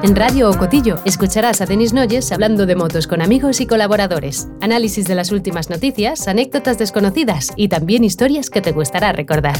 En 0.00 0.14
Radio 0.14 0.48
Ocotillo 0.48 1.00
escucharás 1.04 1.60
a 1.60 1.66
Denis 1.66 1.92
Noyes 1.92 2.30
hablando 2.30 2.66
de 2.66 2.76
motos 2.76 3.08
con 3.08 3.20
amigos 3.20 3.60
y 3.60 3.66
colaboradores, 3.66 4.48
análisis 4.60 5.08
de 5.08 5.16
las 5.16 5.32
últimas 5.32 5.70
noticias, 5.70 6.28
anécdotas 6.28 6.78
desconocidas 6.78 7.52
y 7.56 7.66
también 7.66 8.04
historias 8.04 8.48
que 8.48 8.60
te 8.60 8.70
gustará 8.70 9.10
recordar. 9.10 9.56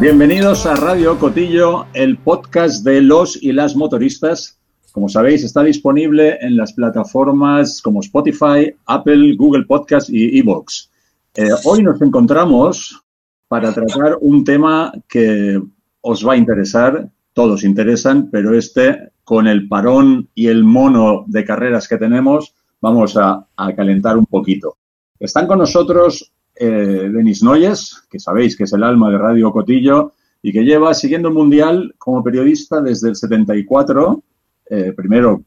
Bienvenidos 0.00 0.66
a 0.66 0.74
Radio 0.74 1.16
Cotillo, 1.16 1.86
el 1.92 2.18
podcast 2.18 2.84
de 2.84 3.02
los 3.02 3.40
y 3.40 3.52
las 3.52 3.76
motoristas. 3.76 4.58
Como 4.90 5.08
sabéis, 5.08 5.44
está 5.44 5.62
disponible 5.62 6.38
en 6.40 6.56
las 6.56 6.72
plataformas 6.72 7.80
como 7.80 8.00
Spotify, 8.00 8.74
Apple, 8.86 9.36
Google 9.36 9.64
Podcast 9.64 10.10
y 10.10 10.40
Evox. 10.40 10.90
Eh, 11.36 11.50
hoy 11.64 11.84
nos 11.84 12.02
encontramos 12.02 13.00
para 13.46 13.72
tratar 13.72 14.18
un 14.20 14.42
tema 14.42 14.92
que 15.08 15.62
os 16.02 16.26
va 16.26 16.34
a 16.34 16.36
interesar, 16.36 17.08
todos 17.32 17.64
interesan, 17.64 18.28
pero 18.30 18.54
este, 18.54 19.12
con 19.24 19.46
el 19.46 19.68
parón 19.68 20.28
y 20.34 20.48
el 20.48 20.62
mono 20.64 21.24
de 21.26 21.44
carreras 21.44 21.88
que 21.88 21.96
tenemos, 21.96 22.54
vamos 22.80 23.16
a, 23.16 23.46
a 23.56 23.74
calentar 23.74 24.16
un 24.16 24.26
poquito. 24.26 24.76
Están 25.18 25.46
con 25.46 25.58
nosotros 25.58 26.32
eh, 26.54 27.10
Denis 27.12 27.42
Noyes, 27.42 28.04
que 28.10 28.18
sabéis 28.18 28.56
que 28.56 28.64
es 28.64 28.72
el 28.72 28.82
alma 28.82 29.10
de 29.10 29.18
Radio 29.18 29.52
Cotillo 29.52 30.12
y 30.42 30.52
que 30.52 30.64
lleva 30.64 30.92
siguiendo 30.94 31.28
el 31.28 31.34
Mundial 31.34 31.94
como 31.98 32.22
periodista 32.22 32.80
desde 32.80 33.08
el 33.08 33.16
74, 33.16 34.22
eh, 34.68 34.92
primero 34.96 35.42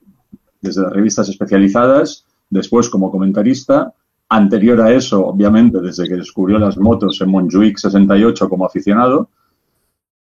desde 0.62 0.82
las 0.82 0.94
revistas 0.94 1.30
especializadas, 1.30 2.26
después 2.49 2.90
como 2.90 3.12
comentarista, 3.12 3.94
anterior 4.30 4.82
a 4.82 4.91
eso, 4.91 5.26
obviamente, 5.27 5.80
desde 5.80 6.08
que 6.08 6.16
descubrió 6.16 6.58
las 6.58 6.77
motos 6.77 7.22
en 7.22 7.30
Montjuic 7.30 7.77
68 7.77 8.49
como 8.49 8.66
aficionado. 8.66 9.30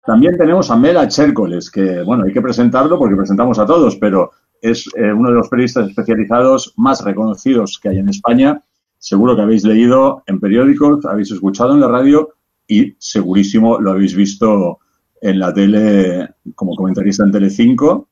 También 0.08 0.38
tenemos 0.38 0.70
a 0.70 0.76
Mela 0.76 1.06
Chércoles, 1.06 1.70
que, 1.70 2.02
bueno, 2.02 2.24
hay 2.24 2.32
que 2.32 2.40
presentarlo 2.40 2.98
porque 2.98 3.14
presentamos 3.14 3.58
a 3.58 3.66
todos, 3.66 3.94
pero 3.96 4.30
es 4.62 4.88
eh, 4.96 5.12
uno 5.12 5.28
de 5.28 5.34
los 5.34 5.50
periodistas 5.50 5.90
especializados 5.90 6.72
más 6.78 7.04
reconocidos 7.04 7.78
que 7.78 7.90
hay 7.90 7.98
en 7.98 8.08
España 8.08 8.62
seguro 8.98 9.36
que 9.36 9.42
habéis 9.42 9.64
leído 9.64 10.22
en 10.26 10.40
periódicos, 10.40 11.04
habéis 11.04 11.30
escuchado 11.30 11.74
en 11.74 11.80
la 11.80 11.88
radio 11.88 12.30
y 12.66 12.96
segurísimo 12.98 13.78
lo 13.78 13.90
habéis 13.90 14.14
visto 14.14 14.78
en 15.20 15.38
la 15.38 15.52
tele 15.52 16.28
como 16.54 16.74
comentarista 16.74 17.24
en 17.24 17.32
Telecinco, 17.32 18.08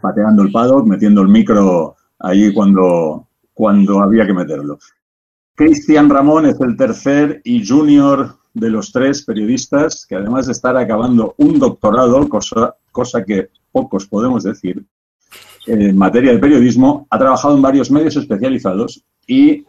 pateando 0.00 0.44
el 0.44 0.52
paddock, 0.52 0.86
metiendo 0.86 1.22
el 1.22 1.28
micro 1.28 1.96
ahí 2.20 2.54
cuando, 2.54 3.26
cuando 3.52 4.00
había 4.00 4.26
que 4.28 4.34
meterlo. 4.34 4.78
Cristian 5.56 6.08
Ramón 6.08 6.46
es 6.46 6.60
el 6.60 6.76
tercer 6.76 7.40
y 7.44 7.66
junior 7.66 8.39
de 8.54 8.70
los 8.70 8.92
tres 8.92 9.24
periodistas 9.24 10.06
que 10.06 10.16
además 10.16 10.46
de 10.46 10.52
estar 10.52 10.76
acabando 10.76 11.34
un 11.38 11.58
doctorado, 11.58 12.28
cosa, 12.28 12.76
cosa 12.92 13.24
que 13.24 13.48
pocos 13.72 14.06
podemos 14.06 14.42
decir, 14.44 14.84
en 15.66 15.96
materia 15.96 16.32
de 16.32 16.38
periodismo, 16.38 17.06
ha 17.10 17.18
trabajado 17.18 17.54
en 17.54 17.62
varios 17.62 17.90
medios 17.90 18.16
especializados 18.16 19.04
y 19.26 19.64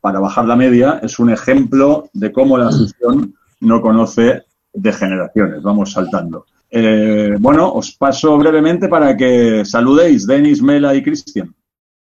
para 0.00 0.20
bajar 0.20 0.46
la 0.46 0.56
media 0.56 1.00
es 1.02 1.18
un 1.18 1.30
ejemplo 1.30 2.08
de 2.12 2.32
cómo 2.32 2.58
la 2.58 2.68
afición 2.68 3.34
no 3.60 3.80
conoce 3.80 4.42
de 4.72 4.92
generaciones. 4.92 5.62
Vamos 5.62 5.92
saltando. 5.92 6.46
Eh, 6.70 7.36
bueno, 7.38 7.72
os 7.72 7.92
paso 7.92 8.38
brevemente 8.38 8.88
para 8.88 9.16
que 9.16 9.64
saludéis, 9.64 10.26
Denis, 10.26 10.62
Mela 10.62 10.94
y 10.94 11.02
Cristian. 11.02 11.54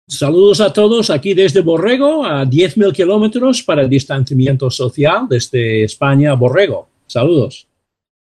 Saludos 0.09 0.61
a 0.61 0.73
todos 0.73 1.11
aquí 1.11 1.35
desde 1.35 1.63
Borrego, 1.63 2.25
a 2.25 2.45
10.000 2.45 2.93
kilómetros 2.93 3.65
para 3.65 3.83
el 3.83 3.91
distanciamiento 3.91 4.71
social 4.71 5.27
desde 5.29 5.83
España 5.83 6.31
a 6.31 6.35
Borrego. 6.35 6.89
Saludos. 7.09 7.67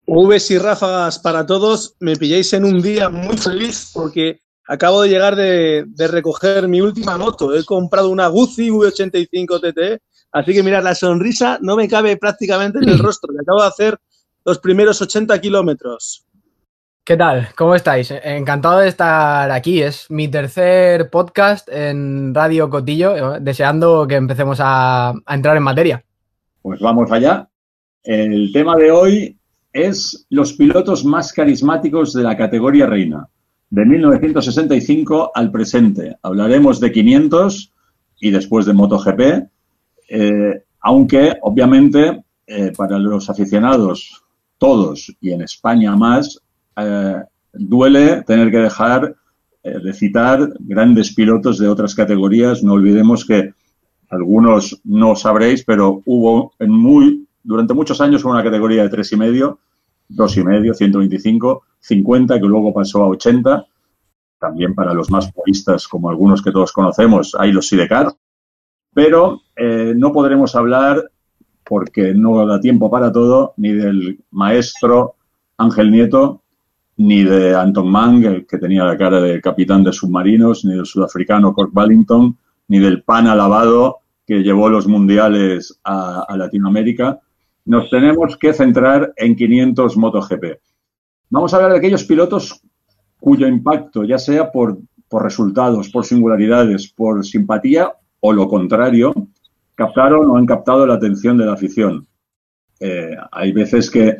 Vs 0.06 0.52
y 0.52 0.58
ráfagas 0.58 1.20
para 1.20 1.46
todos. 1.46 1.96
Me 2.02 2.18
pilláis 2.18 2.52
en 2.52 2.66
un 2.66 2.82
día 2.82 3.08
muy 3.08 3.38
feliz 3.38 3.90
porque 3.94 4.42
acabo 4.68 5.02
de 5.02 5.10
llegar 5.10 5.38
de, 5.38 5.86
recoger 6.10 6.68
mi 6.68 6.82
última 6.82 7.18
moto. 7.18 7.56
He 7.56 7.64
comprado 7.64 8.10
una 8.10 8.28
Guzzi 8.28 8.70
V85 8.70 9.62
TT, 9.62 10.04
así 10.34 10.54
que 10.54 10.64
mirad, 10.64 10.84
la 10.84 10.94
sonrisa 10.94 11.58
no 11.62 11.78
me 11.78 11.88
cabe 11.88 12.18
prácticamente 12.18 12.80
en 12.80 12.90
el 12.90 13.00
rostro. 13.00 13.32
acabo 13.40 13.62
de 13.62 13.68
hacer 13.70 13.98
los 14.44 14.60
primeros 14.60 15.02
80 15.02 15.40
kilómetros. 15.40 16.26
¿Qué 17.04 17.18
tal? 17.18 17.48
¿Cómo 17.58 17.74
estáis? 17.74 18.12
Encantado 18.12 18.78
de 18.80 18.88
estar 18.88 19.50
aquí. 19.50 19.82
Es 19.82 20.06
mi 20.12 20.28
tercer 20.28 21.10
podcast 21.10 21.68
en 21.72 22.32
Radio 22.32 22.70
Cotillo, 22.70 23.40
deseando 23.40 24.06
que 24.08 24.16
empecemos 24.16 24.60
a, 24.62 25.10
a 25.10 25.36
entrar 25.36 25.58
en 25.58 25.64
materia. 25.64 26.06
Pues 26.62 26.80
vamos 26.80 27.12
allá. 27.12 27.50
El 28.04 28.52
tema 28.54 28.76
de 28.76 28.92
hoy 28.92 29.38
es 29.74 30.28
los 30.30 30.54
pilotos 30.54 31.04
más 31.04 31.34
carismáticos 31.34 32.14
de 32.14 32.22
la 32.22 32.38
categoría 32.38 32.86
reina 32.86 33.28
de 33.72 33.84
1965 33.84 35.32
al 35.34 35.52
presente. 35.52 36.18
Hablaremos 36.22 36.80
de 36.80 36.92
500 36.92 37.74
y 38.20 38.30
después 38.30 38.68
de 38.68 38.74
MotoGP, 38.74 39.22
eh, 40.08 40.64
aunque 40.82 41.36
obviamente 41.42 42.24
eh, 42.46 42.72
para 42.78 43.00
los 43.00 43.28
aficionados, 43.28 44.24
todos 44.60 45.12
y 45.20 45.32
en 45.32 45.42
España 45.42 45.96
más, 45.96 46.40
eh, 46.78 47.22
duele 47.54 48.24
tener 48.24 48.52
que 48.52 48.58
dejar 48.58 49.16
de 49.64 49.94
citar 49.94 50.54
grandes 50.60 51.14
pilotos 51.14 51.60
de 51.60 51.68
otras 51.68 51.94
categorías. 51.94 52.64
No 52.64 52.74
olvidemos 52.74 53.24
que 53.24 53.54
algunos 54.12 54.82
no 54.84 55.16
sabréis, 55.16 55.64
pero 55.64 56.02
hubo 56.06 56.54
en 56.60 56.70
muy, 56.70 57.28
durante 57.44 57.74
muchos 57.74 58.02
años 58.02 58.26
una 58.26 58.44
categoría 58.44 58.84
de 58.84 58.90
tres 58.90 59.12
y 59.14 59.18
medio, 59.18 59.60
dos 60.10 60.36
y 60.36 60.44
medio, 60.44 60.74
125, 60.74 61.64
50, 61.80 62.40
que 62.40 62.46
luego 62.46 62.74
pasó 62.74 63.04
a 63.04 63.08
80. 63.08 63.66
También 64.38 64.76
para 64.76 64.94
los 64.94 65.10
más 65.10 65.32
puristas, 65.32 65.88
como 65.88 66.10
algunos 66.10 66.42
que 66.42 66.52
todos 66.52 66.74
conocemos, 66.74 67.36
hay 67.40 67.54
los 67.54 67.68
Sidecar. 67.68 68.14
Pero 68.94 69.42
eh, 69.56 69.94
no 69.96 70.12
podremos 70.12 70.56
hablar, 70.56 71.10
porque 71.64 72.14
no 72.14 72.46
da 72.46 72.60
tiempo 72.60 72.92
para 72.92 73.14
todo, 73.14 73.54
ni 73.56 73.72
del 73.72 74.20
maestro 74.32 75.16
Ángel 75.58 75.90
Nieto, 75.90 76.41
ni 77.02 77.24
de 77.24 77.56
Anton 77.56 77.90
Mang, 77.90 78.46
que 78.46 78.58
tenía 78.60 78.84
la 78.84 78.96
cara 78.96 79.20
de 79.20 79.42
capitán 79.42 79.84
de 79.84 79.92
submarinos, 79.92 80.64
ni 80.66 80.76
del 80.76 80.86
sudafricano 80.86 81.52
Cork 81.52 81.72
Ballington, 81.74 82.38
ni 82.68 82.78
del 82.78 83.02
pan 83.02 83.26
alabado 83.26 84.02
que 84.26 84.44
llevó 84.44 84.70
los 84.70 84.88
mundiales 84.88 85.80
a, 85.84 86.28
Latinoamérica. 86.38 87.20
Nos 87.66 87.90
tenemos 87.90 88.38
que 88.38 88.54
centrar 88.54 89.14
en 89.16 89.36
500 89.36 89.98
MotoGP. 89.98 90.44
Vamos 91.32 91.52
a 91.52 91.58
hablar 91.58 91.72
de 91.72 91.80
aquellos 91.80 92.04
pilotos 92.04 92.62
cuyo 93.20 93.48
impacto, 93.48 94.04
ya 94.04 94.20
sea 94.20 94.52
por, 94.52 94.78
resultados, 95.12 95.90
por 95.90 96.06
singularidades, 96.06 96.88
por 96.88 97.26
simpatía 97.26 97.92
o 98.20 98.32
lo 98.32 98.48
contrario, 98.48 99.14
captaron 99.74 100.30
o 100.30 100.38
han 100.38 100.46
captado 100.46 100.86
la 100.86 100.94
atención 100.94 101.36
de 101.40 101.46
la 101.46 101.54
afición. 101.54 102.06
Eh, 102.80 103.16
hay 103.32 103.52
veces 103.52 103.90
que 103.90 104.18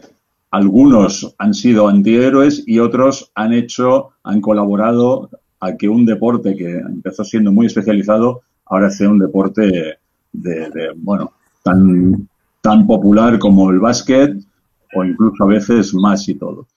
algunos 0.52 1.34
han 1.38 1.54
sido 1.54 1.88
antihéroes 1.88 2.64
y 2.68 2.80
otros 2.80 3.32
han 3.36 3.54
hecho, 3.54 4.10
han 4.24 4.42
colaborado 4.42 5.30
a 5.62 5.76
que 5.78 5.88
un 5.88 6.06
deporte 6.06 6.56
que 6.56 6.78
empezó 6.78 7.24
siendo 7.24 7.52
muy 7.52 7.68
especializado 7.68 8.42
ahora 8.66 8.90
sea 8.90 9.10
un 9.10 9.20
deporte 9.20 9.98
de, 10.34 10.92
bueno, 10.98 11.32
tan, 11.64 12.28
tan 12.62 12.86
popular 12.86 13.40
como 13.40 13.70
el 13.70 13.80
básquet 13.80 14.36
o 14.94 15.06
incluso 15.06 15.44
a 15.44 15.48
veces 15.48 15.94
más 15.94 16.28
y 16.28 16.36
todo. 16.36 16.68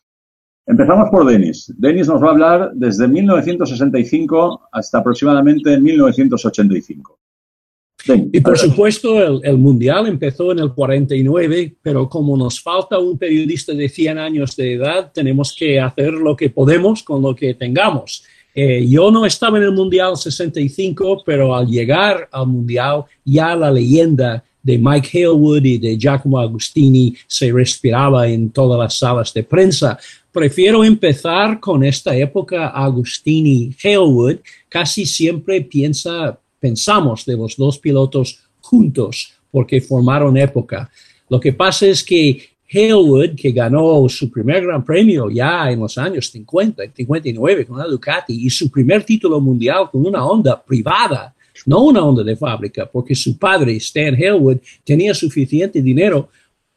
Empezamos 0.67 1.11
por 1.11 1.27
Denis. 1.27 1.73
Denis 1.77 2.09
nos 2.09 2.23
va 2.23 2.29
a 2.29 2.31
hablar 2.31 2.71
desde 2.75 3.07
1965 3.07 4.69
hasta 4.73 4.99
aproximadamente 4.99 5.79
1985. 5.79 7.19
Y 8.33 8.41
por 8.41 8.59
supuesto, 8.59 9.43
el, 9.43 9.59
Mundial 9.59 10.07
empezó 10.07 10.53
en 10.53 10.59
el 10.59 10.73
49, 10.73 11.77
pero 11.83 12.09
como 12.09 12.37
nos 12.37 12.61
falta 12.61 12.99
un 12.99 13.17
periodista 13.19 13.73
de 13.73 13.89
100 13.89 14.19
años 14.19 14.57
de 14.57 14.75
edad, 14.75 15.11
tenemos 15.13 15.55
que 15.55 15.81
hacer 15.81 16.13
lo 16.13 16.37
que 16.37 16.51
podemos 16.51 17.03
con 17.03 17.23
lo 17.23 17.35
que 17.35 17.55
tengamos. 17.55 18.25
Eh, 18.55 18.87
yo 18.89 19.11
no 19.11 19.27
estaba 19.27 19.59
en 19.59 19.65
el 19.65 19.73
Mundial 19.73 20.17
65, 20.17 21.23
pero 21.25 21.55
al 21.55 21.67
llegar 21.67 22.29
al 22.31 22.47
Mundial 22.47 23.05
ya 23.25 23.57
la 23.57 23.71
leyenda 23.71 24.45
de 24.63 24.79
Mike 24.79 25.11
Halewood 25.13 25.65
y 25.65 25.79
de 25.79 25.97
Giacomo 25.99 26.39
Agustini 26.39 27.15
se 27.27 27.53
respiraba 27.53 28.27
en 28.29 28.51
todas 28.51 28.79
las 28.79 28.99
salas 28.99 29.33
de 29.35 29.43
prensa. 29.43 29.99
Prefiero 30.33 30.83
empezar 30.83 31.61
con 31.61 31.85
esta 31.85 32.17
época 32.17 32.69
Agustini 32.69 33.75
Halewood. 33.83 34.37
Casi 34.69 35.05
siempre 35.05 35.61
piensa, 35.61 36.39
pensamos 36.65 37.27
de 37.27 37.37
los 37.37 37.59
dos 37.59 37.79
pilotos 37.79 38.41
juntos 38.63 39.35
porque 39.51 39.83
formaron 39.83 40.35
época. 40.39 40.91
Lo 41.29 41.39
que 41.39 41.53
pasa 41.53 41.85
es 41.85 42.03
que 42.03 42.43
Halewood, 42.73 43.35
que 43.37 43.53
ganó 43.53 44.09
su 44.09 44.31
primer 44.31 44.65
gran 44.65 44.83
premio 44.83 45.29
ya 45.29 45.71
en 45.71 45.81
los 45.81 45.99
años 45.99 46.31
50, 46.31 46.85
59 46.95 47.67
con 47.67 47.77
la 47.77 47.85
Ducati 47.85 48.47
y 48.47 48.49
su 48.49 48.71
primer 48.71 49.05
título 49.05 49.43
mundial 49.43 49.91
con 49.93 50.07
una 50.07 50.25
Honda 50.25 50.65
privada, 50.65 51.35
no 51.67 51.83
una 51.83 52.03
onda 52.03 52.23
de 52.25 52.35
fábrica, 52.35 52.87
porque 52.91 53.15
su 53.15 53.37
padre, 53.37 53.77
Stan 53.77 54.15
Halewood, 54.15 54.57
tenía 54.85 55.13
suficiente 55.13 55.83
dinero 55.83 56.31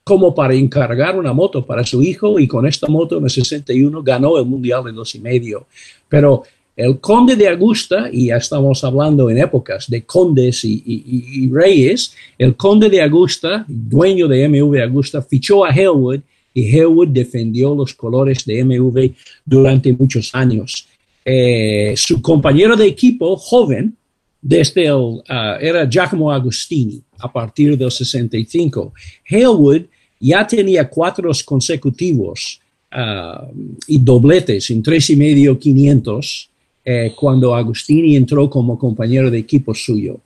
como 0.04 0.36
para 0.36 0.54
encargar 0.54 1.18
una 1.18 1.32
moto 1.32 1.66
para 1.66 1.86
su 1.86 2.04
hijo 2.04 2.40
y 2.40 2.46
con 2.46 2.68
esta 2.68 2.88
moto 2.88 3.20
en 3.20 3.24
el 3.24 3.30
61 3.30 4.04
ganó 4.04 4.38
el 4.38 4.46
Mundial 4.46 4.84
de 4.84 4.92
dos 4.92 5.16
y 5.16 5.22
medio. 5.22 5.68
Pero 6.10 6.44
el 6.78 7.00
conde 7.00 7.36
de 7.36 7.48
Augusta, 7.50 8.08
y 8.12 8.28
ya 8.28 8.38
estamos 8.38 8.84
hablando 8.84 9.32
en 9.32 9.40
épocas 9.40 9.90
de 9.90 10.06
condes 10.06 10.64
y, 10.64 11.50
reyes, 11.52 12.14
el 12.38 12.56
conde 12.56 12.88
de 12.88 13.02
Augusta, 13.02 13.66
dueño 13.68 14.28
de 14.28 14.48
MV 14.48 14.84
Augusta, 14.84 15.24
fichó 15.24 15.66
a 15.66 15.72
Hellwood 15.72 16.20
y 16.54 16.68
Hellwood 16.68 17.08
defendió 17.08 17.74
los 17.74 17.96
colores 17.96 18.46
de 18.46 18.64
MV 18.64 19.12
durante 19.44 19.92
muchos 19.92 20.30
años. 20.34 20.88
Eh, 21.26 21.96
su 21.98 22.22
compañero 22.22 22.76
de 22.76 22.86
equipo, 22.86 23.36
joven, 23.36 23.98
desde 24.40 24.86
el, 24.86 24.94
uh, 24.94 25.24
era 25.60 25.90
Giacomo 25.90 26.32
Agostini 26.32 27.02
a 27.18 27.32
partir 27.32 27.76
del 27.76 27.90
65. 27.90 28.94
Halewood 29.30 29.82
ya 30.20 30.46
tenía 30.46 30.88
cuatro 30.88 31.32
consecutivos 31.44 32.62
uh, 32.92 33.52
y 33.88 33.98
dobletes 33.98 34.70
en 34.70 34.84
tres 34.84 35.10
y 35.10 35.16
medio 35.16 35.58
500 35.58 36.50
eh, 36.90 37.12
cuando 37.14 37.54
Agostini 37.54 38.16
entró 38.16 38.50
como 38.50 38.80
compañero 38.80 39.30
de 39.30 39.40
equipo 39.40 39.76
suyo. 39.76 40.22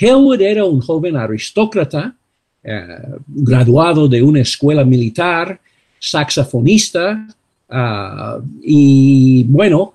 Halewood 0.00 0.40
era 0.40 0.64
un 0.64 0.80
joven 0.80 1.14
aristócrata, 1.14 2.16
eh, 2.64 2.86
graduado 3.26 4.08
de 4.08 4.22
una 4.22 4.40
escuela 4.40 4.82
militar, 4.82 5.60
saxofonista, 5.98 7.28
uh, 7.68 8.42
y 8.62 9.44
bueno, 9.44 9.92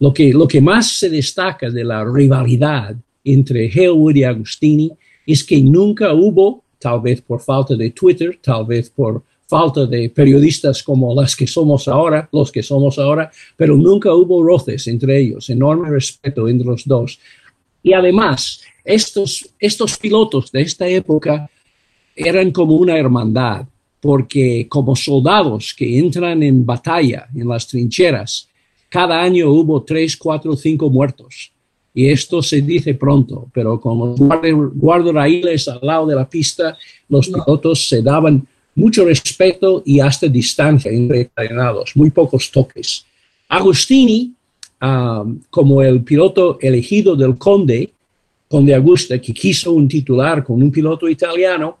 lo 0.00 0.12
que, 0.12 0.32
lo 0.32 0.48
que 0.48 0.60
más 0.60 0.98
se 0.98 1.08
destaca 1.08 1.70
de 1.70 1.84
la 1.84 2.04
rivalidad 2.04 2.96
entre 3.22 3.70
Halewood 3.70 4.16
y 4.16 4.24
Agustini 4.24 4.90
es 5.24 5.44
que 5.44 5.60
nunca 5.60 6.12
hubo, 6.12 6.64
tal 6.80 7.00
vez 7.00 7.20
por 7.20 7.40
falta 7.40 7.76
de 7.76 7.90
Twitter, 7.90 8.40
tal 8.42 8.66
vez 8.66 8.90
por 8.90 9.22
falta 9.46 9.86
de 9.86 10.08
periodistas 10.10 10.82
como 10.82 11.14
las 11.14 11.36
que 11.36 11.46
somos 11.46 11.86
ahora, 11.88 12.28
los 12.32 12.50
que 12.50 12.62
somos 12.62 12.98
ahora, 12.98 13.30
pero 13.56 13.76
nunca 13.76 14.12
hubo 14.14 14.42
roces 14.42 14.86
entre 14.86 15.20
ellos, 15.20 15.50
enorme 15.50 15.90
respeto 15.90 16.48
entre 16.48 16.66
los 16.66 16.84
dos. 16.84 17.18
Y 17.82 17.92
además, 17.92 18.62
estos, 18.84 19.48
estos 19.58 19.98
pilotos 19.98 20.50
de 20.50 20.62
esta 20.62 20.88
época 20.88 21.48
eran 22.16 22.50
como 22.50 22.76
una 22.76 22.96
hermandad, 22.96 23.66
porque 24.00 24.66
como 24.68 24.94
soldados 24.94 25.74
que 25.74 25.98
entran 25.98 26.42
en 26.42 26.64
batalla 26.64 27.26
en 27.34 27.48
las 27.48 27.66
trincheras, 27.66 28.48
cada 28.88 29.20
año 29.20 29.50
hubo 29.50 29.82
tres, 29.82 30.16
cuatro, 30.16 30.54
cinco 30.56 30.88
muertos. 30.88 31.50
Y 31.92 32.08
esto 32.08 32.42
se 32.42 32.60
dice 32.60 32.94
pronto, 32.94 33.48
pero 33.52 33.80
como 33.80 34.16
guardarraíles 34.16 35.68
al 35.68 35.78
lado 35.82 36.06
de 36.06 36.16
la 36.16 36.28
pista, 36.28 36.76
los 37.08 37.28
pilotos 37.28 37.88
se 37.88 38.02
daban 38.02 38.46
mucho 38.74 39.04
respeto 39.04 39.82
y 39.84 40.00
hasta 40.00 40.26
distancia 40.26 40.90
entre 40.90 41.22
entrenados, 41.22 41.92
muy 41.94 42.10
pocos 42.10 42.50
toques. 42.50 43.04
Agustini, 43.48 44.32
um, 44.82 45.40
como 45.50 45.82
el 45.82 46.02
piloto 46.02 46.58
elegido 46.60 47.14
del 47.14 47.36
Conde, 47.38 47.90
Conde 48.48 48.74
Augusta, 48.74 49.18
que 49.18 49.32
quiso 49.32 49.72
un 49.72 49.88
titular 49.88 50.44
con 50.44 50.62
un 50.62 50.70
piloto 50.70 51.08
italiano, 51.08 51.78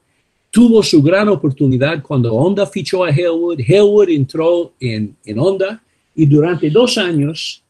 tuvo 0.50 0.82
su 0.82 1.02
gran 1.02 1.28
oportunidad 1.28 2.02
cuando 2.02 2.32
Honda 2.32 2.66
fichó 2.66 3.04
a 3.04 3.10
Hellwood. 3.10 3.60
Hellwood 3.60 4.08
entró 4.08 4.72
en, 4.78 5.16
en 5.24 5.38
Honda 5.38 5.82
y 6.14 6.26
durante 6.26 6.70
dos 6.70 6.96
años, 6.96 7.62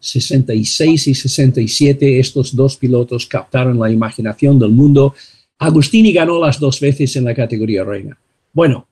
66 0.00 1.08
y 1.08 1.14
67, 1.14 2.18
estos 2.18 2.56
dos 2.56 2.76
pilotos 2.76 3.26
captaron 3.26 3.78
la 3.78 3.90
imaginación 3.90 4.58
del 4.58 4.70
mundo. 4.70 5.14
Agustini 5.58 6.10
ganó 6.12 6.40
las 6.40 6.58
dos 6.58 6.80
veces 6.80 7.14
en 7.16 7.24
la 7.24 7.34
categoría 7.34 7.84
reina. 7.84 8.18
Bueno, 8.52 8.88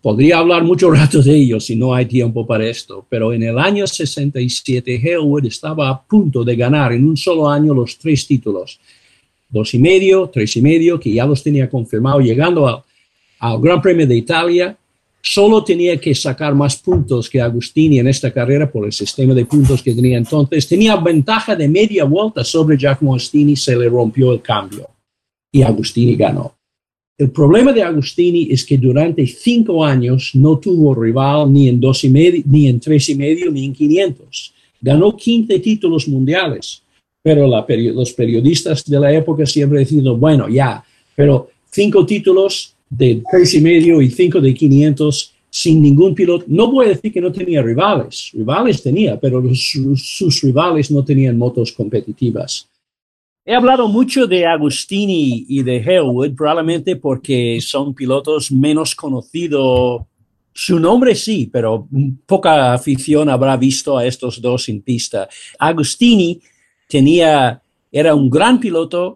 podría 0.00 0.38
hablar 0.38 0.62
mucho 0.64 0.90
rato 0.92 1.22
de 1.22 1.34
ellos 1.34 1.66
si 1.66 1.76
no 1.76 1.94
hay 1.94 2.06
tiempo 2.06 2.46
para 2.46 2.66
esto, 2.66 3.06
pero 3.08 3.32
en 3.32 3.42
el 3.42 3.58
año 3.58 3.86
67 3.86 5.00
Hellwood 5.02 5.46
estaba 5.46 5.88
a 5.88 6.02
punto 6.02 6.44
de 6.44 6.56
ganar 6.56 6.92
en 6.92 7.06
un 7.06 7.16
solo 7.16 7.48
año 7.48 7.74
los 7.74 7.98
tres 7.98 8.26
títulos. 8.26 8.80
Dos 9.48 9.74
y 9.74 9.78
medio, 9.78 10.28
tres 10.32 10.56
y 10.56 10.62
medio, 10.62 10.98
que 10.98 11.12
ya 11.12 11.24
los 11.24 11.42
tenía 11.42 11.68
confirmado, 11.68 12.20
llegando 12.20 12.66
al, 12.68 13.60
Gran 13.60 13.82
Premio 13.82 14.06
de 14.06 14.16
Italia 14.16 14.76
solo 15.20 15.64
tenía 15.64 15.98
que 16.00 16.14
sacar 16.14 16.54
más 16.54 16.76
puntos 16.76 17.28
que 17.28 17.40
Agustini 17.40 17.98
en 17.98 18.06
esta 18.06 18.32
carrera 18.32 18.70
por 18.70 18.86
el 18.86 18.92
sistema 18.92 19.34
de 19.34 19.44
puntos 19.44 19.82
que 19.82 19.92
tenía 19.92 20.18
entonces. 20.18 20.68
Tenía 20.68 20.94
ventaja 20.96 21.56
de 21.56 21.68
media 21.68 22.04
vuelta 22.04 22.44
sobre 22.44 22.76
Giacomo 22.76 23.12
Agostini, 23.12 23.56
se 23.56 23.76
le 23.76 23.88
rompió 23.88 24.32
el 24.32 24.40
cambio 24.40 24.88
y 25.50 25.62
Agustini 25.62 26.14
ganó. 26.14 26.55
El 27.18 27.30
problema 27.30 27.72
de 27.72 27.82
Agustini 27.82 28.48
es 28.50 28.64
que 28.64 28.76
durante 28.76 29.26
cinco 29.26 29.82
años 29.82 30.32
no 30.34 30.58
tuvo 30.58 30.94
rival 30.94 31.50
ni 31.50 31.68
en 31.68 31.80
dos 31.80 32.04
y 32.04 32.10
medio, 32.10 32.42
ni 32.44 32.68
en 32.68 32.78
tres 32.78 33.08
y 33.08 33.14
medio, 33.14 33.50
ni 33.50 33.64
en 33.64 33.72
500. 33.72 34.52
Ganó 34.82 35.16
15 35.16 35.58
títulos 35.60 36.06
mundiales, 36.08 36.82
pero 37.22 37.46
los 37.48 38.12
periodistas 38.12 38.84
de 38.84 39.00
la 39.00 39.14
época 39.14 39.46
siempre 39.46 39.78
decían, 39.78 40.20
bueno, 40.20 40.46
ya, 40.48 40.84
pero 41.14 41.48
cinco 41.70 42.04
títulos 42.04 42.74
de 42.90 43.22
tres 43.30 43.54
y 43.54 43.60
medio 43.62 44.02
y 44.02 44.10
cinco 44.10 44.38
de 44.38 44.52
500 44.52 45.32
sin 45.48 45.80
ningún 45.80 46.14
piloto. 46.14 46.44
No 46.48 46.70
voy 46.70 46.88
decir 46.88 47.10
que 47.10 47.20
no 47.20 47.32
tenía 47.32 47.62
rivales, 47.62 48.30
rivales 48.34 48.82
tenía, 48.82 49.18
pero 49.18 49.42
sus, 49.54 50.42
rivales 50.42 50.90
no 50.90 51.02
tenían 51.02 51.38
motos 51.38 51.72
competitivas. 51.72 52.68
He 53.48 53.54
hablado 53.54 53.86
mucho 53.86 54.26
de 54.26 54.44
Agustini 54.44 55.46
y 55.48 55.62
de 55.62 55.76
Hellwood, 55.76 56.34
probablemente 56.34 56.96
porque 56.96 57.60
son 57.60 57.94
pilotos 57.94 58.50
menos 58.50 58.96
conocidos. 58.96 60.02
Su 60.52 60.80
nombre 60.80 61.14
sí, 61.14 61.48
pero 61.52 61.86
poca 62.26 62.72
afición 62.72 63.28
habrá 63.28 63.56
visto 63.56 63.96
a 63.96 64.04
estos 64.04 64.42
dos 64.42 64.68
en 64.68 64.82
pista. 64.82 65.28
Agustini 65.60 66.40
tenía, 66.88 67.62
era 67.92 68.16
un 68.16 68.28
gran 68.28 68.58
piloto, 68.58 69.14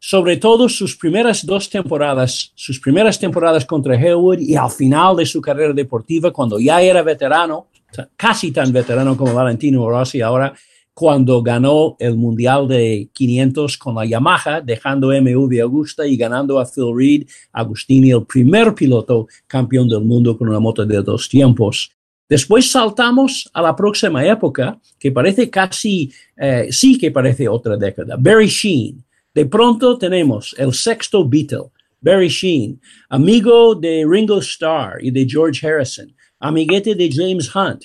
sobre 0.00 0.38
todo 0.38 0.68
sus 0.68 0.96
primeras 0.96 1.46
dos 1.46 1.70
temporadas, 1.70 2.50
sus 2.56 2.80
primeras 2.80 3.16
temporadas 3.16 3.64
contra 3.64 3.94
Hellwood 3.94 4.40
y 4.40 4.56
al 4.56 4.72
final 4.72 5.14
de 5.14 5.24
su 5.24 5.40
carrera 5.40 5.72
deportiva, 5.72 6.32
cuando 6.32 6.58
ya 6.58 6.82
era 6.82 7.02
veterano, 7.02 7.68
casi 8.16 8.50
tan 8.50 8.72
veterano 8.72 9.16
como 9.16 9.34
Valentino 9.34 9.88
Rossi 9.88 10.20
ahora, 10.20 10.52
cuando 10.98 11.40
ganó 11.44 11.94
el 12.00 12.16
Mundial 12.16 12.66
de 12.66 13.08
500 13.12 13.78
con 13.78 13.94
la 13.94 14.04
Yamaha, 14.04 14.60
dejando 14.60 15.12
MV 15.12 15.60
Augusta 15.62 16.04
y 16.04 16.16
ganando 16.16 16.58
a 16.58 16.66
Phil 16.66 16.92
Reed, 16.92 17.28
Agustini, 17.52 18.10
el 18.10 18.26
primer 18.26 18.74
piloto 18.74 19.28
campeón 19.46 19.88
del 19.88 20.00
mundo 20.00 20.36
con 20.36 20.48
una 20.48 20.58
moto 20.58 20.84
de 20.84 21.00
dos 21.00 21.28
tiempos. 21.28 21.92
Después 22.28 22.72
saltamos 22.72 23.48
a 23.54 23.62
la 23.62 23.76
próxima 23.76 24.26
época, 24.26 24.76
que 24.98 25.12
parece 25.12 25.48
casi, 25.48 26.10
eh, 26.36 26.66
sí 26.72 26.98
que 26.98 27.12
parece 27.12 27.48
otra 27.48 27.76
década. 27.76 28.16
Barry 28.18 28.48
Sheen, 28.48 29.04
de 29.32 29.46
pronto 29.46 29.98
tenemos 29.98 30.52
el 30.58 30.74
sexto 30.74 31.24
Beatle, 31.24 31.70
Barry 32.00 32.28
Sheen, 32.28 32.80
amigo 33.08 33.76
de 33.76 34.04
Ringo 34.04 34.40
Starr 34.40 34.98
y 35.00 35.12
de 35.12 35.24
George 35.28 35.64
Harrison, 35.64 36.12
amiguete 36.40 36.96
de 36.96 37.08
James 37.08 37.54
Hunt, 37.54 37.84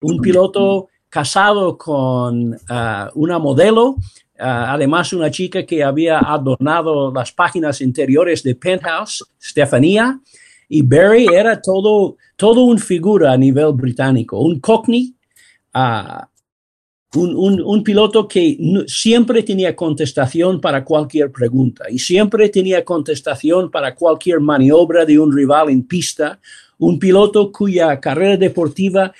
un 0.00 0.18
piloto 0.22 0.88
casado 1.14 1.78
con 1.78 2.54
uh, 2.54 3.08
una 3.14 3.38
modelo, 3.38 3.90
uh, 3.90 3.98
además 4.36 5.12
una 5.12 5.30
chica 5.30 5.64
que 5.64 5.84
había 5.84 6.18
adornado 6.18 7.12
las 7.14 7.30
páginas 7.30 7.80
interiores 7.80 8.42
de 8.42 8.56
Penthouse, 8.56 9.24
Stefania, 9.40 10.18
y 10.68 10.82
Barry 10.82 11.28
era 11.32 11.62
todo, 11.62 12.16
todo 12.34 12.64
un 12.64 12.80
figura 12.80 13.30
a 13.30 13.36
nivel 13.36 13.74
británico, 13.74 14.40
un 14.40 14.58
cockney, 14.58 15.14
uh, 15.76 16.24
un, 17.16 17.84
piloto 17.84 18.26
que 18.26 18.58
siempre 18.88 19.44
tenía 19.44 19.76
contestación 19.76 20.60
para 20.60 20.84
cualquier 20.84 21.30
pregunta 21.30 21.84
y 21.88 22.00
siempre 22.00 22.48
tenía 22.48 22.84
contestación 22.84 23.70
para 23.70 23.94
cualquier 23.94 24.40
maniobra 24.40 25.04
de 25.04 25.16
un 25.20 25.32
rival 25.32 25.70
en 25.70 25.84
pista, 25.84 26.40
un 26.78 26.98
piloto 26.98 27.52
cuya 27.52 28.00
carrera 28.00 28.36
deportiva 28.36 29.12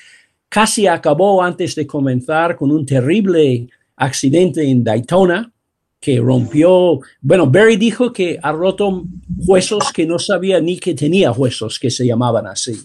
casi 0.54 0.86
acabó 0.86 1.42
antes 1.42 1.74
de 1.74 1.84
comenzar 1.84 2.54
con 2.54 2.70
un 2.70 2.86
terrible 2.86 3.66
accidente 3.96 4.62
en 4.62 4.84
Daytona 4.84 5.52
que 5.98 6.20
rompió, 6.20 7.00
bueno, 7.20 7.50
Barry 7.50 7.76
dijo 7.76 8.12
que 8.12 8.38
ha 8.40 8.52
roto 8.52 9.02
huesos 9.36 9.92
que 9.92 10.06
no 10.06 10.16
sabía 10.20 10.60
ni 10.60 10.78
que 10.78 10.94
tenía 10.94 11.32
huesos 11.32 11.76
que 11.80 11.90
se 11.90 12.06
llamaban 12.06 12.46
así. 12.46 12.76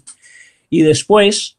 Y 0.72 0.82
después 0.82 1.58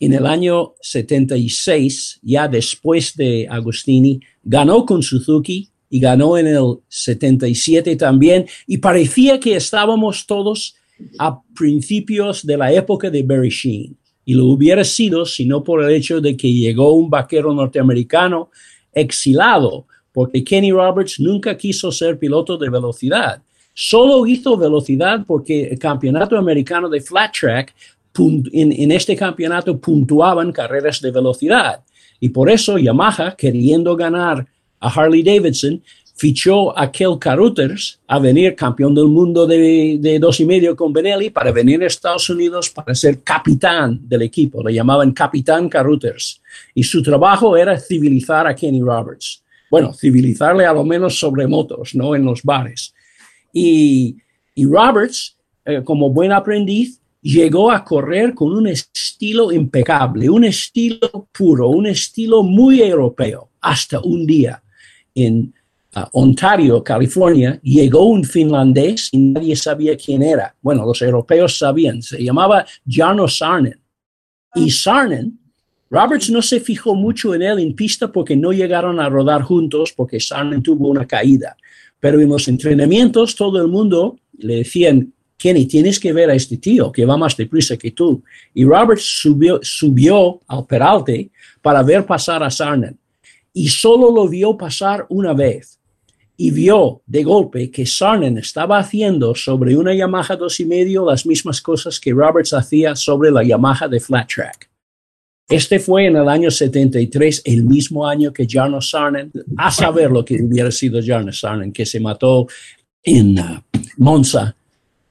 en 0.00 0.14
el 0.14 0.24
año 0.24 0.76
76, 0.80 2.20
ya 2.22 2.48
después 2.48 3.14
de 3.14 3.46
Agostini, 3.50 4.20
ganó 4.42 4.86
con 4.86 5.02
Suzuki 5.02 5.68
y 5.90 6.00
ganó 6.00 6.38
en 6.38 6.46
el 6.46 6.78
77 6.88 7.96
también. 7.96 8.46
Y 8.66 8.78
parecía 8.78 9.38
que 9.38 9.56
estábamos 9.56 10.26
todos 10.26 10.74
a 11.18 11.38
principios 11.54 12.46
de 12.46 12.56
la 12.56 12.72
época 12.72 13.10
de 13.10 13.22
Barry 13.22 13.50
Sheen. 13.50 13.98
Y 14.28 14.34
lo 14.34 14.44
hubiera 14.44 14.84
sido 14.84 15.24
si 15.24 15.46
no 15.46 15.64
por 15.64 15.82
el 15.82 15.90
hecho 15.90 16.20
de 16.20 16.36
que 16.36 16.52
llegó 16.52 16.92
un 16.92 17.08
vaquero 17.08 17.54
norteamericano 17.54 18.50
exilado, 18.92 19.86
porque 20.12 20.44
Kenny 20.44 20.70
Roberts 20.70 21.18
nunca 21.18 21.56
quiso 21.56 21.90
ser 21.90 22.18
piloto 22.18 22.58
de 22.58 22.68
velocidad. 22.68 23.40
Solo 23.72 24.26
hizo 24.26 24.54
velocidad 24.58 25.24
porque 25.26 25.68
el 25.68 25.78
campeonato 25.78 26.36
americano 26.36 26.90
de 26.90 27.00
flat 27.00 27.32
track, 27.40 27.74
en, 28.18 28.70
en 28.70 28.92
este 28.92 29.16
campeonato 29.16 29.78
puntuaban 29.78 30.52
carreras 30.52 31.00
de 31.00 31.10
velocidad. 31.10 31.80
Y 32.20 32.28
por 32.28 32.50
eso 32.50 32.76
Yamaha, 32.76 33.34
queriendo 33.34 33.96
ganar 33.96 34.46
a 34.78 34.90
Harley 34.90 35.22
Davidson, 35.22 35.82
fichó 36.18 36.76
a 36.76 36.90
Kel 36.90 37.16
Carruthers 37.18 38.00
a 38.08 38.18
venir 38.18 38.56
campeón 38.56 38.92
del 38.92 39.06
mundo 39.06 39.46
de, 39.46 40.18
dos 40.20 40.40
y 40.40 40.44
medio 40.44 40.74
con 40.74 40.92
Benelli 40.92 41.30
para 41.30 41.52
venir 41.52 41.80
a 41.84 41.86
Estados 41.86 42.28
Unidos 42.28 42.70
para 42.70 42.92
ser 42.96 43.22
capitán 43.22 44.00
del 44.02 44.22
equipo. 44.22 44.60
Le 44.62 44.74
llamaban 44.74 45.12
capitán 45.12 45.68
Carruthers. 45.68 46.42
Y 46.74 46.82
su 46.82 47.04
trabajo 47.04 47.56
era 47.56 47.78
civilizar 47.78 48.48
a 48.48 48.54
Kenny 48.54 48.80
Roberts. 48.80 49.44
Bueno, 49.70 49.94
civilizarle 49.94 50.66
a 50.66 50.72
lo 50.72 50.82
menos 50.82 51.16
sobre 51.16 51.46
motos, 51.46 51.94
no 51.94 52.16
en 52.16 52.24
los 52.24 52.42
bares. 52.42 52.92
Y, 53.52 54.16
Roberts, 54.56 55.36
eh, 55.64 55.82
como 55.84 56.10
buen 56.10 56.32
aprendiz, 56.32 57.00
llegó 57.22 57.70
a 57.70 57.84
correr 57.84 58.34
con 58.34 58.50
un 58.50 58.66
estilo 58.66 59.52
impecable, 59.52 60.28
un 60.28 60.44
estilo 60.44 61.28
puro, 61.30 61.68
un 61.68 61.86
estilo 61.86 62.42
muy 62.42 62.82
europeo, 62.82 63.50
hasta 63.60 64.00
un 64.00 64.26
día 64.26 64.60
en 65.14 65.54
Ontario, 66.12 66.84
California, 66.84 67.58
llegó 67.62 68.04
un 68.04 68.24
finlandés 68.24 69.08
y 69.12 69.18
nadie 69.18 69.56
sabía 69.56 69.96
quién 69.96 70.22
era. 70.22 70.54
Bueno, 70.60 70.84
los 70.84 71.00
europeos 71.00 71.58
sabían, 71.58 72.02
se 72.02 72.22
llamaba 72.22 72.66
Jarno 72.86 73.26
Sarnen. 73.26 73.80
Y 74.54 74.70
Sarnen, 74.70 75.38
Roberts 75.90 76.30
no 76.30 76.42
se 76.42 76.60
fijó 76.60 76.94
mucho 76.94 77.34
en 77.34 77.42
él 77.42 77.58
en 77.58 77.74
pista 77.74 78.12
porque 78.12 78.36
no 78.36 78.52
llegaron 78.52 79.00
a 79.00 79.08
rodar 79.08 79.42
juntos 79.42 79.92
porque 79.96 80.20
Sarnen 80.20 80.62
tuvo 80.62 80.88
una 80.88 81.06
caída. 81.06 81.56
Pero 81.98 82.20
en 82.20 82.28
los 82.28 82.46
entrenamientos 82.48 83.34
todo 83.34 83.60
el 83.60 83.68
mundo 83.68 84.18
le 84.38 84.56
decían, 84.56 85.12
Kenny, 85.36 85.66
tienes 85.66 85.98
que 85.98 86.12
ver 86.12 86.30
a 86.30 86.34
este 86.34 86.58
tío 86.58 86.92
que 86.92 87.06
va 87.06 87.16
más 87.16 87.36
deprisa 87.36 87.76
que 87.76 87.92
tú. 87.92 88.22
Y 88.52 88.64
Roberts 88.64 89.04
subió, 89.04 89.58
subió 89.62 90.40
al 90.46 90.66
peralte 90.66 91.30
para 91.62 91.82
ver 91.82 92.04
pasar 92.04 92.42
a 92.42 92.50
Sarnen. 92.50 92.98
Y 93.52 93.68
solo 93.68 94.12
lo 94.12 94.28
vio 94.28 94.56
pasar 94.56 95.06
una 95.08 95.32
vez 95.32 95.77
y 96.40 96.52
vio 96.52 97.02
de 97.04 97.24
golpe 97.24 97.68
que 97.68 97.84
Sarnen 97.84 98.38
estaba 98.38 98.78
haciendo 98.78 99.34
sobre 99.34 99.76
una 99.76 99.92
Yamaha 99.92 100.36
dos 100.36 100.60
y 100.60 100.64
medio 100.64 101.04
las 101.04 101.26
mismas 101.26 101.60
cosas 101.60 101.98
que 101.98 102.12
Roberts 102.12 102.54
hacía 102.54 102.94
sobre 102.94 103.32
la 103.32 103.42
Yamaha 103.42 103.88
de 103.88 103.98
flat 103.98 104.28
track. 104.32 104.70
Este 105.48 105.80
fue 105.80 106.06
en 106.06 106.14
el 106.14 106.28
año 106.28 106.48
73, 106.48 107.42
el 107.44 107.64
mismo 107.64 108.06
año 108.06 108.32
que 108.32 108.46
Jarno 108.48 108.80
Sarnen, 108.80 109.32
a 109.56 109.72
saber 109.72 110.12
lo 110.12 110.24
que 110.24 110.40
hubiera 110.40 110.70
sido 110.70 111.00
Jarno 111.04 111.32
Sarnen, 111.32 111.72
que 111.72 111.84
se 111.84 111.98
mató 111.98 112.46
en 113.02 113.36
uh, 113.40 113.60
Monza 113.96 114.54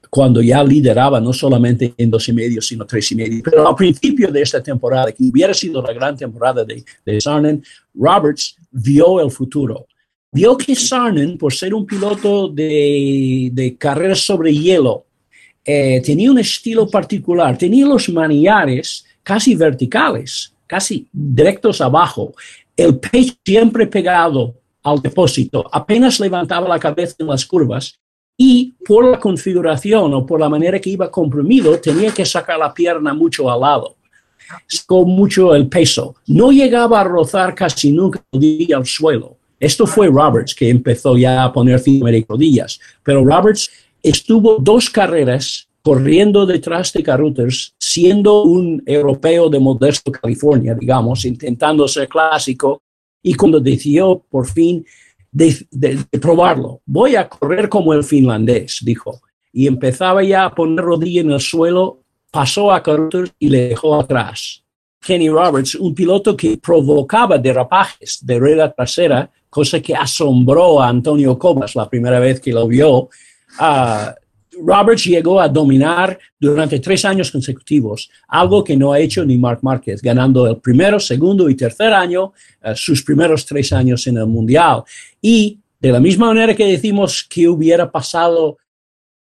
cuando 0.09 0.41
ya 0.41 0.63
lideraba 0.63 1.19
no 1.19 1.33
solamente 1.33 1.93
en 1.97 2.09
dos 2.09 2.29
y 2.29 2.33
medio, 2.33 2.61
sino 2.61 2.85
tres 2.85 3.11
y 3.11 3.15
medio. 3.15 3.43
Pero 3.43 3.67
al 3.67 3.75
principio 3.75 4.31
de 4.31 4.41
esta 4.41 4.63
temporada, 4.63 5.11
que 5.11 5.25
hubiera 5.25 5.53
sido 5.53 5.81
la 5.81 5.91
gran 5.91 6.15
temporada 6.15 6.63
de 6.63 7.19
Sarnen, 7.21 7.61
Roberts 7.93 8.55
vio 8.71 9.19
el 9.19 9.29
futuro 9.29 9.87
vio 10.31 10.57
que 10.57 10.75
Sarnen, 10.75 11.37
por 11.37 11.53
ser 11.53 11.73
un 11.73 11.85
piloto 11.85 12.47
de, 12.47 13.49
de 13.51 13.77
carreras 13.77 14.19
sobre 14.19 14.53
hielo, 14.53 15.05
eh, 15.63 16.01
tenía 16.03 16.31
un 16.31 16.39
estilo 16.39 16.89
particular, 16.89 17.57
tenía 17.57 17.85
los 17.85 18.09
manillares 18.09 19.05
casi 19.23 19.55
verticales, 19.55 20.53
casi 20.65 21.07
directos 21.11 21.81
abajo, 21.81 22.33
el 22.75 22.99
pecho 22.99 23.33
siempre 23.43 23.87
pegado 23.87 24.55
al 24.83 25.01
depósito, 25.01 25.67
apenas 25.71 26.19
levantaba 26.19 26.67
la 26.69 26.79
cabeza 26.79 27.15
en 27.19 27.27
las 27.27 27.45
curvas 27.45 27.99
y 28.37 28.75
por 28.85 29.03
la 29.03 29.19
configuración 29.19 30.13
o 30.13 30.25
por 30.25 30.39
la 30.39 30.47
manera 30.47 30.79
que 30.79 30.91
iba 30.91 31.11
comprimido 31.11 31.79
tenía 31.79 32.13
que 32.13 32.25
sacar 32.25 32.59
la 32.59 32.73
pierna 32.73 33.13
mucho 33.13 33.51
al 33.51 33.61
lado 33.61 33.97
con 34.85 35.09
mucho 35.09 35.53
el 35.55 35.67
peso. 35.67 36.15
No 36.27 36.51
llegaba 36.51 37.01
a 37.01 37.03
rozar 37.03 37.53
casi 37.55 37.91
nunca 37.91 38.23
el 38.31 38.85
suelo. 38.85 39.36
Esto 39.59 39.87
fue 39.87 40.07
Roberts 40.07 40.53
que 40.53 40.69
empezó 40.69 41.17
ya 41.17 41.43
a 41.43 41.51
poner 41.51 41.79
cinco 41.79 42.05
de 42.05 42.25
rodillas, 42.27 42.79
pero 43.03 43.23
Roberts 43.23 43.69
estuvo 44.03 44.57
dos 44.59 44.89
carreras 44.89 45.67
corriendo 45.81 46.45
detrás 46.45 46.91
de 46.91 47.01
Carruthers, 47.01 47.73
siendo 47.79 48.43
un 48.43 48.83
europeo 48.85 49.49
de 49.49 49.57
Modesto, 49.57 50.11
California, 50.11 50.75
digamos, 50.75 51.23
intentando 51.23 51.87
ser 51.87 52.09
clásico, 52.09 52.81
y 53.23 53.33
cuando 53.33 53.59
decidió 53.59 54.21
por 54.29 54.47
fin 54.47 54.85
de, 55.31 55.55
probarlo, 56.21 56.81
voy 56.85 57.15
a 57.15 57.29
correr 57.29 57.69
como 57.69 57.93
el 57.93 58.03
finlandés, 58.03 58.79
dijo, 58.81 59.21
y 59.53 59.65
empezaba 59.65 60.23
ya 60.23 60.45
a 60.45 60.53
poner 60.53 60.83
rodilla 60.83 61.21
en 61.21 61.31
el 61.31 61.39
suelo, 61.39 62.01
pasó 62.31 62.71
a 62.71 62.83
Carruthers 62.83 63.33
y 63.39 63.47
le 63.47 63.69
dejó 63.69 63.95
atrás. 63.99 64.63
Kenny 64.99 65.29
Roberts, 65.29 65.75
un 65.75 65.95
piloto 65.95 66.35
que 66.35 66.57
provocaba 66.57 67.37
derrapajes 67.37 68.25
de 68.25 68.39
rueda 68.39 68.71
trasera, 68.73 69.31
cosa 69.49 69.79
que 69.79 69.95
asombró 69.95 70.81
a 70.81 70.89
Antonio 70.89 71.37
Cobas 71.37 71.75
la 71.75 71.89
primera 71.89 72.19
vez 72.19 72.39
que 72.39 72.51
lo 72.51 72.67
vio. 72.67 73.09
Uh, 73.59 74.11
Roberts 74.65 75.05
llegó 75.05 75.39
a 75.39 75.47
dominar 75.47 76.17
durante 76.39 76.79
tres 76.79 77.05
años 77.05 77.31
consecutivos, 77.31 78.09
algo 78.27 78.63
que 78.63 78.75
no 78.75 78.91
ha 78.91 78.99
hecho 78.99 79.23
ni 79.23 79.37
Mark 79.37 79.59
Márquez, 79.61 80.01
ganando 80.01 80.47
el 80.47 80.57
primero, 80.57 80.99
segundo 80.99 81.49
y 81.49 81.55
tercer 81.55 81.93
año, 81.93 82.33
uh, 82.63 82.75
sus 82.75 83.03
primeros 83.03 83.45
tres 83.45 83.71
años 83.71 84.05
en 84.07 84.17
el 84.17 84.25
Mundial. 84.25 84.83
Y 85.21 85.59
de 85.79 85.91
la 85.91 85.99
misma 85.99 86.27
manera 86.27 86.55
que 86.55 86.65
decimos 86.65 87.25
que 87.29 87.47
hubiera 87.47 87.91
pasado 87.91 88.57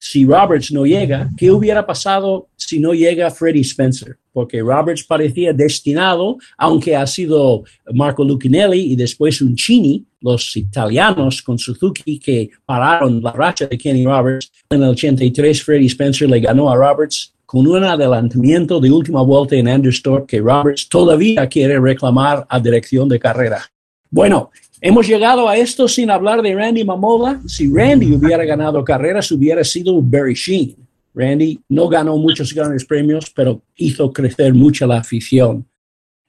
si 0.03 0.25
Roberts 0.25 0.69
no 0.69 0.85
llega, 0.85 1.29
¿qué 1.37 1.49
hubiera 1.49 1.85
pasado 1.85 2.49
si 2.57 2.77
no 2.77 2.93
llega 2.93 3.31
Freddie 3.31 3.61
Spencer? 3.61 4.17
Porque 4.33 4.59
Roberts 4.59 5.05
parecía 5.05 5.53
destinado, 5.53 6.37
aunque 6.57 6.93
ha 6.93 7.07
sido 7.07 7.63
Marco 7.93 8.25
Lucinelli 8.25 8.91
y 8.91 8.97
después 8.97 9.41
un 9.41 9.55
Chini, 9.55 10.05
los 10.19 10.57
italianos 10.57 11.41
con 11.41 11.57
Suzuki 11.57 12.19
que 12.19 12.49
pararon 12.65 13.23
la 13.23 13.31
racha 13.31 13.65
de 13.65 13.77
Kenny 13.77 14.03
Roberts. 14.03 14.51
En 14.71 14.83
el 14.83 14.89
83, 14.89 15.63
Freddie 15.63 15.87
Spencer 15.87 16.29
le 16.29 16.41
ganó 16.41 16.69
a 16.69 16.75
Roberts 16.75 17.33
con 17.45 17.65
un 17.65 17.81
adelantamiento 17.85 18.81
de 18.81 18.91
última 18.91 19.21
vuelta 19.21 19.55
en 19.55 19.69
Anderstorp 19.69 20.27
que 20.27 20.41
Roberts 20.41 20.89
todavía 20.89 21.47
quiere 21.47 21.79
reclamar 21.79 22.45
a 22.49 22.59
dirección 22.59 23.07
de 23.07 23.19
carrera. 23.19 23.61
Bueno, 24.09 24.51
Hemos 24.85 25.07
llegado 25.07 25.47
a 25.47 25.55
esto 25.55 25.87
sin 25.87 26.11
hablar 26.11 26.41
de 26.41 26.53
Randy 26.53 26.83
Mamola. 26.83 27.39
Si 27.47 27.73
Randy 27.73 28.15
hubiera 28.15 28.43
ganado 28.43 28.83
carreras, 28.83 29.31
hubiera 29.31 29.63
sido 29.63 30.01
Barry 30.01 30.33
Sheen. 30.33 30.75
Randy 31.15 31.57
no 31.69 31.87
ganó 31.87 32.17
muchos 32.17 32.53
grandes 32.53 32.83
premios, 32.83 33.31
pero 33.33 33.61
hizo 33.77 34.11
crecer 34.11 34.53
mucho 34.53 34.85
la 34.85 34.97
afición. 34.97 35.65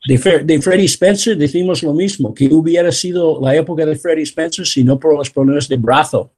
De, 0.07 0.17
de 0.45 0.63
Freddie 0.63 0.85
Spencer 0.85 1.37
decimos 1.37 1.83
lo 1.83 1.93
mismo, 1.95 2.33
que 2.33 2.47
hubiera 2.47 2.93
sido 2.93 3.41
la 3.43 3.57
época 3.57 3.85
de 3.85 3.97
Freddie 3.97 4.23
Spencer 4.23 4.65
si 4.65 4.85
no 4.85 5.01
por 5.01 5.19
los 5.19 5.31
problemas 5.31 5.67
de 5.67 5.77
brazo. 5.77 6.31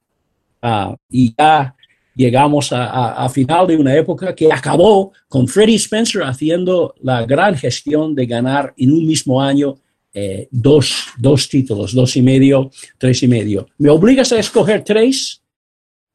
Ah, 0.62 0.96
y 1.10 1.34
ya 1.36 1.76
llegamos 2.14 2.72
a, 2.72 3.24
a, 3.26 3.28
final 3.28 3.66
de 3.66 3.76
una 3.76 3.94
época 3.94 4.34
que 4.34 4.50
acabó 4.50 5.12
con 5.28 5.46
Freddie 5.46 5.76
Spencer 5.76 6.22
haciendo 6.22 6.94
la 7.02 7.26
gran 7.26 7.56
gestión 7.56 8.14
de 8.14 8.24
ganar 8.24 8.72
en 8.78 8.92
un 8.92 9.06
mismo 9.06 9.38
año 9.42 9.76
eh, 10.18 10.48
dos, 10.50 11.08
dos 11.18 11.46
títulos, 11.46 11.92
dos 11.92 12.16
y 12.16 12.22
medio, 12.22 12.70
tres 12.96 13.22
y 13.22 13.28
medio. 13.28 13.68
¿Me 13.76 13.90
obligas 13.90 14.32
a 14.32 14.38
escoger 14.38 14.82
tres? 14.82 15.42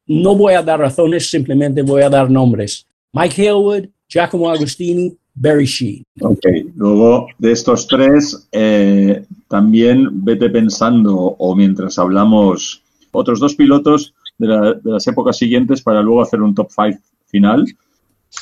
No 0.08 0.34
voy 0.34 0.54
a 0.54 0.62
dar 0.62 0.80
razones, 0.80 1.30
simplemente 1.30 1.82
voy 1.82 2.02
a 2.02 2.10
dar 2.10 2.28
nombres. 2.28 2.84
Mike 3.12 3.40
Hillwood, 3.40 3.84
Giacomo 4.08 4.50
Agostini, 4.50 5.16
Barry 5.36 5.66
Sheen. 5.66 6.02
Ok, 6.20 6.44
luego 6.74 7.28
de 7.38 7.52
estos 7.52 7.86
tres, 7.86 8.48
eh, 8.50 9.24
también 9.46 10.24
vete 10.24 10.50
pensando, 10.50 11.36
o 11.38 11.54
mientras 11.54 11.96
hablamos, 11.96 12.82
otros 13.12 13.38
dos 13.38 13.54
pilotos 13.54 14.14
de, 14.36 14.80
las 14.82 15.06
épocas 15.06 15.36
siguientes 15.36 15.80
para 15.80 16.02
luego 16.02 16.22
hacer 16.22 16.42
un 16.42 16.56
top 16.56 16.72
five 16.72 16.98
final. 17.26 17.64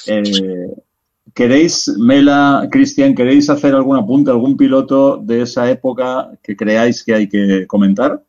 Eh, 0.06 0.22
¿Queréis, 1.34 1.88
Mela, 1.98 2.68
Cristian, 2.70 3.14
queréis 3.14 3.50
hacer 3.50 3.74
algún 3.74 3.96
apunte, 3.96 4.30
algún 4.30 4.56
piloto 4.56 5.18
de 5.18 5.42
esa 5.42 5.70
época 5.70 6.30
que 6.42 6.56
creáis 6.56 7.04
que 7.04 7.14
hay 7.14 7.28
que 7.28 7.66
comentar? 7.66 8.22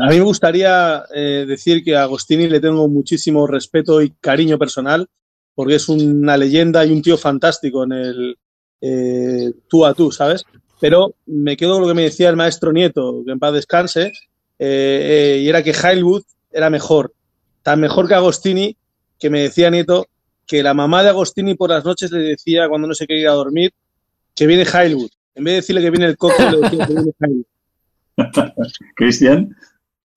A 0.00 0.08
mí 0.08 0.16
me 0.16 0.22
gustaría 0.22 1.04
eh, 1.14 1.44
decir 1.46 1.84
que 1.84 1.96
a 1.96 2.02
Agostini 2.02 2.48
le 2.48 2.60
tengo 2.60 2.88
muchísimo 2.88 3.46
respeto 3.46 4.02
y 4.02 4.10
cariño 4.20 4.58
personal, 4.58 5.08
porque 5.54 5.76
es 5.76 5.88
una 5.88 6.36
leyenda 6.36 6.84
y 6.84 6.92
un 6.92 7.02
tío 7.02 7.16
fantástico 7.16 7.84
en 7.84 7.92
el 7.92 8.36
eh, 8.80 9.52
tú 9.68 9.86
a 9.86 9.94
tú, 9.94 10.10
¿sabes? 10.10 10.44
Pero 10.80 11.14
me 11.26 11.56
quedo 11.56 11.74
con 11.74 11.82
lo 11.82 11.88
que 11.88 11.94
me 11.94 12.02
decía 12.02 12.28
el 12.28 12.36
maestro 12.36 12.72
Nieto, 12.72 13.22
que 13.24 13.32
en 13.32 13.38
paz 13.38 13.54
descanse, 13.54 14.12
eh, 14.58 15.40
y 15.42 15.48
era 15.48 15.62
que 15.62 15.72
Highwood 15.72 16.24
era 16.50 16.68
mejor, 16.68 17.14
tan 17.62 17.80
mejor 17.80 18.08
que 18.08 18.14
Agostini, 18.14 18.76
que 19.18 19.30
me 19.30 19.42
decía 19.42 19.70
Nieto 19.70 20.06
que 20.46 20.62
la 20.62 20.74
mamá 20.74 21.02
de 21.02 21.10
Agostini 21.10 21.54
por 21.54 21.70
las 21.70 21.84
noches 21.84 22.10
le 22.10 22.20
decía, 22.20 22.68
cuando 22.68 22.88
no 22.88 22.94
se 22.94 23.06
quería 23.06 23.22
ir 23.22 23.28
a 23.28 23.32
dormir, 23.32 23.72
que 24.34 24.46
viene 24.46 24.64
Highwood. 24.64 25.10
En 25.34 25.44
vez 25.44 25.52
de 25.52 25.56
decirle 25.56 25.82
que 25.82 25.90
viene 25.90 26.06
el 26.06 26.16
coco, 26.16 26.42
le 26.50 26.60
decía 26.60 26.86
que 26.86 26.94
viene 26.94 27.12
Highwood. 27.20 27.44
Cristian. 28.96 29.56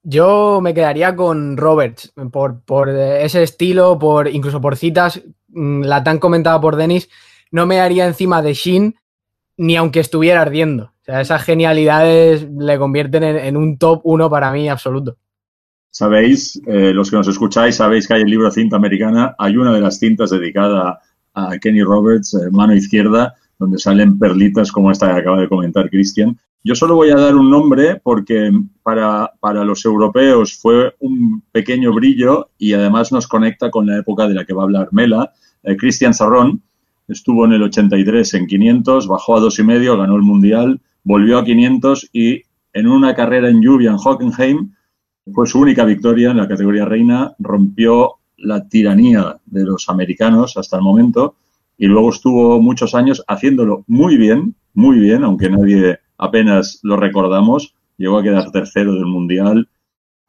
Yo 0.04 0.60
me 0.62 0.74
quedaría 0.74 1.16
con 1.16 1.58
Roberts 1.58 2.14
por, 2.32 2.62
por 2.62 2.90
ese 2.90 3.44
estilo, 3.44 4.00
por 4.00 4.28
incluso 4.28 4.62
por 4.62 4.78
citas, 4.78 5.22
mm, 5.50 5.84
la 5.84 6.04
tan 6.04 6.20
comentada 6.20 6.60
por 6.62 6.78
Denis, 6.78 7.10
no 7.52 7.66
me 7.66 7.80
haría 7.80 8.06
encima 8.08 8.42
de 8.42 8.54
Shin 8.54 8.96
ni 9.58 9.76
aunque 9.76 10.00
estuviera 10.00 10.42
ardiendo. 10.42 10.86
O 10.86 11.04
sea, 11.04 11.20
esas 11.20 11.44
genialidades 11.44 12.48
le 12.50 12.78
convierten 12.78 13.24
en, 13.24 13.58
un 13.58 13.78
top 13.78 14.02
uno 14.06 14.30
para 14.30 14.52
mí 14.52 14.70
absoluto. 14.70 15.18
Sabéis, 15.92 16.62
eh, 16.68 16.94
los 16.94 17.10
que 17.10 17.18
nos 17.18 17.28
escucháis, 17.28 17.76
sabéis 17.76 18.08
que 18.08 18.14
hay 18.14 18.22
el 18.22 18.30
libro 18.30 18.52
Cinta 18.52 18.76
Americana, 18.76 19.36
hay 19.38 19.58
una 19.58 19.74
de 19.74 19.82
las 19.82 19.98
cintas 19.98 20.30
dedicada 20.30 21.00
a 21.34 21.58
Kenny 21.58 21.82
Roberts, 21.82 22.36
eh, 22.36 22.52
mano 22.52 22.76
izquierda, 22.76 23.36
donde 23.58 23.80
salen 23.80 24.18
perlitas 24.20 24.72
como 24.72 24.92
esta 24.92 25.14
que 25.14 25.20
acaba 25.20 25.42
de 25.42 25.50
comentar 25.50 25.90
Cristian. 25.90 26.38
Yo 26.64 26.76
solo 26.76 26.96
voy 26.96 27.10
a 27.10 27.16
dar 27.16 27.36
un 27.36 27.50
nombre 27.50 28.00
porque 28.04 28.52
para, 28.84 29.32
para, 29.40 29.64
los 29.64 29.84
europeos 29.86 30.58
fue 30.62 30.94
un 31.00 31.42
pequeño 31.52 31.94
brillo 31.94 32.50
y 32.58 32.74
además 32.74 33.12
nos 33.12 33.28
conecta 33.28 33.72
con 33.72 33.88
la 33.88 33.98
época 33.98 34.28
de 34.28 34.34
la 34.34 34.46
que 34.46 34.54
va 34.54 34.64
a 34.64 34.66
hablar 34.66 34.90
Mela. 34.92 35.32
Eh, 35.64 35.76
Cristian 35.78 36.14
estuvo 37.08 37.46
en 37.46 37.54
el 37.54 37.64
83 37.64 38.34
en 38.36 38.48
500, 38.48 39.08
bajó 39.08 39.38
a 39.38 39.40
dos 39.40 39.58
y 39.58 39.64
medio, 39.64 39.98
ganó 39.98 40.16
el 40.16 40.22
Mundial, 40.22 40.80
volvió 41.04 41.40
a 41.40 41.46
500 41.46 42.10
y 42.14 42.44
en 42.74 42.88
una 42.88 43.16
carrera 43.16 43.50
en 43.50 43.62
lluvia 43.62 43.92
en 43.92 43.98
Hockenheim 43.98 44.72
fue 45.34 45.48
su 45.48 45.60
única 45.60 45.86
victoria 45.86 46.32
en 46.32 46.38
la 46.38 46.48
categoría 46.48 46.86
reina, 46.86 47.34
rompió 47.40 48.16
la 48.38 48.68
tiranía 48.68 49.38
de 49.46 49.64
los 49.64 49.90
americanos 49.90 50.58
hasta 50.58 50.78
el 50.78 50.84
momento 50.84 51.36
y 51.78 51.88
luego 51.88 52.10
estuvo 52.10 52.62
muchos 52.62 52.94
años 52.96 53.24
haciéndolo 53.28 53.84
muy 53.88 54.18
bien, 54.18 54.56
muy 54.74 55.00
bien, 55.00 55.24
aunque 55.24 55.50
nadie 55.50 56.00
apenas 56.18 56.80
lo 56.84 56.98
recordamos, 56.98 57.74
llegó 57.98 58.18
a 58.18 58.24
quedar 58.24 58.52
tercero 58.52 58.94
del 58.94 59.06
Mundial. 59.06 59.68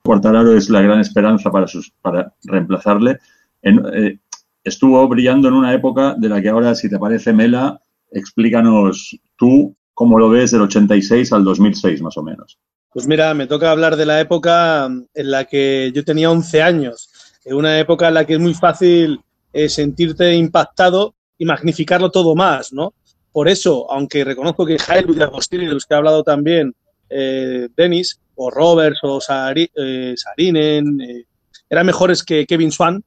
Cuartararo 0.03 0.55
es 0.55 0.71
la 0.71 0.81
gran 0.81 1.01
esperanza 1.01 1.51
para, 1.51 1.67
sus, 1.67 1.93
para 2.03 2.33
reemplazarle. 2.45 3.19
Eh, 3.63 4.19
estuvo 4.65 5.07
brillando 5.09 5.49
en 5.49 5.55
una 5.55 5.75
época 5.75 6.15
de 6.17 6.29
la 6.29 6.41
que 6.41 6.49
ahora, 6.49 6.75
si 6.75 6.89
te 6.89 6.99
parece, 6.99 7.33
Mela, 7.33 7.81
explícanos 8.13 9.19
tú 9.37 9.75
cómo 9.93 10.19
lo 10.19 10.31
ves 10.31 10.53
del 10.53 10.63
86 10.63 11.33
al 11.33 11.45
2006, 11.45 12.01
más 12.03 12.17
o 12.17 12.23
menos. 12.23 12.59
Pues 12.93 13.07
mira, 13.07 13.33
me 13.35 13.47
toca 13.47 13.71
hablar 13.71 13.97
de 13.97 14.07
la 14.07 14.21
época 14.21 14.87
en 14.87 15.31
la 15.31 15.45
que 15.45 15.93
yo 15.95 16.05
tenía 16.05 16.31
11 16.31 16.63
años, 16.63 17.11
una 17.45 17.79
época 17.79 18.09
en 18.09 18.15
la 18.15 18.25
que 18.25 18.35
es 18.35 18.41
muy 18.41 18.55
fácil 18.55 19.21
eh, 19.53 19.69
sentirte 19.69 20.35
impactado 20.35 21.15
y 21.39 21.45
magnificarlo 21.45 22.11
todo 22.11 22.35
más, 22.35 22.73
¿no? 22.73 22.95
Por 23.33 23.49
eso, 23.49 23.91
aunque 23.91 24.25
reconozco 24.25 24.67
que 24.67 24.79
Jairo 24.79 25.15
y 25.15 25.23
Agostini, 25.23 25.67
de 25.67 25.75
los 25.75 25.87
que 25.87 25.95
ha 25.95 25.99
hablado 25.99 26.25
también 26.25 26.75
eh, 27.09 27.69
Dennis, 27.77 28.19
o 28.35 28.51
Roberts, 28.51 28.99
o 29.03 29.21
eh, 29.55 30.15
Sarinen, 30.17 31.01
eh, 31.01 31.25
eran 31.69 31.87
mejores 31.87 32.23
que 32.23 32.47
Kevin 32.47 32.73
Swan. 32.73 33.05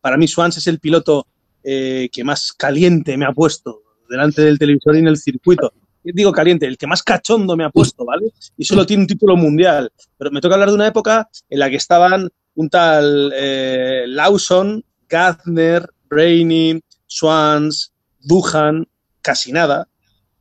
para 0.00 0.16
mí, 0.16 0.28
Swans 0.28 0.58
es 0.58 0.66
el 0.66 0.78
piloto 0.78 1.26
que 1.62 2.22
más 2.22 2.52
caliente 2.52 3.16
me 3.16 3.24
ha 3.24 3.32
puesto 3.32 3.82
delante 4.08 4.42
del 4.42 4.58
televisor 4.58 4.94
y 4.94 5.00
en 5.00 5.08
el 5.08 5.16
circuito. 5.16 5.72
Digo 6.12 6.32
caliente, 6.32 6.66
el 6.66 6.78
que 6.78 6.86
más 6.86 7.02
cachondo 7.02 7.56
me 7.56 7.64
ha 7.64 7.70
puesto, 7.70 8.04
¿vale? 8.04 8.32
Y 8.56 8.64
solo 8.64 8.86
tiene 8.86 9.02
un 9.02 9.06
título 9.06 9.36
mundial. 9.36 9.90
Pero 10.16 10.30
me 10.30 10.40
toca 10.40 10.54
hablar 10.54 10.68
de 10.68 10.74
una 10.74 10.86
época 10.86 11.28
en 11.48 11.58
la 11.58 11.68
que 11.68 11.76
estaban 11.76 12.28
un 12.54 12.70
tal 12.70 13.32
Lawson, 14.06 14.84
Gardner, 15.08 15.88
Brainy, 16.08 16.80
Swans, 17.06 17.92
Duhan, 18.20 18.86
casi 19.22 19.52
nada. 19.52 19.88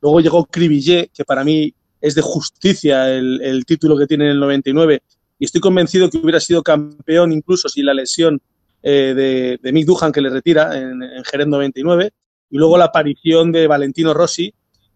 Luego 0.01 0.19
llegó 0.19 0.45
Cribillet, 0.45 1.11
que 1.13 1.25
para 1.25 1.43
mí 1.43 1.73
es 2.01 2.15
de 2.15 2.21
justicia 2.21 3.09
el, 3.09 3.63
título 3.65 3.97
que 3.97 4.07
tiene 4.07 4.25
en 4.25 4.31
el 4.31 4.39
99, 4.39 5.01
y 5.39 5.45
estoy 5.45 5.61
convencido 5.61 6.09
que 6.09 6.17
hubiera 6.17 6.39
sido 6.39 6.61
campeón 6.61 7.31
incluso 7.31 7.67
sin 7.67 7.85
la 7.85 7.93
lesión 7.93 8.39
eh, 8.83 9.59
de, 9.61 9.71
Mick 9.71 9.85
Duhan 9.85 10.11
que 10.11 10.21
le 10.21 10.29
retira 10.29 10.77
en, 10.77 11.01
en 11.01 11.23
Jerez 11.23 11.47
99, 11.47 12.11
y 12.51 12.57
luego 12.57 12.77
la 12.77 12.85
aparición 12.85 13.51
de 13.51 13.67
Valentino 13.67 14.13
Rossi, 14.13 14.53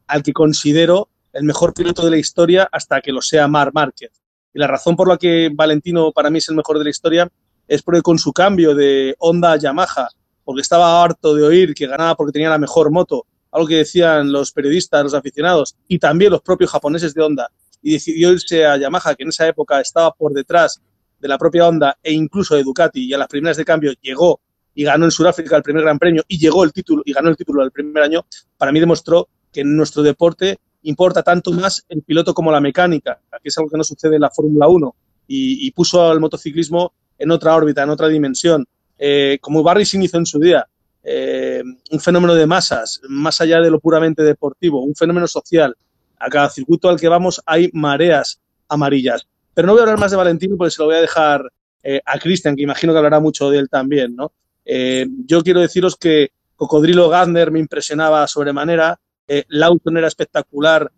al 0.10 0.24
que 0.24 0.34
considero 0.34 1.10
el 1.32 1.44
mejor 1.44 1.74
piloto 1.74 2.04
de 2.04 2.12
la 2.12 2.18
historia 2.18 2.68
hasta 2.72 3.00
que 3.00 3.12
lo 3.12 3.22
sea 3.22 3.48
Mar 3.48 3.72
Márquez. 3.74 4.12
Y 4.54 4.60
la 4.60 4.68
razón 4.68 4.96
por 4.96 5.08
la 5.08 5.18
que 5.18 5.50
Valentino 5.54 6.12
para 6.12 6.30
mí 6.30 6.40
es 6.40 6.50
el 6.50 6.56
mejor 6.56 6.80
de 6.80 6.84
la 6.84 6.90
historia 6.90 7.32
es 7.68 7.84
porque 7.84 8.02
con 8.02 8.18
su 8.18 8.34
cambio 8.34 8.74
de 8.74 9.16
Honda 9.20 9.52
a 9.54 9.58
Yamaha, 9.58 10.10
porque 10.44 10.62
estaba 10.62 11.04
harto 11.04 11.36
de 11.36 11.44
oír 11.44 11.76
que 11.76 11.86
ganaba 11.86 12.16
porque 12.16 12.32
tenía 12.32 12.50
la 12.50 12.58
mejor 12.58 12.90
moto, 12.92 13.28
algo 13.52 13.68
que 13.68 13.76
decían 13.76 14.32
los 14.32 14.52
periodistas, 14.52 15.04
los 15.04 15.14
aficionados 15.14 15.76
y 15.88 16.00
también 16.00 16.32
los 16.32 16.42
propios 16.42 16.72
japoneses 16.72 17.14
de 17.14 17.22
Honda, 17.22 17.52
y 17.84 17.94
decidió 17.94 18.32
irse 18.32 18.66
a 18.66 18.78
Yamaha, 18.78 19.14
que 19.14 19.24
en 19.24 19.30
esa 19.30 19.48
época 19.48 19.80
estaba 19.80 20.12
por 20.12 20.34
detrás 20.34 20.82
de 21.20 21.28
la 21.28 21.38
propia 21.38 21.68
Honda 21.68 21.98
e 22.02 22.12
incluso 22.12 22.56
de 22.56 22.64
Ducati, 22.64 23.06
y 23.06 23.14
a 23.14 23.20
las 23.20 23.28
primeras 23.28 23.58
de 23.58 23.66
cambio 23.66 23.94
llegó 24.02 24.42
y 24.74 24.84
ganó 24.84 25.06
en 25.06 25.12
Sudáfrica 25.12 25.58
el 25.58 25.64
primer 25.64 25.84
Gran 25.84 26.00
Premio 26.00 26.24
y 26.28 26.40
llegó 26.40 26.64
el 26.64 26.74
título 26.74 27.04
y 27.06 27.14
ganó 27.14 27.30
el 27.30 27.38
título 27.38 27.62
del 27.62 27.72
primer 27.72 28.02
año, 28.02 28.26
para 28.58 28.72
mí 28.72 28.80
demostró 28.80 29.30
que 29.52 29.62
en 29.62 29.76
nuestro 29.76 30.04
deporte 30.04 30.60
importa 30.84 31.24
tanto 31.24 31.52
más 31.52 31.86
el 31.90 32.02
piloto 32.04 32.34
como 32.34 32.52
la 32.52 32.62
mecánica, 32.62 33.20
que 33.42 33.50
es 33.50 33.58
algo 33.58 33.70
que 33.70 33.78
no 33.78 33.84
sucede 33.84 34.16
en 34.16 34.22
la 34.22 34.30
Fórmula 34.30 34.68
1, 34.68 34.96
y, 35.32 35.70
puso 35.72 36.10
al 36.10 36.20
motociclismo 36.20 36.94
en 37.18 37.30
otra 37.30 37.56
órbita, 37.56 37.84
en 37.84 37.90
otra 37.92 38.08
dimensión. 38.08 38.66
Eh, 38.98 39.38
como 39.40 39.62
Barry 39.62 39.86
Sin 39.86 40.02
hizo 40.02 40.18
en 40.18 40.26
su 40.26 40.40
día, 40.40 40.68
eh, 41.04 41.64
un 41.92 42.00
fenómeno 42.00 42.34
de 42.34 42.48
masas, 42.48 43.00
más 43.08 43.40
allá 43.40 43.62
de 43.62 43.70
lo 43.70 43.80
puramente 43.80 44.24
deportivo, 44.24 44.84
un 44.84 44.96
fenómeno 44.96 45.28
social. 45.28 45.76
A 46.18 46.30
cada 46.30 46.50
circuito 46.50 46.90
al 46.90 47.00
que 47.00 47.08
vamos 47.08 47.42
hay 47.46 47.70
mareas 47.74 48.40
amarillas. 48.68 49.28
Pero 49.54 49.68
no 49.68 49.74
voy 49.74 49.80
a 49.80 49.84
hablar 49.84 50.00
más 50.00 50.12
de 50.12 50.18
Valentino 50.18 50.56
porque 50.58 50.72
se 50.72 50.82
lo 50.82 50.88
voy 50.88 50.96
a 50.96 51.02
dejar 51.02 51.44
eh, 51.84 52.02
a 52.06 52.20
Cristian, 52.20 52.56
que 52.56 52.64
imagino 52.64 52.94
que 52.94 52.98
hablará 52.98 53.20
mucho 53.20 53.50
de 53.50 53.60
él 53.60 53.70
también. 53.70 54.16
¿no? 54.16 54.34
Eh, 54.66 55.08
yo 55.26 55.42
quiero 55.42 55.62
deciros 55.62 55.96
que 55.96 56.32
Cocodrilo 56.56 57.10
Gardner 57.10 57.52
me 57.52 57.60
impresionaba 57.60 58.28
sobremanera, 58.28 59.00
Lawton 59.50 59.98
era 59.98 60.08
espectacular, 60.08 60.92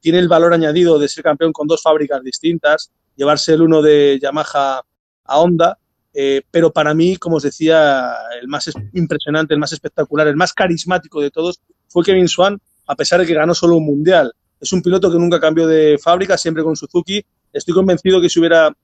tiene 0.00 0.18
el 0.18 0.28
valor 0.28 0.52
añadido 0.52 0.98
de 0.98 1.08
ser 1.08 1.24
campeón 1.24 1.52
con 1.52 1.66
dos 1.66 1.82
fábricas 1.82 2.22
distintas, 2.22 2.92
llevarse 3.16 3.54
el 3.54 3.62
uno 3.62 3.80
de 3.82 4.18
Yamaha 4.20 4.82
a 5.24 5.40
Honda 5.40 5.78
eh, 6.12 6.42
pero 6.50 6.72
para 6.72 6.92
mí, 6.94 7.16
como 7.16 7.36
os 7.36 7.42
decía, 7.42 8.12
el 8.40 8.48
más 8.48 8.70
impresionante, 8.94 9.54
el 9.54 9.60
más 9.60 9.72
espectacular, 9.72 10.26
el 10.26 10.36
más 10.36 10.52
carismático 10.52 11.20
de 11.20 11.30
todos 11.30 11.60
fue 11.88 12.04
Kevin 12.04 12.28
Swan, 12.28 12.60
a 12.86 12.96
pesar 12.96 13.20
de 13.20 13.26
que 13.26 13.34
ganó 13.34 13.54
solo 13.54 13.76
un 13.76 13.86
mundial. 13.86 14.32
Es 14.60 14.72
un 14.72 14.82
piloto 14.82 15.10
que 15.10 15.18
nunca 15.18 15.40
cambió 15.40 15.66
de 15.66 15.98
fábrica, 15.98 16.36
siempre 16.36 16.62
con 16.62 16.76
Suzuki. 16.76 17.24
Estoy 17.52 17.74
convencido 17.74 18.20
que 18.20 18.28
si 18.28 18.40
hubiera 18.40 18.74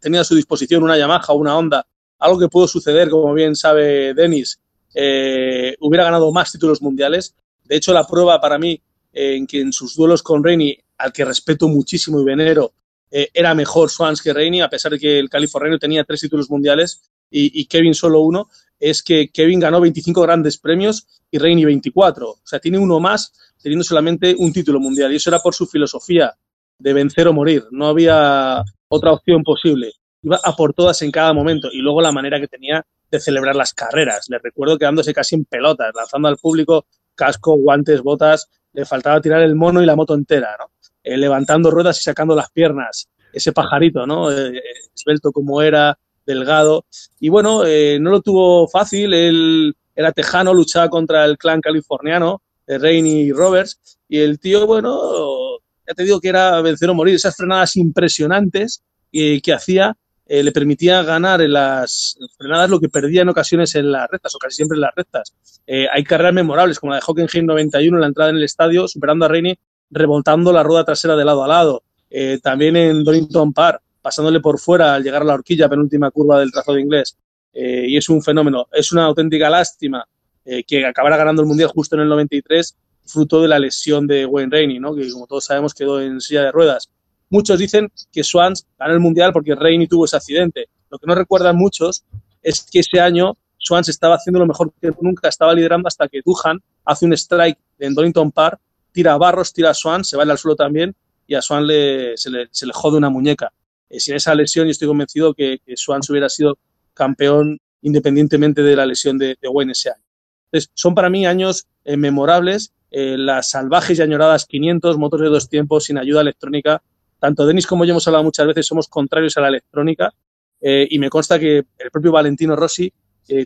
tenido 0.00 0.20
a 0.20 0.24
su 0.24 0.34
disposición 0.34 0.82
una 0.82 0.96
Yamaha 0.96 1.26
o 1.28 1.34
una 1.34 1.56
Honda, 1.56 1.86
algo 2.20 2.38
que 2.38 2.48
pudo 2.48 2.68
suceder, 2.68 3.10
como 3.10 3.34
bien 3.34 3.54
sabe 3.56 4.14
Denis, 4.14 4.60
eh, 4.94 5.76
hubiera 5.80 6.04
ganado 6.04 6.32
más 6.32 6.52
títulos 6.52 6.80
mundiales. 6.80 7.34
De 7.68 7.76
hecho, 7.76 7.92
la 7.92 8.04
prueba 8.04 8.40
para 8.40 8.58
mí 8.58 8.80
en 9.12 9.46
que 9.46 9.60
en 9.60 9.72
sus 9.72 9.94
duelos 9.94 10.22
con 10.22 10.42
Reini, 10.42 10.76
al 10.96 11.12
que 11.12 11.24
respeto 11.24 11.68
muchísimo 11.68 12.20
y 12.20 12.24
venero, 12.24 12.72
eh, 13.10 13.28
era 13.32 13.54
mejor 13.54 13.90
Swans 13.90 14.22
que 14.22 14.32
Reini, 14.32 14.60
a 14.60 14.68
pesar 14.68 14.92
de 14.92 14.98
que 14.98 15.18
el 15.18 15.28
californiano 15.28 15.78
tenía 15.78 16.04
tres 16.04 16.20
títulos 16.20 16.50
mundiales 16.50 17.02
y, 17.30 17.66
Kevin 17.66 17.94
solo 17.94 18.20
uno, 18.20 18.48
es 18.78 19.02
que 19.02 19.28
Kevin 19.28 19.60
ganó 19.60 19.80
25 19.82 20.22
grandes 20.22 20.56
premios 20.56 21.06
y 21.30 21.38
Reini 21.38 21.64
24. 21.64 22.30
O 22.30 22.40
sea, 22.42 22.58
tiene 22.58 22.78
uno 22.78 23.00
más 23.00 23.32
teniendo 23.62 23.84
solamente 23.84 24.34
un 24.38 24.50
título 24.52 24.80
mundial. 24.80 25.12
Y 25.12 25.16
eso 25.16 25.28
era 25.28 25.40
por 25.40 25.54
su 25.54 25.66
filosofía 25.66 26.34
de 26.78 26.92
vencer 26.94 27.28
o 27.28 27.34
morir. 27.34 27.64
No 27.70 27.88
había 27.88 28.62
otra 28.88 29.12
opción 29.12 29.42
posible. 29.42 29.92
Iba 30.22 30.40
a 30.42 30.56
por 30.56 30.72
todas 30.72 31.02
en 31.02 31.10
cada 31.10 31.34
momento. 31.34 31.68
Y 31.70 31.78
luego 31.78 32.00
la 32.00 32.12
manera 32.12 32.40
que 32.40 32.48
tenía 32.48 32.86
de 33.10 33.20
celebrar 33.20 33.56
las 33.56 33.74
carreras. 33.74 34.26
Le 34.28 34.38
recuerdo 34.38 34.78
quedándose 34.78 35.12
casi 35.12 35.34
en 35.34 35.44
pelotas, 35.44 35.92
lanzando 35.94 36.28
al 36.28 36.38
público 36.38 36.86
casco, 37.18 37.56
guantes, 37.56 38.00
botas. 38.00 38.48
Le 38.72 38.86
faltaba 38.86 39.20
tirar 39.20 39.42
el 39.42 39.56
mono 39.56 39.82
y 39.82 39.86
la 39.86 39.96
moto 39.96 40.14
entera. 40.14 40.56
Eh, 41.02 41.16
levantando 41.16 41.70
ruedas 41.70 41.98
y 42.00 42.02
sacando 42.02 42.34
las 42.34 42.50
piernas, 42.50 43.08
ese 43.32 43.52
pajarito, 43.52 44.06
¿no? 44.06 44.30
Eh, 44.30 44.60
esbelto 44.94 45.32
como 45.32 45.62
era, 45.62 45.98
delgado. 46.26 46.84
Y 47.18 47.30
bueno, 47.30 47.64
eh, 47.64 47.98
no 47.98 48.10
lo 48.10 48.20
tuvo 48.20 48.68
fácil, 48.68 49.14
él 49.14 49.74
era 49.96 50.12
tejano, 50.12 50.52
luchaba 50.52 50.90
contra 50.90 51.24
el 51.24 51.38
clan 51.38 51.62
californiano, 51.62 52.42
Rainey 52.66 53.22
y 53.22 53.32
Roberts, 53.32 53.98
y 54.06 54.18
el 54.18 54.38
tío, 54.38 54.66
bueno, 54.66 55.58
ya 55.86 55.94
te 55.94 56.02
digo 56.02 56.20
que 56.20 56.28
era 56.28 56.60
vencer 56.60 56.90
o 56.90 56.94
morir, 56.94 57.14
esas 57.14 57.34
frenadas 57.34 57.74
impresionantes 57.76 58.82
que 59.10 59.52
hacía 59.54 59.96
le 60.28 60.52
permitía 60.52 61.02
ganar 61.02 61.40
en 61.40 61.54
las 61.54 62.18
frenadas 62.36 62.68
lo 62.68 62.78
que 62.78 62.90
perdía 62.90 63.22
en 63.22 63.30
ocasiones 63.30 63.74
en 63.74 63.90
las 63.90 64.10
rectas, 64.10 64.34
o 64.34 64.38
casi 64.38 64.56
siempre 64.56 64.76
en 64.76 64.82
las 64.82 64.94
rectas. 64.94 65.34
hay 65.66 66.04
carreras 66.04 66.34
memorables, 66.34 66.78
como 66.78 66.92
la 66.92 66.96
de 66.96 67.02
Hockenheim 67.06 67.46
91 67.46 67.96
en 67.96 68.00
la 68.00 68.06
entrada 68.06 68.30
en 68.30 68.36
el 68.36 68.44
estadio, 68.44 68.86
superando 68.86 69.24
a 69.24 69.28
Rainey 69.28 69.58
remontando 69.90 70.52
la 70.52 70.62
rueda 70.62 70.84
trasera 70.84 71.16
de 71.16 71.24
lado 71.24 71.44
a 71.44 71.48
lado. 71.48 71.82
Eh, 72.10 72.38
también 72.42 72.76
en 72.76 73.04
Donington 73.04 73.52
Park, 73.52 73.82
pasándole 74.00 74.40
por 74.40 74.58
fuera 74.58 74.94
al 74.94 75.02
llegar 75.02 75.22
a 75.22 75.24
la 75.24 75.34
horquilla, 75.34 75.68
penúltima 75.68 76.10
curva 76.10 76.40
del 76.40 76.52
trazado 76.52 76.78
inglés. 76.78 77.16
Eh, 77.52 77.86
y 77.88 77.96
es 77.96 78.08
un 78.08 78.22
fenómeno. 78.22 78.68
Es 78.72 78.92
una 78.92 79.04
auténtica 79.04 79.50
lástima 79.50 80.04
eh, 80.44 80.64
que 80.64 80.84
acabara 80.86 81.16
ganando 81.16 81.42
el 81.42 81.48
Mundial 81.48 81.70
justo 81.70 81.96
en 81.96 82.02
el 82.02 82.08
93, 82.08 82.76
fruto 83.04 83.42
de 83.42 83.48
la 83.48 83.58
lesión 83.58 84.06
de 84.06 84.26
Wayne 84.26 84.50
Rainey, 84.52 84.78
¿no? 84.78 84.94
que 84.94 85.10
como 85.10 85.26
todos 85.26 85.46
sabemos 85.46 85.74
quedó 85.74 86.00
en 86.00 86.20
silla 86.20 86.42
de 86.42 86.52
ruedas. 86.52 86.90
Muchos 87.30 87.58
dicen 87.58 87.90
que 88.12 88.24
Swans 88.24 88.66
ganó 88.78 88.94
el 88.94 89.00
Mundial 89.00 89.32
porque 89.32 89.54
Reini 89.54 89.86
tuvo 89.86 90.04
ese 90.04 90.16
accidente. 90.16 90.66
Lo 90.90 90.98
que 90.98 91.06
no 91.06 91.14
recuerdan 91.14 91.56
muchos 91.56 92.04
es 92.42 92.66
que 92.70 92.80
ese 92.80 93.00
año 93.00 93.36
Swans 93.58 93.88
estaba 93.88 94.14
haciendo 94.14 94.38
lo 94.38 94.46
mejor 94.46 94.72
que 94.80 94.90
nunca, 95.00 95.28
estaba 95.28 95.52
liderando 95.54 95.88
hasta 95.88 96.08
que 96.08 96.20
Duhan 96.24 96.60
hace 96.84 97.06
un 97.06 97.12
strike 97.12 97.58
en 97.78 97.94
Donington 97.94 98.32
Park, 98.32 98.60
tira 98.92 99.16
Barros, 99.16 99.52
tira 99.52 99.70
a 99.70 99.74
Swans, 99.74 100.08
se 100.08 100.16
va 100.16 100.22
al 100.22 100.38
suelo 100.38 100.56
también 100.56 100.94
y 101.26 101.34
a 101.34 101.42
Swan 101.42 101.66
se, 101.66 102.30
le, 102.30 102.72
jode 102.72 102.96
una 102.96 103.10
muñeca. 103.10 103.52
Eh, 103.90 104.00
sin 104.00 104.14
esa 104.14 104.34
lesión, 104.34 104.66
yo 104.66 104.70
estoy 104.70 104.88
convencido 104.88 105.34
que, 105.34 105.58
que 105.64 105.76
Swans 105.76 106.08
hubiera 106.10 106.28
sido 106.28 106.58
campeón 106.94 107.60
independientemente 107.82 108.62
de 108.62 108.74
la 108.74 108.86
lesión 108.86 109.18
de, 109.18 109.36
de 109.40 109.48
Wayne 109.48 109.72
ese 109.72 109.90
año. 109.90 110.02
Entonces, 110.50 110.70
son 110.74 110.94
para 110.94 111.10
mí 111.10 111.26
años 111.26 111.66
eh, 111.84 111.96
memorables, 111.96 112.72
eh, 112.90 113.16
las 113.18 113.50
salvajes 113.50 113.98
y 113.98 114.02
añoradas 114.02 114.46
500 114.46 114.96
motores 114.96 115.24
de 115.24 115.30
dos 115.30 115.48
tiempos 115.48 115.84
sin 115.84 115.98
ayuda 115.98 116.22
electrónica. 116.22 116.82
Tanto 117.18 117.46
Denis 117.46 117.66
como 117.66 117.84
yo 117.84 117.92
hemos 117.92 118.06
hablado 118.06 118.24
muchas 118.24 118.46
veces, 118.46 118.66
somos 118.66 118.88
contrarios 118.88 119.36
a 119.36 119.40
la 119.40 119.48
electrónica 119.48 120.12
y 120.60 120.98
me 120.98 121.08
consta 121.08 121.38
que 121.38 121.58
el 121.78 121.90
propio 121.92 122.10
Valentino 122.10 122.56
Rossi 122.56 122.92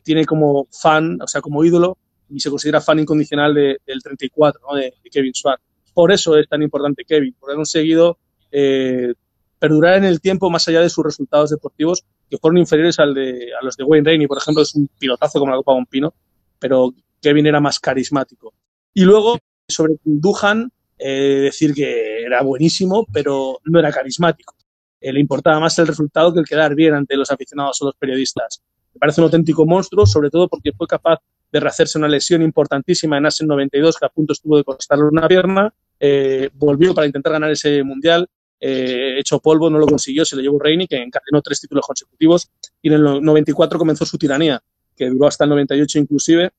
tiene 0.03 0.25
como 0.25 0.67
fan, 0.71 1.21
o 1.21 1.27
sea, 1.27 1.41
como 1.43 1.63
ídolo, 1.63 1.99
y 2.35 2.41
se 2.41 2.51
considera 2.51 2.81
fan 2.81 2.99
incondicional 2.99 3.55
del 3.55 4.03
34, 4.03 4.61
de, 4.77 4.95
Kevin 5.11 5.35
Swart. 5.35 5.61
Por 5.93 6.11
eso 6.13 6.37
es 6.39 6.49
tan 6.49 6.63
importante 6.63 7.05
Kevin, 7.05 7.35
porque 7.39 7.53
ha 7.53 7.57
conseguido 7.57 8.19
eh, 8.51 9.13
perdurar 9.59 9.99
en 9.99 10.05
el 10.05 10.21
tiempo 10.21 10.49
más 10.51 10.67
allá 10.69 10.81
de 10.81 10.89
sus 10.89 11.05
resultados 11.05 11.51
deportivos, 11.51 12.05
que 12.31 12.39
fueron 12.39 12.59
inferiores 12.59 12.99
al 12.99 13.13
de, 13.15 13.51
a 13.61 13.65
los 13.65 13.77
de 13.77 13.85
Wayne 13.85 14.07
Rainey, 14.07 14.27
por 14.27 14.39
ejemplo, 14.39 14.63
es 14.63 14.75
un 14.75 14.89
pilotazo 14.99 15.39
como 15.39 15.51
la 15.51 15.59
Copa 15.59 15.73
Bompino, 15.73 16.15
pero 16.59 16.95
Kevin 17.21 17.47
era 17.47 17.61
más 17.61 17.79
carismático. 17.79 18.55
Y 18.95 19.05
luego, 19.05 19.39
sobre 19.69 19.97
Duhan, 20.05 20.73
eh, 20.99 21.41
decir 21.43 21.75
que 21.75 22.12
era 22.33 22.43
buenísimo, 22.43 23.07
pero 23.13 23.59
no 23.65 23.79
era 23.79 23.93
carismático. 23.93 24.55
Eh, 25.01 25.13
le 25.13 25.21
importaba 25.21 25.61
más 25.61 25.79
el 25.79 25.87
resultado 25.87 26.33
que 26.33 26.41
el 26.41 26.47
quedar 26.47 26.75
bien 26.75 26.95
ante 26.95 27.17
los 27.17 27.31
aficionados 27.31 27.81
o 27.83 27.87
los 27.87 27.97
periodistas. 27.97 28.63
Me 28.95 28.99
parece 28.99 29.21
un 29.21 29.25
auténtico 29.25 29.67
monstruo, 29.67 30.07
sobre 30.07 30.31
todo 30.31 30.49
porque 30.49 30.73
fue 30.73 30.87
capaz 30.87 31.19
de 31.51 31.61
rehacerse 31.61 31.99
una 31.99 32.09
lesión 32.09 32.41
importantísima 32.43 33.19
en 33.19 33.27
Asen 33.27 33.47
92, 33.47 33.97
que 33.99 34.07
a 34.07 34.09
punto 34.09 34.33
estuvo 34.33 34.57
de 34.57 34.65
costarle 34.65 35.05
una 35.05 35.29
pierna. 35.29 35.75
Eh, 36.01 36.51
volvió 36.55 36.95
para 36.95 37.07
intentar 37.07 37.33
ganar 37.33 37.51
ese 37.51 37.83
mundial. 37.83 38.29
Eh, 38.59 39.19
hecho 39.19 39.41
polvo, 39.41 39.69
no 39.69 39.79
lo 39.79 39.87
consiguió, 39.87 40.25
se 40.25 40.37
lo 40.37 40.43
llevó 40.43 40.59
Reini, 40.59 40.87
que 40.87 40.97
encadenó 40.97 41.43
tres 41.43 41.61
títulos 41.61 41.85
consecutivos. 41.87 42.51
Y 42.81 42.89
en 42.89 42.95
el 42.95 43.23
94 43.23 43.79
comenzó 43.79 44.07
su 44.07 44.17
tiranía, 44.17 44.63
que 44.97 45.09
duró 45.09 45.27
hasta 45.27 45.45
el 45.45 45.51
98 45.51 45.99
inclusive. 45.99 46.51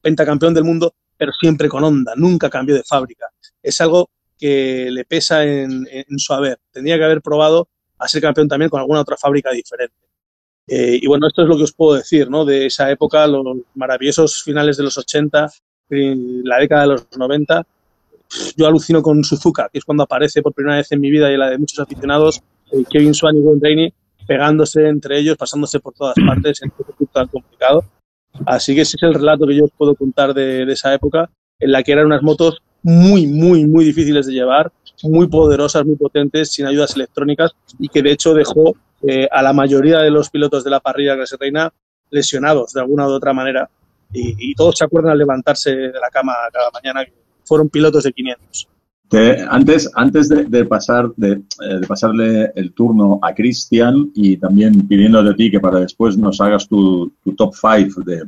Pentacampeón 0.00 0.54
del 0.54 0.64
mundo, 0.64 0.94
pero 1.16 1.32
siempre 1.32 1.68
con 1.68 1.84
onda, 1.84 2.14
nunca 2.16 2.50
cambió 2.50 2.74
de 2.74 2.82
fábrica. 2.82 3.26
Es 3.62 3.80
algo 3.80 4.10
que 4.38 4.90
le 4.90 5.04
pesa 5.04 5.44
en, 5.44 5.86
su 6.16 6.32
haber. 6.32 6.58
Tendría 6.72 6.98
que 6.98 7.04
haber 7.04 7.22
probado 7.22 7.68
a 7.98 8.08
ser 8.08 8.22
campeón 8.22 8.48
también 8.48 8.68
con 8.68 8.80
alguna 8.80 9.00
otra 9.00 9.16
fábrica 9.16 9.50
diferente. 9.50 9.96
Eh, 10.66 10.98
y 11.00 11.06
bueno, 11.06 11.26
esto 11.26 11.42
es 11.42 11.48
lo 11.48 11.56
que 11.56 11.64
os 11.64 11.72
puedo 11.72 11.96
decir, 11.96 12.30
¿no? 12.30 12.44
De 12.44 12.66
esa 12.66 12.90
época, 12.90 13.26
los 13.26 13.44
maravillosos 13.74 14.42
finales 14.42 14.76
de 14.76 14.84
los 14.84 14.96
80, 14.96 15.50
la 15.88 16.58
década 16.58 16.82
de 16.82 16.88
los 16.88 17.06
90. 17.16 17.66
Yo 18.56 18.66
alucino 18.66 19.02
con 19.02 19.22
Suzuka, 19.22 19.68
que 19.70 19.78
es 19.78 19.84
cuando 19.84 20.02
aparece 20.02 20.42
por 20.42 20.54
primera 20.54 20.76
vez 20.76 20.90
en 20.92 21.00
mi 21.00 21.10
vida 21.10 21.30
y 21.30 21.36
la 21.36 21.50
de 21.50 21.58
muchos 21.58 21.78
aficionados, 21.78 22.40
eh, 22.72 22.84
Kevin 22.88 23.14
Swan 23.14 23.36
y 23.36 23.40
Wayne 23.40 23.60
Rainey, 23.62 23.94
pegándose 24.26 24.88
entre 24.88 25.18
ellos, 25.18 25.36
pasándose 25.36 25.78
por 25.80 25.92
todas 25.94 26.16
partes 26.26 26.62
en 26.62 26.72
un 26.98 27.06
tan 27.06 27.28
complicado. 27.28 27.84
Así 28.46 28.74
que 28.74 28.80
ese 28.80 28.96
es 28.96 29.02
el 29.02 29.14
relato 29.14 29.46
que 29.46 29.54
yo 29.54 29.64
os 29.64 29.70
puedo 29.76 29.94
contar 29.94 30.34
de 30.34 30.64
esa 30.72 30.92
época, 30.92 31.30
en 31.60 31.70
la 31.70 31.82
que 31.82 31.92
eran 31.92 32.06
unas 32.06 32.22
motos 32.22 32.62
muy, 32.84 33.26
muy, 33.26 33.66
muy 33.66 33.84
difíciles 33.86 34.26
de 34.26 34.34
llevar, 34.34 34.70
muy 35.02 35.26
poderosas, 35.26 35.84
muy 35.84 35.96
potentes, 35.96 36.52
sin 36.52 36.66
ayudas 36.66 36.94
electrónicas 36.94 37.52
y 37.78 37.88
que 37.88 38.02
de 38.02 38.12
hecho 38.12 38.34
dejó 38.34 38.76
eh, 39.02 39.26
a 39.30 39.42
la 39.42 39.52
mayoría 39.52 39.98
de 39.98 40.10
los 40.10 40.30
pilotos 40.30 40.62
de 40.62 40.70
la 40.70 40.80
parrilla 40.80 41.16
clase 41.16 41.36
reina 41.40 41.72
lesionados 42.10 42.72
de 42.74 42.80
alguna 42.80 43.06
u 43.08 43.10
otra 43.10 43.32
manera. 43.32 43.68
Y, 44.12 44.54
todos 44.54 44.78
se 44.78 44.84
acuerdan 44.84 45.12
al 45.12 45.18
levantarse 45.18 45.74
de 45.74 45.92
la 45.92 46.08
cama 46.12 46.34
cada 46.52 46.70
mañana 46.70 47.04
que 47.04 47.12
fueron 47.42 47.68
pilotos 47.68 48.04
de 48.04 48.12
500. 48.12 48.68
antes 49.48 49.90
antes 49.96 50.28
de, 50.28 50.64
pasar, 50.66 51.10
de, 51.16 51.32
eh, 51.32 51.80
pasarle 51.88 52.52
el 52.54 52.72
turno 52.74 53.18
a 53.22 53.34
Cristian 53.34 54.12
y 54.14 54.36
también 54.36 54.86
pidiendo 54.86 55.20
de 55.24 55.34
ti 55.34 55.50
que 55.50 55.58
para 55.58 55.80
después 55.80 56.16
nos 56.16 56.40
hagas 56.40 56.68
tu, 56.68 57.12
top 57.36 57.54
5 57.54 58.02
de, 58.02 58.22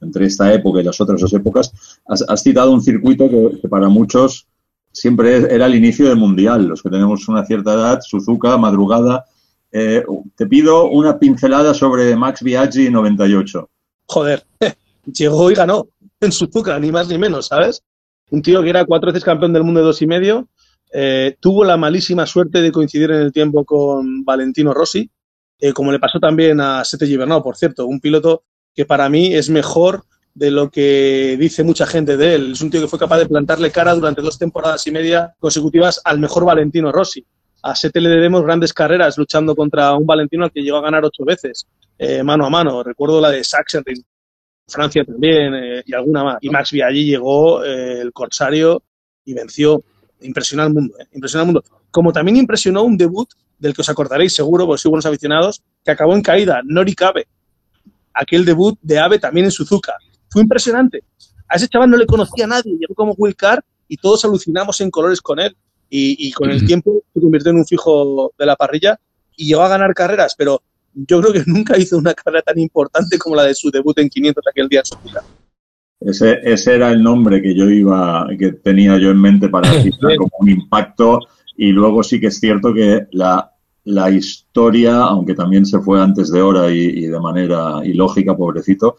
entre 0.00 0.26
esta 0.26 0.52
época 0.52 0.80
y 0.80 0.84
las 0.84 1.00
otras 1.00 1.20
dos 1.20 1.32
épocas, 1.32 1.72
has, 2.06 2.42
citado 2.42 2.72
un 2.72 2.82
circuito 2.82 3.28
que, 3.28 3.68
para 3.68 3.88
muchos 3.88 4.46
siempre 4.92 5.36
era 5.36 5.66
el 5.66 5.74
inicio 5.74 6.08
del 6.08 6.16
Mundial. 6.16 6.66
Los 6.66 6.82
que 6.82 6.90
tenemos 6.90 7.28
una 7.28 7.44
cierta 7.44 7.74
edad, 7.74 8.00
Suzuka, 8.02 8.56
madrugada, 8.56 9.24
eh, 9.72 10.04
te 10.36 10.46
pido 10.46 10.88
una 10.90 11.18
pincelada 11.18 11.74
sobre 11.74 12.16
Max 12.16 12.42
Biaggi 12.42 12.90
98. 12.90 13.68
Joder, 14.06 14.44
llegó 15.06 15.50
y 15.50 15.54
ganó 15.54 15.88
en 16.20 16.32
Suzuka, 16.32 16.78
ni 16.78 16.90
más 16.90 17.08
ni 17.08 17.18
menos, 17.18 17.46
¿sabes? 17.48 17.82
Un 18.30 18.42
tío 18.42 18.62
que 18.62 18.70
era 18.70 18.84
cuatro 18.84 19.08
veces 19.08 19.24
campeón 19.24 19.52
del 19.52 19.64
mundo 19.64 19.80
de 19.80 19.86
dos 19.86 20.02
y 20.02 20.06
medio, 20.06 20.48
eh, 20.92 21.36
tuvo 21.40 21.64
la 21.64 21.76
malísima 21.76 22.26
suerte 22.26 22.62
de 22.62 22.72
coincidir 22.72 23.10
en 23.10 23.20
el 23.20 23.32
tiempo 23.32 23.64
con 23.64 24.24
Valentino 24.24 24.72
Rossi, 24.72 25.10
eh, 25.58 25.72
como 25.72 25.92
le 25.92 25.98
pasó 25.98 26.18
también 26.18 26.60
a 26.60 26.84
Sete 26.84 27.06
Gibernau, 27.06 27.42
por 27.42 27.56
cierto, 27.56 27.86
un 27.86 28.00
piloto 28.00 28.44
que 28.76 28.86
para 28.86 29.08
mí 29.08 29.34
es 29.34 29.50
mejor 29.50 30.04
de 30.34 30.52
lo 30.52 30.70
que 30.70 31.36
dice 31.40 31.64
mucha 31.64 31.86
gente 31.86 32.16
de 32.16 32.34
él. 32.36 32.52
Es 32.52 32.60
un 32.60 32.70
tío 32.70 32.80
que 32.80 32.88
fue 32.88 32.98
capaz 32.98 33.18
de 33.18 33.26
plantarle 33.26 33.72
cara 33.72 33.94
durante 33.94 34.22
dos 34.22 34.38
temporadas 34.38 34.86
y 34.86 34.92
media 34.92 35.34
consecutivas 35.40 36.00
al 36.04 36.20
mejor 36.20 36.44
Valentino 36.44 36.92
Rossi 36.92 37.26
a 37.66 37.74
Sete 37.74 38.00
le 38.00 38.08
debemos 38.08 38.44
grandes 38.44 38.72
carreras 38.72 39.18
luchando 39.18 39.56
contra 39.56 39.92
un 39.94 40.06
Valentino 40.06 40.44
al 40.44 40.52
que 40.52 40.62
llegó 40.62 40.76
a 40.76 40.82
ganar 40.82 41.04
ocho 41.04 41.24
veces, 41.24 41.66
eh, 41.98 42.22
mano 42.22 42.46
a 42.46 42.50
mano. 42.50 42.82
Recuerdo 42.82 43.20
la 43.20 43.30
de 43.30 43.42
Sachsenring, 43.42 44.04
Francia 44.68 45.04
también, 45.04 45.52
eh, 45.54 45.82
y 45.84 45.92
alguna 45.92 46.22
más. 46.22 46.38
Y 46.42 46.48
Max 46.48 46.70
Viaggi 46.70 47.04
llegó, 47.04 47.64
eh, 47.64 48.00
el 48.00 48.12
Corsario, 48.12 48.82
y 49.24 49.34
venció. 49.34 49.82
Impresionó 50.20 50.62
al 50.62 50.72
mundo, 50.72 50.94
impresionó 51.12 51.42
al 51.42 51.46
mundo. 51.46 51.64
Como 51.90 52.12
también 52.12 52.36
impresionó 52.36 52.82
un 52.84 52.96
debut 52.96 53.28
del 53.58 53.74
que 53.74 53.80
os 53.80 53.88
acordaréis 53.88 54.32
seguro, 54.32 54.66
porque 54.66 54.82
sois 54.82 54.90
buenos 54.90 55.06
aficionados, 55.06 55.62
que 55.84 55.90
acabó 55.90 56.14
en 56.14 56.22
caída, 56.22 56.62
Nori 56.64 56.94
Cabe. 56.94 57.26
Aquel 58.16 58.44
debut 58.44 58.78
de 58.80 58.98
Abe 58.98 59.18
también 59.18 59.46
en 59.46 59.52
Suzuka. 59.52 59.94
Fue 60.30 60.42
impresionante. 60.42 61.04
A 61.48 61.56
ese 61.56 61.68
chaval 61.68 61.90
no 61.90 61.96
le 61.96 62.06
conocía 62.06 62.46
a 62.46 62.48
nadie, 62.48 62.76
llegó 62.78 62.94
como 62.94 63.14
Will 63.16 63.36
Carr 63.36 63.62
y 63.88 63.98
todos 63.98 64.24
alucinamos 64.24 64.80
en 64.80 64.90
colores 64.90 65.20
con 65.20 65.38
él 65.38 65.56
y, 65.88 66.32
con 66.32 66.50
el 66.50 66.66
tiempo 66.66 67.02
se 67.14 67.20
convirtió 67.20 67.52
en 67.52 67.58
un 67.58 67.66
fijo 67.66 68.32
de 68.36 68.46
la 68.46 68.56
parrilla 68.56 68.98
y 69.36 69.46
llegó 69.46 69.62
a 69.62 69.68
ganar 69.68 69.94
carreras, 69.94 70.34
pero 70.36 70.62
yo 70.92 71.20
creo 71.20 71.32
que 71.32 71.42
nunca 71.46 71.78
hizo 71.78 71.96
una 71.96 72.14
carrera 72.14 72.42
tan 72.42 72.58
importante 72.58 73.18
como 73.18 73.36
la 73.36 73.44
de 73.44 73.54
su 73.54 73.70
debut 73.70 73.98
en 73.98 74.08
500 74.08 74.44
aquel 74.48 74.68
día 74.68 74.80
en 74.80 74.86
su 74.86 74.98
vida. 74.98 75.22
Ese, 76.00 76.40
ese 76.42 76.74
era 76.74 76.90
el 76.90 77.02
nombre 77.02 77.40
que 77.40 77.54
yo 77.54 77.70
iba, 77.70 78.26
que 78.38 78.52
tenía 78.52 78.98
yo 78.98 79.10
en 79.10 79.20
mente 79.20 79.48
para 79.48 79.70
citar 79.82 80.16
como 80.16 80.32
un 80.40 80.50
impacto 80.50 81.20
y 81.56 81.70
luego 81.70 82.02
sí 82.02 82.20
que 82.20 82.26
es 82.26 82.38
cierto 82.38 82.74
que 82.74 83.06
la, 83.12 83.52
la 83.86 84.10
historia, 84.10 85.00
aunque 85.02 85.34
también 85.34 85.64
se 85.64 85.78
fue 85.78 86.02
antes 86.02 86.30
de 86.32 86.42
hora 86.42 86.70
y, 86.70 87.06
de 87.06 87.20
manera 87.20 87.80
ilógica, 87.84 88.36
pobrecito, 88.36 88.96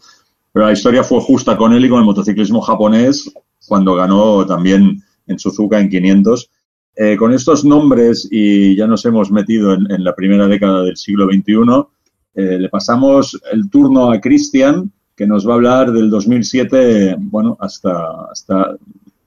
pero 0.50 0.66
la 0.66 0.72
historia 0.72 1.04
fue 1.04 1.20
justa 1.20 1.56
con 1.58 1.74
él 1.74 1.84
y 1.84 1.88
con 1.90 1.98
el 1.98 2.06
motociclismo 2.06 2.62
japonés 2.62 3.30
cuando 3.66 3.94
ganó 3.94 4.46
también 4.46 5.02
en 5.26 5.38
Suzuka 5.38 5.78
en 5.78 5.90
500 5.90 6.50
eh, 6.96 7.16
con 7.16 7.32
estos 7.32 7.64
nombres, 7.64 8.26
y 8.30 8.74
ya 8.74 8.86
nos 8.86 9.04
hemos 9.04 9.30
metido 9.30 9.74
en, 9.74 10.02
la 10.02 10.16
primera 10.16 10.48
década 10.48 10.82
del 10.82 10.96
siglo 10.96 11.26
XXI, 11.26 11.84
eh, 12.34 12.58
le 12.58 12.68
pasamos 12.70 13.38
el 13.52 13.70
turno 13.70 14.10
a 14.10 14.20
Cristian, 14.20 14.90
que 15.14 15.26
nos 15.26 15.46
va 15.46 15.52
a 15.52 15.56
hablar 15.56 15.92
del 15.92 16.10
2007, 16.10 17.16
bueno, 17.18 17.56
hasta, 17.60 18.24
hasta, 18.32 18.76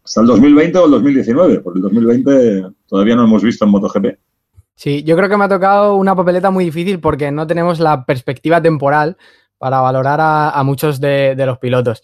hasta 0.04 0.22
el 0.22 0.28
2020 0.28 0.80
o 0.80 0.86
el 0.86 0.92
2019, 0.92 1.60
porque 1.60 1.78
el 1.78 1.84
2020 1.84 2.66
todavía 2.88 3.16
no 3.16 3.24
hemos 3.24 3.44
visto 3.44 3.64
en 3.64 3.72
MotoGP. 3.72 4.06
Sí, 4.76 5.04
yo 5.04 5.16
creo 5.16 5.30
que 5.30 5.38
me 5.38 5.46
ha 5.46 5.50
tocado 5.50 5.96
una 5.96 6.16
papeleta 6.16 6.50
muy 6.50 6.66
difícil 6.66 7.00
porque 7.00 7.32
no 7.32 7.46
tenemos 7.46 7.80
la 7.80 8.06
perspectiva 8.06 8.62
temporal 8.62 9.18
para 9.58 9.80
valorar 9.80 10.20
a, 10.22 10.64
muchos 10.64 11.00
de, 11.00 11.36
los 11.38 11.60
pilotos. 11.60 12.02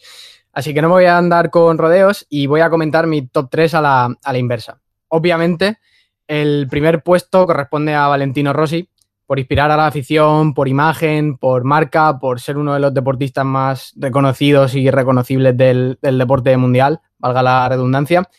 Así 0.54 0.74
que 0.74 0.82
no 0.82 0.90
me 0.90 0.96
voy 0.96 1.06
a 1.06 1.18
andar 1.18 1.50
con 1.50 1.78
rodeos 1.78 2.26
y 2.30 2.46
voy 2.46 2.62
a 2.62 2.70
comentar 2.70 3.08
mi 3.08 3.28
top 3.28 3.48
3 3.50 3.74
a 3.74 3.82
la, 3.82 4.38
inversa 4.38 4.80
obviamente, 5.10 5.80
el 6.28 6.68
primer 6.70 7.02
puesto 7.02 7.48
corresponde 7.48 7.96
a 7.96 8.08
Valentino 8.08 8.54
Rossi, 8.54 8.90
por 9.26 9.40
inspirar 9.40 9.72
a 9.72 9.78
la 9.78 9.88
afición, 9.88 10.54
por 10.54 10.68
imagen, 10.70 11.38
por 11.38 11.66
marca, 11.66 12.18
por 12.18 12.40
ser 12.40 12.58
uno 12.58 12.74
de 12.74 12.80
los 12.80 12.94
deportistas 12.94 13.46
más 13.46 13.94
reconocidos 13.98 14.74
y 14.74 14.90
reconocibles 14.90 15.56
del, 15.58 16.00
deporte 16.02 16.56
mundial, 16.56 17.02
valga 17.18 17.44
la 17.44 17.68
redundancia. 17.68 18.30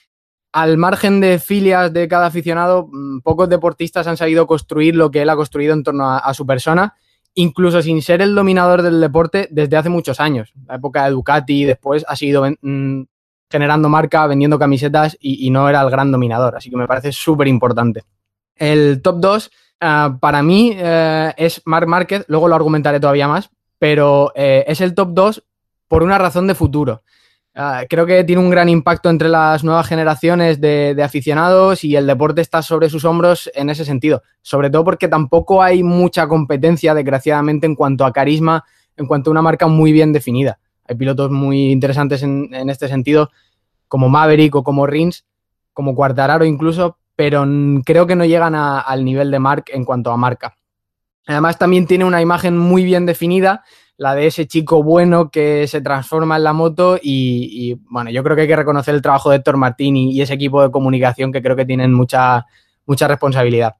Al 0.52 0.78
margen 0.78 1.20
de 1.20 1.38
filias 1.38 1.92
de 1.92 2.08
cada 2.08 2.26
aficionado, 2.26 2.88
mm, 2.90 3.20
pocos 3.20 3.48
deportistas 3.48 4.06
han 4.06 4.16
sabido 4.16 4.46
construir 4.46 4.96
lo 4.96 5.10
que 5.10 5.22
él 5.22 5.28
ha 5.28 5.36
construido 5.36 5.74
en 5.74 5.82
torno 5.82 6.10
a, 6.10 6.32
su 6.34 6.46
persona, 6.46 6.94
incluso 7.34 7.82
sin 7.82 8.00
ser 8.00 8.22
el 8.22 8.34
dominador 8.34 8.82
del 8.82 9.00
deporte 9.00 9.48
desde 9.50 9.76
hace 9.76 9.88
muchos 9.88 10.20
años. 10.20 10.52
La 10.66 10.76
época 10.76 11.04
de 11.04 11.10
Ducati 11.10 11.64
después 11.64 12.04
ha 12.08 12.16
sido 12.16 12.44
mm, 12.60 13.02
generando 13.50 13.88
marca, 13.88 14.26
vendiendo 14.26 14.58
camisetas 14.58 15.16
y, 15.20 15.50
no 15.50 15.68
era 15.68 15.82
el 15.82 15.90
gran 15.90 16.10
dominador. 16.10 16.56
Así 16.56 16.70
que 16.70 16.76
me 16.76 16.86
parece 16.86 17.12
súper 17.12 17.48
importante. 17.48 18.04
El 18.56 19.02
top 19.02 19.16
2 19.20 19.50
ah, 19.80 20.16
para 20.20 20.42
mí 20.42 20.72
eh, 20.74 21.32
es 21.36 21.62
Mark 21.64 21.86
Márquez, 21.86 22.24
luego 22.28 22.48
lo 22.48 22.54
argumentaré 22.54 23.00
todavía 23.00 23.28
más, 23.28 23.50
pero 23.78 24.32
eh, 24.34 24.64
es 24.66 24.80
el 24.80 24.94
top 24.94 25.10
2 25.12 25.44
por 25.88 26.02
una 26.02 26.18
razón 26.18 26.46
de 26.46 26.54
futuro. 26.54 27.02
Ah, 27.60 27.86
creo 27.90 28.06
que 28.06 28.22
tiene 28.22 28.40
un 28.40 28.50
gran 28.50 28.68
impacto 28.68 29.10
entre 29.10 29.28
las 29.28 29.64
nuevas 29.64 29.88
generaciones 29.88 30.60
de, 30.60 30.96
aficionados 31.02 31.82
y 31.82 31.96
el 31.96 32.06
deporte 32.06 32.40
está 32.40 32.62
sobre 32.62 32.88
sus 32.88 33.04
hombros 33.04 33.50
en 33.52 33.68
ese 33.68 33.84
sentido. 33.84 34.22
Sobre 34.42 34.70
todo 34.70 34.84
porque 34.84 35.08
tampoco 35.08 35.60
hay 35.60 35.82
mucha 35.82 36.28
competencia, 36.28 36.94
desgraciadamente, 36.94 37.66
en 37.66 37.74
cuanto 37.74 38.04
a 38.04 38.12
carisma, 38.12 38.64
en 38.96 39.08
cuanto 39.08 39.30
a 39.30 39.32
una 39.32 39.42
marca 39.42 39.66
muy 39.66 39.90
bien 39.90 40.12
definida. 40.12 40.60
Hay 40.86 40.94
pilotos 40.94 41.32
muy 41.32 41.72
interesantes 41.72 42.22
en, 42.22 42.70
este 42.70 42.86
sentido, 42.86 43.30
como 43.88 44.08
Maverick 44.08 44.54
o 44.54 44.62
como 44.62 44.86
Rins, 44.86 45.26
como 45.72 45.96
Quartararo 45.96 46.44
incluso, 46.44 46.98
pero 47.16 47.44
creo 47.84 48.06
que 48.06 48.14
no 48.14 48.24
llegan 48.24 48.54
al 48.54 49.04
nivel 49.04 49.32
de 49.32 49.38
Mark 49.40 49.64
en 49.72 49.84
cuanto 49.84 50.12
a 50.12 50.16
marca. 50.16 50.54
Además, 51.26 51.58
también 51.58 51.88
tiene 51.88 52.04
una 52.04 52.22
imagen 52.22 52.56
muy 52.56 52.84
bien 52.84 53.04
definida, 53.04 53.64
la 53.98 54.14
de 54.14 54.28
ese 54.28 54.46
chico 54.46 54.82
bueno 54.82 55.28
que 55.30 55.66
se 55.66 55.80
transforma 55.80 56.36
en 56.36 56.44
la 56.44 56.52
moto 56.52 56.98
y, 57.02 57.74
bueno, 57.90 58.10
yo 58.10 58.22
creo 58.22 58.36
que 58.36 58.42
hay 58.42 58.48
que 58.48 58.56
reconocer 58.56 58.94
el 58.94 59.02
trabajo 59.02 59.28
de 59.28 59.36
Héctor 59.36 59.56
Martín 59.56 59.96
y, 59.96 60.12
y, 60.12 60.22
ese 60.22 60.34
equipo 60.34 60.62
de 60.62 60.70
comunicación 60.70 61.32
que 61.32 61.42
creo 61.42 61.56
que 61.56 61.66
tienen 61.66 61.92
mucha, 61.92 62.46
mucha 62.86 63.08
responsabilidad. 63.08 63.74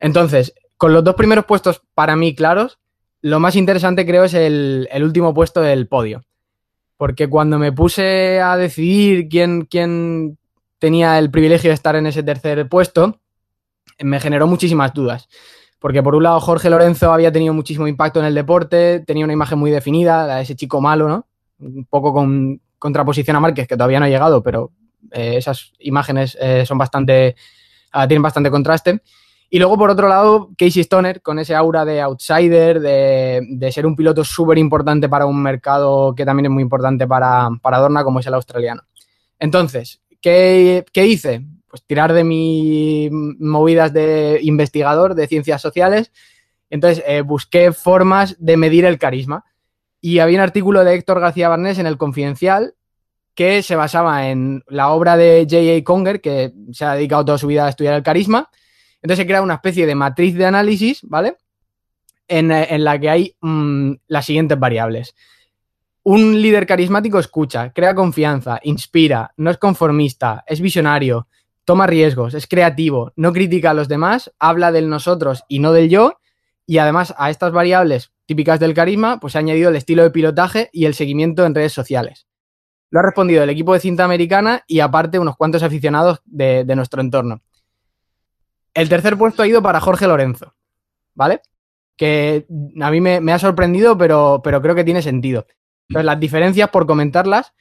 Entonces, 0.00 0.54
con 0.78 0.94
los 0.94 1.04
dos 1.04 1.14
primeros 1.14 1.44
puestos 1.44 1.82
para 1.94 2.16
mí 2.16 2.34
claros, 2.34 2.78
lo 3.20 3.38
más 3.38 3.54
interesante 3.54 4.06
creo 4.06 4.24
es 4.24 4.32
el, 4.32 4.88
el 4.90 5.04
último 5.04 5.34
puesto 5.34 5.60
del 5.60 5.88
podio. 5.88 6.22
Porque 6.96 7.28
cuando 7.28 7.58
me 7.58 7.70
puse 7.70 8.40
a 8.40 8.56
decidir 8.56 9.28
quién, 9.28 9.66
quién 9.66 10.38
tenía 10.78 11.18
el 11.18 11.30
privilegio 11.30 11.70
de 11.70 11.74
estar 11.74 11.96
en 11.96 12.06
ese 12.06 12.22
tercer 12.22 12.66
puesto, 12.66 13.20
me 14.00 14.20
generó 14.20 14.46
muchísimas 14.46 14.94
dudas. 14.94 15.28
Porque 15.78 16.02
por 16.02 16.14
un 16.14 16.24
lado 16.24 16.40
Jorge 16.40 16.70
Lorenzo 16.70 17.12
había 17.12 17.30
tenido 17.30 17.54
muchísimo 17.54 17.86
impacto 17.86 18.18
en 18.18 18.26
el 18.26 18.34
deporte, 18.34 19.00
tenía 19.06 19.24
una 19.24 19.32
imagen 19.32 19.58
muy 19.58 19.70
definida, 19.70 20.40
ese 20.40 20.56
chico 20.56 20.80
malo, 20.80 21.08
¿no? 21.08 21.26
Un 21.60 21.84
poco 21.84 22.12
con 22.12 22.60
contraposición 22.78 23.36
a 23.36 23.40
Márquez, 23.40 23.68
que 23.68 23.76
todavía 23.76 24.00
no 24.00 24.06
ha 24.06 24.08
llegado, 24.08 24.42
pero 24.42 24.72
eh, 25.12 25.36
esas 25.36 25.72
imágenes 25.78 26.36
eh, 26.40 26.64
son 26.66 26.78
bastante, 26.78 27.36
uh, 27.94 28.06
tienen 28.06 28.22
bastante 28.22 28.50
contraste. 28.50 29.02
Y 29.50 29.58
luego, 29.58 29.78
por 29.78 29.88
otro 29.88 30.08
lado, 30.08 30.50
Casey 30.58 30.82
Stoner, 30.82 31.22
con 31.22 31.38
ese 31.38 31.54
aura 31.54 31.84
de 31.84 32.02
outsider, 32.02 32.80
de, 32.80 33.40
de 33.48 33.72
ser 33.72 33.86
un 33.86 33.96
piloto 33.96 34.22
súper 34.22 34.58
importante 34.58 35.08
para 35.08 35.26
un 35.26 35.42
mercado 35.42 36.14
que 36.14 36.26
también 36.26 36.46
es 36.46 36.52
muy 36.52 36.62
importante 36.62 37.06
para, 37.06 37.48
para 37.62 37.78
Dorna, 37.78 38.04
como 38.04 38.20
es 38.20 38.26
el 38.26 38.34
australiano. 38.34 38.82
Entonces, 39.38 40.02
¿qué, 40.20 40.84
¿qué 40.92 41.06
hice? 41.06 41.46
Pues 41.68 41.82
tirar 41.84 42.12
de 42.12 42.24
mis 42.24 43.10
movidas 43.12 43.92
de 43.92 44.40
investigador 44.42 45.14
de 45.14 45.26
ciencias 45.26 45.60
sociales. 45.60 46.12
Entonces, 46.70 47.04
eh, 47.06 47.22
busqué 47.22 47.72
formas 47.72 48.36
de 48.38 48.56
medir 48.56 48.84
el 48.84 48.98
carisma. 48.98 49.44
Y 50.00 50.20
había 50.20 50.38
un 50.38 50.44
artículo 50.44 50.84
de 50.84 50.94
Héctor 50.94 51.20
García 51.20 51.48
Barnés 51.48 51.78
en 51.78 51.86
El 51.86 51.98
Confidencial 51.98 52.74
que 53.38 53.62
se 53.62 53.76
basaba 53.76 54.30
en 54.30 54.64
la 54.66 54.88
obra 54.88 55.16
de 55.16 55.46
J.A. 55.48 55.84
Conger, 55.84 56.20
que 56.20 56.52
se 56.72 56.84
ha 56.84 56.94
dedicado 56.94 57.24
toda 57.24 57.38
su 57.38 57.46
vida 57.46 57.66
a 57.66 57.68
estudiar 57.68 57.94
el 57.94 58.02
carisma. 58.02 58.50
Entonces 59.00 59.22
se 59.22 59.26
crea 59.28 59.42
una 59.42 59.54
especie 59.54 59.86
de 59.86 59.94
matriz 59.94 60.34
de 60.34 60.44
análisis, 60.44 61.00
¿vale? 61.02 61.36
En, 62.26 62.48
la 62.82 62.98
que 62.98 63.08
hay 63.08 63.36
mmm, 63.40 63.92
las 64.08 64.26
siguientes 64.26 64.58
variables. 64.58 65.14
Un 66.02 66.42
líder 66.42 66.66
carismático 66.66 67.20
escucha, 67.20 67.72
crea 67.72 67.94
confianza, 67.94 68.58
inspira, 68.64 69.32
no 69.36 69.50
es 69.50 69.58
conformista, 69.58 70.42
es 70.44 70.60
visionario, 70.60 71.28
toma 71.68 71.86
riesgos, 71.86 72.32
es 72.32 72.46
creativo, 72.46 73.12
no 73.14 73.34
critica 73.34 73.72
a 73.72 73.74
los 73.74 73.88
demás, 73.88 74.32
habla 74.38 74.72
del 74.72 74.88
nosotros 74.88 75.44
y 75.48 75.58
no 75.58 75.74
del 75.74 75.90
yo. 75.90 76.18
Y 76.64 76.78
además 76.78 77.14
a 77.18 77.28
estas 77.28 77.52
variables 77.52 78.10
típicas 78.24 78.58
del 78.58 78.72
carisma, 78.72 79.20
pues 79.20 79.34
se 79.34 79.38
ha 79.38 79.40
añadido 79.40 79.68
el 79.68 79.76
estilo 79.76 80.02
de 80.02 80.10
pilotaje 80.10 80.70
y 80.72 80.86
el 80.86 80.94
seguimiento 80.94 81.44
en 81.44 81.54
redes 81.54 81.74
sociales. 81.74 82.26
Lo 82.88 83.00
ha 83.00 83.02
respondido 83.02 83.42
el 83.42 83.50
equipo 83.50 83.74
de 83.74 83.80
cinta 83.80 84.02
americana 84.02 84.64
y 84.66 84.80
aparte 84.80 85.18
unos 85.18 85.36
cuantos 85.36 85.62
aficionados 85.62 86.22
de, 86.24 86.64
nuestro 86.74 87.02
entorno. 87.02 87.42
El 88.72 88.88
tercer 88.88 89.18
puesto 89.18 89.42
ha 89.42 89.46
ido 89.46 89.60
para 89.60 89.78
Jorge 89.78 90.06
Lorenzo, 90.06 90.54
¿vale? 91.14 91.42
Que 91.98 92.46
a 92.80 92.90
mí 92.90 93.02
me, 93.02 93.20
me 93.20 93.32
ha 93.32 93.38
sorprendido, 93.38 93.98
pero, 93.98 94.40
pero, 94.42 94.62
creo 94.62 94.74
que 94.74 94.84
tiene 94.84 95.02
sentido. 95.02 95.46
Entonces, 95.90 96.06
las 96.06 96.18
diferencias, 96.18 96.70
por 96.70 96.86
comentarlas, 96.86 97.52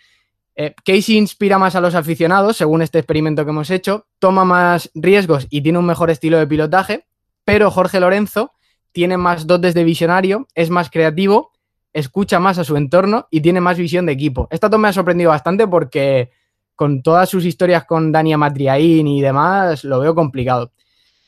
eh, 0.60 0.74
Casey 0.84 1.18
inspira 1.18 1.60
más 1.60 1.76
a 1.76 1.82
los 1.82 1.94
aficionados, 1.94 2.58
según 2.58 2.82
este 2.82 2.98
experimento 2.98 3.46
que 3.46 3.52
hemos 3.52 3.70
hecho, 3.70 4.08
toma 4.18 4.44
más 4.44 4.90
riesgos 4.96 5.46
y 5.52 5.62
tiene 5.62 5.78
un 5.78 5.86
mejor 5.86 6.10
estilo 6.10 6.40
de 6.40 6.48
pilotaje, 6.48 7.06
pero 7.46 7.70
Jorge 7.70 8.00
Lorenzo 8.00 8.54
tiene 8.92 9.18
más 9.18 9.46
dotes 9.46 9.76
de 9.76 9.84
visionario, 9.84 10.48
es 10.56 10.72
más 10.72 10.90
creativo, 10.90 11.52
escucha 11.94 12.40
más 12.40 12.58
a 12.58 12.64
su 12.64 12.76
entorno 12.76 13.28
y 13.30 13.42
tiene 13.42 13.62
más 13.62 13.78
visión 13.78 14.08
de 14.08 14.14
equipo. 14.14 14.48
Esta 14.50 14.68
me 14.80 14.88
ha 14.88 14.94
sorprendido 14.94 15.30
bastante 15.30 15.68
porque 15.68 16.32
con 16.74 17.04
todas 17.04 17.30
sus 17.30 17.46
historias 17.46 17.86
con 17.86 18.12
Dania 18.12 18.40
Matriaín 18.40 19.08
y 19.08 19.22
demás, 19.22 19.84
lo 19.84 20.00
veo 20.00 20.16
complicado. 20.16 20.72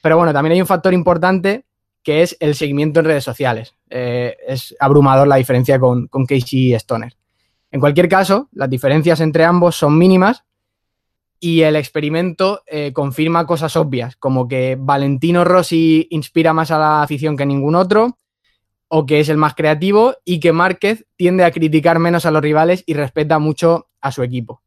Pero 0.02 0.18
bueno, 0.18 0.34
también 0.34 0.54
hay 0.54 0.62
un 0.62 0.68
factor 0.68 0.92
importante 0.96 1.66
que 2.02 2.24
es 2.24 2.36
el 2.40 2.56
seguimiento 2.56 3.00
en 3.00 3.06
redes 3.06 3.24
sociales. 3.24 3.76
Eh, 3.92 4.36
es 4.48 4.76
abrumador 4.80 5.28
la 5.28 5.36
diferencia 5.36 5.80
con, 5.80 6.08
con 6.08 6.26
Casey 6.26 6.74
Stoner. 6.74 7.19
En 7.72 7.80
cualquier 7.80 8.10
caso, 8.10 8.50
las 8.52 8.70
diferencias 8.70 9.20
entre 9.22 9.46
ambos 9.46 9.76
son 9.76 9.98
mínimas 9.98 10.44
y 11.40 11.62
el 11.62 11.76
experimento 11.76 12.62
eh, 12.68 12.92
confirma 12.94 13.46
cosas 13.46 13.76
obvias, 13.76 14.16
como 14.18 14.48
que 14.48 14.78
Valentino 14.80 15.46
Rossi 15.46 16.08
inspira 16.10 16.54
más 16.54 16.72
a 16.72 16.80
la 16.80 17.02
afición 17.02 17.38
que 17.38 17.46
ningún 17.46 17.76
otro, 17.76 18.18
o 18.90 19.06
que 19.06 19.20
es 19.20 19.30
el 19.30 19.38
más 19.38 19.54
creativo, 19.54 20.16
y 20.26 20.40
que 20.40 20.52
Márquez 20.52 21.06
tiende 21.16 21.46
a 21.46 21.52
criticar 21.52 22.00
menos 22.00 22.26
a 22.26 22.32
los 22.32 22.42
rivales 22.42 22.84
y 22.86 22.96
respeta 22.96 23.40
mucho 23.40 23.88
a 24.02 24.12
su 24.12 24.24
equipo. 24.24 24.62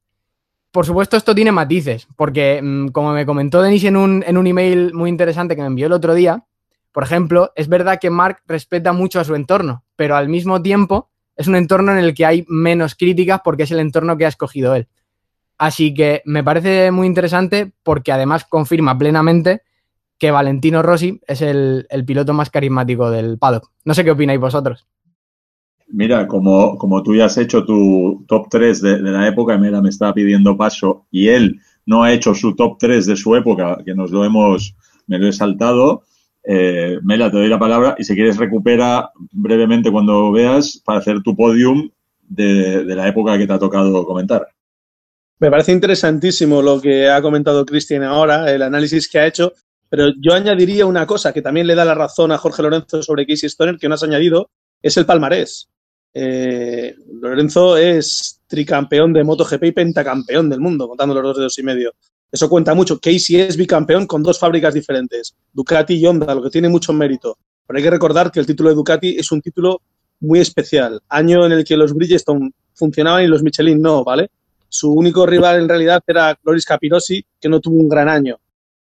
Por 0.70 0.86
supuesto, 0.86 1.18
esto 1.18 1.34
tiene 1.34 1.52
matices, 1.52 2.08
porque 2.16 2.60
mmm, 2.62 2.88
como 2.88 3.12
me 3.12 3.26
comentó 3.26 3.60
Denis 3.60 3.84
en 3.84 3.96
un, 3.96 4.24
en 4.26 4.38
un 4.38 4.46
email 4.46 4.94
muy 4.94 5.10
interesante 5.10 5.54
que 5.54 5.60
me 5.60 5.66
envió 5.66 5.86
el 5.86 5.92
otro 5.92 6.14
día, 6.14 6.46
por 6.92 7.02
ejemplo, 7.02 7.52
es 7.56 7.68
verdad 7.68 7.98
que 8.00 8.10
Mark 8.10 8.42
respeta 8.46 8.92
mucho 8.92 9.20
a 9.20 9.24
su 9.24 9.34
entorno, 9.34 9.84
pero 9.96 10.16
al 10.16 10.28
mismo 10.28 10.62
tiempo 10.62 11.10
es 11.42 11.48
un 11.48 11.56
entorno 11.56 11.92
en 11.92 11.98
el 11.98 12.14
que 12.14 12.24
hay 12.24 12.44
menos 12.48 12.94
críticas 12.94 13.40
porque 13.44 13.64
es 13.64 13.70
el 13.70 13.80
entorno 13.80 14.16
que 14.16 14.24
ha 14.24 14.28
escogido 14.28 14.74
él. 14.74 14.88
Así 15.58 15.94
que 15.94 16.22
me 16.24 16.42
parece 16.42 16.90
muy 16.90 17.06
interesante 17.06 17.72
porque 17.82 18.10
además 18.10 18.44
confirma 18.44 18.96
plenamente 18.96 19.62
que 20.18 20.30
Valentino 20.30 20.82
Rossi 20.82 21.20
es 21.26 21.42
el, 21.42 21.86
piloto 22.06 22.32
más 22.32 22.48
carismático 22.48 23.10
del 23.10 23.38
paddock. 23.38 23.70
No 23.84 23.92
sé 23.92 24.04
qué 24.04 24.12
opináis 24.12 24.40
vosotros. 24.40 24.86
Mira, 25.88 26.26
como, 26.26 26.78
como 26.78 27.02
tú 27.02 27.14
ya 27.14 27.26
has 27.26 27.36
hecho 27.38 27.64
tu 27.64 28.24
top 28.26 28.46
3 28.48 28.82
de, 28.82 28.98
la 29.02 29.26
época, 29.26 29.58
mira, 29.58 29.82
me 29.82 29.88
estaba 29.88 30.14
pidiendo 30.14 30.56
paso 30.56 31.06
y 31.10 31.28
él 31.28 31.60
no 31.86 32.02
ha 32.02 32.12
hecho 32.12 32.34
su 32.34 32.54
top 32.54 32.78
3 32.78 33.06
de 33.06 33.16
su 33.16 33.34
época, 33.34 33.78
que 33.84 33.94
nos 33.94 34.10
lo 34.10 34.24
hemos, 34.24 34.74
me 35.06 35.18
lo 35.18 35.26
he 35.26 35.32
saltado. 35.32 36.04
Eh, 36.44 36.98
Mela, 37.02 37.30
te 37.30 37.36
doy 37.36 37.48
la 37.48 37.58
palabra 37.58 37.94
y 37.98 38.04
si 38.04 38.14
quieres 38.14 38.36
recupera 38.36 39.10
brevemente 39.30 39.92
cuando 39.92 40.32
veas 40.32 40.80
para 40.84 40.98
hacer 40.98 41.22
tu 41.22 41.36
podium 41.36 41.88
de, 42.20 42.84
la 42.84 43.08
época 43.08 43.38
que 43.38 43.46
te 43.46 43.52
ha 43.52 43.58
tocado 43.58 44.04
comentar. 44.04 44.48
Me 45.38 45.50
parece 45.50 45.72
interesantísimo 45.72 46.62
lo 46.62 46.80
que 46.80 47.08
ha 47.08 47.20
comentado 47.20 47.66
Cristian 47.66 48.02
ahora, 48.04 48.50
el 48.52 48.62
análisis 48.62 49.08
que 49.08 49.18
ha 49.18 49.26
hecho, 49.26 49.52
pero 49.88 50.12
yo 50.20 50.34
añadiría 50.34 50.86
una 50.86 51.06
cosa 51.06 51.32
que 51.32 51.42
también 51.42 51.66
le 51.66 51.74
da 51.74 51.84
la 51.84 51.94
razón 51.94 52.32
a 52.32 52.38
Jorge 52.38 52.62
Lorenzo 52.62 53.02
sobre 53.02 53.26
Casey 53.26 53.48
Stoner, 53.48 53.76
que 53.76 53.88
no 53.88 53.94
has 53.94 54.02
añadido, 54.02 54.50
es 54.80 54.96
el 54.96 55.06
palmarés. 55.06 55.68
Eh, 56.14 56.94
Lorenzo 57.20 57.76
es 57.76 58.40
tricampeón 58.46 59.12
de 59.12 59.24
MotoGP 59.24 59.64
y 59.64 59.72
pentacampeón 59.72 60.48
del 60.48 60.60
mundo, 60.60 60.88
contando 60.88 61.14
los 61.14 61.24
dos 61.24 61.36
dedos 61.38 61.58
y 61.58 61.62
medio. 61.62 61.92
Eso 62.32 62.48
cuenta 62.48 62.74
mucho. 62.74 62.98
Casey 62.98 63.36
es 63.36 63.56
bicampeón 63.56 64.06
con 64.06 64.22
dos 64.22 64.38
fábricas 64.38 64.72
diferentes, 64.72 65.34
Ducati 65.52 65.94
y 65.94 66.06
Honda, 66.06 66.34
lo 66.34 66.42
que 66.42 66.50
tiene 66.50 66.70
mucho 66.70 66.92
mérito. 66.94 67.36
Pero 67.66 67.76
hay 67.76 67.84
que 67.84 67.90
recordar 67.90 68.32
que 68.32 68.40
el 68.40 68.46
título 68.46 68.70
de 68.70 68.74
Ducati 68.74 69.16
es 69.18 69.30
un 69.30 69.42
título 69.42 69.82
muy 70.20 70.40
especial. 70.40 71.00
Año 71.08 71.44
en 71.44 71.52
el 71.52 71.64
que 71.64 71.76
los 71.76 71.92
Bridgestone 71.92 72.50
funcionaban 72.74 73.22
y 73.22 73.26
los 73.26 73.42
Michelin 73.42 73.80
no, 73.80 74.02
¿vale? 74.02 74.30
Su 74.68 74.92
único 74.92 75.26
rival 75.26 75.60
en 75.60 75.68
realidad 75.68 76.02
era 76.06 76.36
Loris 76.42 76.64
Capirossi, 76.64 77.24
que 77.38 77.48
no 77.48 77.60
tuvo 77.60 77.76
un 77.76 77.88
gran 77.88 78.08
año. 78.08 78.38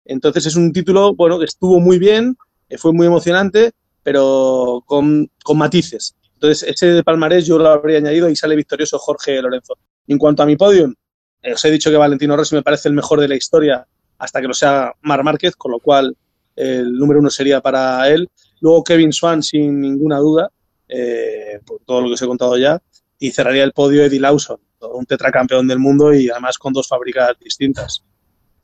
Entonces 0.04 0.46
es 0.46 0.56
un 0.56 0.72
título, 0.72 1.14
bueno, 1.14 1.38
que 1.38 1.46
estuvo 1.46 1.80
muy 1.80 1.98
bien, 1.98 2.36
fue 2.76 2.92
muy 2.92 3.06
emocionante, 3.06 3.72
pero 4.02 4.82
con, 4.86 5.30
matices. 5.54 6.14
Entonces, 6.34 6.68
ese 6.68 6.86
de 6.86 7.02
palmarés 7.02 7.46
yo 7.46 7.58
lo 7.58 7.68
habría 7.68 7.98
añadido 7.98 8.28
y 8.28 8.36
sale 8.36 8.56
victorioso 8.56 8.98
Jorge 8.98 9.40
Lorenzo. 9.40 9.74
En 10.06 10.18
cuanto 10.18 10.42
a 10.42 10.46
mi 10.46 10.56
podium, 10.56 10.90
eh, 10.90 10.94
os 11.42 11.64
he 11.64 11.70
dicho 11.70 11.90
que 11.90 11.96
Valentino 11.96 12.36
Rossi 12.36 12.54
me 12.54 12.62
parece 12.62 12.88
el 12.88 12.94
mejor 12.94 13.20
de 13.20 13.28
la 13.28 13.36
historia 13.36 13.86
hasta 14.18 14.40
que 14.40 14.48
lo 14.48 14.54
sea 14.54 14.92
Mar 15.02 15.22
Márquez, 15.22 15.56
con 15.56 15.72
lo 15.72 15.78
cual 15.78 16.16
eh, 16.56 16.78
el 16.80 16.92
número 16.92 17.20
uno 17.20 17.30
sería 17.30 17.60
para 17.60 18.08
él. 18.08 18.28
Luego 18.60 18.82
Kevin 18.84 19.12
Swan, 19.12 19.42
sin 19.42 19.80
ninguna 19.80 20.18
duda, 20.18 20.50
eh, 20.88 21.60
por 21.64 21.80
todo 21.84 22.02
lo 22.02 22.08
que 22.08 22.14
os 22.14 22.22
he 22.22 22.26
contado 22.26 22.56
ya. 22.58 22.80
Y 23.18 23.30
cerraría 23.30 23.64
el 23.64 23.72
podio 23.72 24.04
Eddie 24.04 24.20
Lawson, 24.20 24.58
un 24.80 25.06
tetracampeón 25.06 25.68
del 25.68 25.78
mundo 25.78 26.12
y 26.12 26.30
además 26.30 26.58
con 26.58 26.72
dos 26.72 26.88
fábricas 26.88 27.36
distintas. 27.40 28.04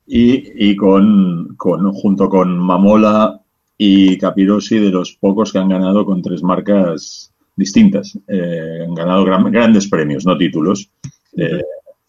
y, 0.06 0.76
con, 0.76 1.56
junto 1.56 2.28
con 2.28 2.58
Mamola 2.58 3.40
y 3.78 4.18
Capirosi 4.18 4.78
de 4.78 4.90
los 4.90 5.16
pocos 5.16 5.52
que 5.52 5.58
han 5.58 5.68
ganado 5.68 6.04
con 6.04 6.22
tres 6.22 6.42
marcas 6.42 7.32
distintas. 7.56 8.18
Eh, 8.28 8.84
han 8.86 8.94
ganado 8.94 9.24
grandes 9.24 9.88
premios, 9.88 10.26
no 10.26 10.36
títulos, 10.36 10.90
eh, 11.36 11.62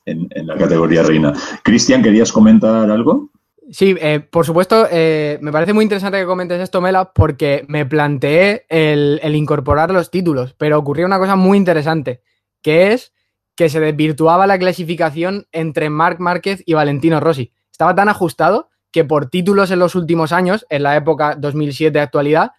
en, 0.06 0.30
la 0.48 0.56
categoría 0.56 1.04
reina. 1.04 1.34
Cristian, 1.64 2.02
¿querías 2.02 2.32
comentar 2.32 2.90
algo? 2.90 3.30
Sí, 3.72 3.96
eh, 4.00 4.20
por 4.20 4.46
supuesto, 4.46 4.88
me 4.92 5.52
parece 5.52 5.74
muy 5.74 5.84
interesante 5.84 6.20
que 6.20 6.26
comentes 6.26 6.62
esto, 6.62 6.82
Mela, 6.82 7.12
porque 7.14 7.66
me 7.68 7.86
planteé 7.86 8.66
el, 8.70 9.20
incorporar 9.36 9.92
los 9.92 10.12
títulos, 10.12 10.54
pero 10.58 10.78
ocurrió 10.78 11.06
una 11.06 11.18
cosa 11.18 11.36
muy 11.36 11.58
interesante, 11.58 12.22
que 12.62 12.94
es 12.94 13.14
que 13.56 13.70
se 13.70 13.80
desvirtuaba 13.80 14.48
la 14.48 14.60
clasificación 14.60 15.48
entre 15.52 15.90
Marc 15.90 16.20
Márquez 16.20 16.62
y 16.66 16.74
Valentino 16.74 17.20
Rossi. 17.20 17.52
Estaba 17.72 17.96
tan 17.96 18.10
ajustado 18.10 18.70
que 18.92 19.04
por 19.04 19.30
títulos 19.30 19.72
en 19.72 19.80
los 19.80 19.96
últimos 19.96 20.32
años, 20.32 20.66
en 20.70 20.84
la 20.84 20.96
época 20.96 21.36
2007 21.36 21.92
de 21.92 22.04
actualidad, 22.04 22.52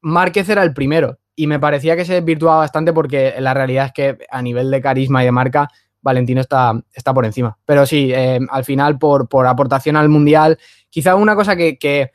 Márquez 0.00 0.48
era 0.48 0.62
el 0.62 0.74
primero 0.74 1.18
y 1.36 1.46
me 1.46 1.58
parecía 1.58 1.96
que 1.96 2.04
se 2.04 2.14
desvirtuaba 2.14 2.58
bastante 2.58 2.92
porque 2.92 3.34
la 3.38 3.54
realidad 3.54 3.86
es 3.86 3.92
que 3.92 4.18
a 4.30 4.42
nivel 4.42 4.70
de 4.70 4.80
carisma 4.80 5.22
y 5.22 5.26
de 5.26 5.32
marca, 5.32 5.68
Valentino 6.04 6.42
está, 6.42 6.80
está 6.92 7.12
por 7.12 7.24
encima. 7.24 7.58
Pero 7.64 7.86
sí, 7.86 8.12
eh, 8.14 8.38
al 8.50 8.64
final, 8.64 8.98
por, 8.98 9.26
por, 9.26 9.46
aportación 9.46 9.96
al 9.96 10.10
Mundial, 10.10 10.58
quizá 10.90 11.16
una 11.16 11.34
cosa 11.34 11.56
que, 11.56 12.12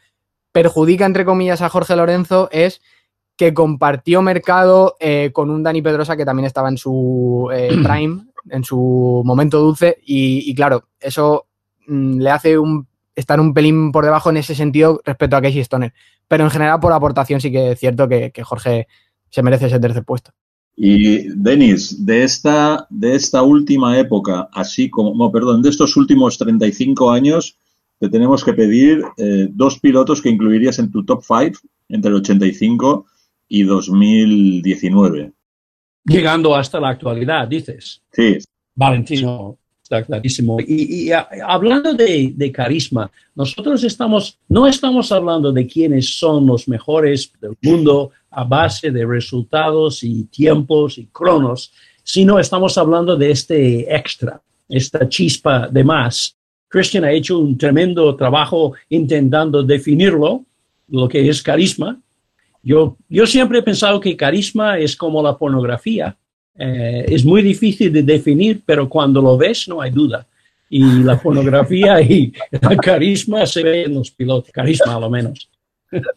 perjudica, 0.51 1.05
entre 1.05 1.25
comillas, 1.25 1.61
a 1.61 1.69
Jorge 1.69 1.95
Lorenzo 1.95 2.49
es 2.51 2.81
que 3.35 3.53
compartió 3.53 4.21
mercado 4.21 4.95
eh, 4.99 5.31
con 5.33 5.49
un 5.49 5.63
Dani 5.63 5.81
Pedrosa 5.81 6.17
que 6.17 6.25
también 6.25 6.45
estaba 6.45 6.69
en 6.69 6.77
su 6.77 7.49
eh, 7.51 7.69
prime, 7.83 8.25
en 8.49 8.63
su 8.63 9.23
momento 9.25 9.59
dulce, 9.59 9.97
y, 10.05 10.53
claro, 10.55 10.89
eso 10.99 11.47
mm, 11.87 12.19
le 12.19 12.29
hace 12.29 12.57
un, 12.59 12.87
estar 13.15 13.39
un 13.39 13.53
pelín 13.53 13.91
por 13.91 14.05
debajo 14.05 14.29
en 14.29 14.37
ese 14.37 14.53
sentido 14.53 15.01
respecto 15.03 15.35
a 15.35 15.41
Casey 15.41 15.61
Stoner. 15.61 15.93
Pero 16.27 16.43
en 16.43 16.51
general, 16.51 16.79
por 16.79 16.93
aportación, 16.93 17.41
sí 17.41 17.51
que 17.51 17.71
es 17.71 17.79
cierto 17.79 18.07
que 18.07 18.31
Jorge 18.43 18.87
se 19.29 19.41
merece 19.41 19.65
ese 19.65 19.79
tercer 19.79 20.03
puesto. 20.03 20.31
Y 20.81 21.27
Denis, 21.35 22.05
de 22.05 22.23
esta, 22.23 22.87
de 22.89 23.13
esta 23.13 23.43
última 23.43 23.99
época, 23.99 24.47
así 24.53 24.89
como, 24.89 25.29
perdón, 25.29 25.61
de 25.61 25.71
estos 25.71 25.97
últimos 25.97 26.37
35 26.37 27.11
años, 27.11 27.57
te 27.99 28.07
tenemos 28.07 28.45
que 28.45 28.53
pedir 28.53 29.03
eh, 29.17 29.49
dos 29.51 29.77
pilotos 29.77 30.21
que 30.21 30.29
incluirías 30.29 30.79
en 30.79 30.89
tu 30.89 31.03
top 31.03 31.21
5 31.21 31.59
entre 31.89 32.11
el 32.11 32.15
85 32.15 33.05
y 33.49 33.63
2019. 33.63 35.33
Llegando 36.05 36.55
hasta 36.55 36.79
la 36.79 36.91
actualidad, 36.91 37.45
dices. 37.45 38.01
Sí. 38.13 38.37
Valentino, 38.73 39.57
está 39.83 40.05
clarísimo. 40.05 40.61
Y, 40.61 41.11
hablando 41.45 41.93
de, 41.93 42.31
de, 42.33 42.51
carisma, 42.53 43.11
nosotros 43.35 43.83
estamos, 43.83 44.39
no 44.47 44.65
estamos 44.65 45.11
hablando 45.11 45.51
de 45.51 45.67
quiénes 45.67 46.17
son 46.17 46.45
los 46.45 46.69
mejores 46.69 47.33
del 47.41 47.57
mundo 47.61 48.11
a 48.31 48.43
base 48.43 48.91
de 48.91 49.05
resultados 49.05 50.03
y 50.03 50.25
tiempos 50.25 50.97
y 50.97 51.07
cronos, 51.07 51.71
sino 52.03 52.39
estamos 52.39 52.77
hablando 52.77 53.15
de 53.15 53.31
este 53.31 53.95
extra, 53.95 54.41
esta 54.67 55.07
chispa 55.07 55.67
de 55.67 55.83
más. 55.83 56.35
Christian 56.67 57.03
ha 57.03 57.11
hecho 57.11 57.39
un 57.39 57.57
tremendo 57.57 58.15
trabajo 58.15 58.73
intentando 58.89 59.63
definirlo, 59.63 60.45
lo 60.87 61.07
que 61.07 61.27
es 61.27 61.41
carisma. 61.41 61.99
Yo, 62.61 62.97
yo 63.07 63.25
siempre 63.25 63.59
he 63.59 63.63
pensado 63.63 63.99
que 63.99 64.17
carisma 64.17 64.77
es 64.77 64.95
como 64.95 65.21
la 65.23 65.37
pornografía. 65.37 66.15
Eh, 66.55 67.05
es 67.07 67.23
muy 67.23 67.41
difícil 67.41 67.91
de 67.91 68.03
definir, 68.03 68.61
pero 68.65 68.89
cuando 68.89 69.21
lo 69.21 69.37
ves 69.37 69.67
no 69.67 69.81
hay 69.81 69.91
duda. 69.91 70.27
Y 70.69 70.83
la 71.03 71.19
pornografía 71.19 71.99
y 72.01 72.31
el 72.51 72.77
carisma 72.77 73.45
se 73.45 73.63
ve 73.63 73.83
en 73.83 73.95
los 73.95 74.11
pilotos, 74.11 74.51
carisma 74.51 74.95
a 74.95 74.99
lo 74.99 75.09
menos. 75.09 75.49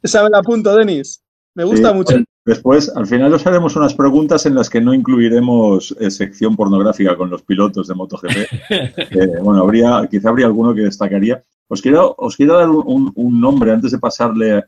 ¿Sabe 0.04 0.28
el 0.34 0.42
punto, 0.42 0.76
Denis? 0.76 1.21
Me 1.54 1.64
gusta 1.64 1.92
mucho. 1.92 2.16
Después, 2.44 2.90
al 2.96 3.06
final 3.06 3.32
os 3.34 3.46
haremos 3.46 3.76
unas 3.76 3.94
preguntas 3.94 4.46
en 4.46 4.54
las 4.54 4.68
que 4.68 4.80
no 4.80 4.92
incluiremos 4.92 5.94
eh, 6.00 6.10
sección 6.10 6.56
pornográfica 6.56 7.16
con 7.16 7.30
los 7.30 7.42
pilotos 7.42 7.86
de 7.88 7.94
MotoGP. 7.94 8.28
Eh, 9.12 9.38
bueno, 9.42 9.62
habría, 9.62 10.08
quizá 10.10 10.30
habría 10.30 10.46
alguno 10.46 10.74
que 10.74 10.82
destacaría. 10.82 11.42
Os 11.68 11.80
quiero, 11.82 12.14
os 12.18 12.36
quiero 12.36 12.56
dar 12.56 12.68
un, 12.68 13.12
nombre 13.40 13.72
antes 13.72 13.92
de 13.92 13.98
pasarle 13.98 14.64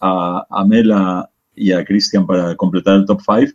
a, 0.00 0.46
a 0.48 0.64
Mela 0.66 1.28
y 1.54 1.72
a 1.72 1.84
Cristian 1.84 2.26
para 2.26 2.54
completar 2.54 2.96
el 2.96 3.06
top 3.06 3.20
5. 3.20 3.52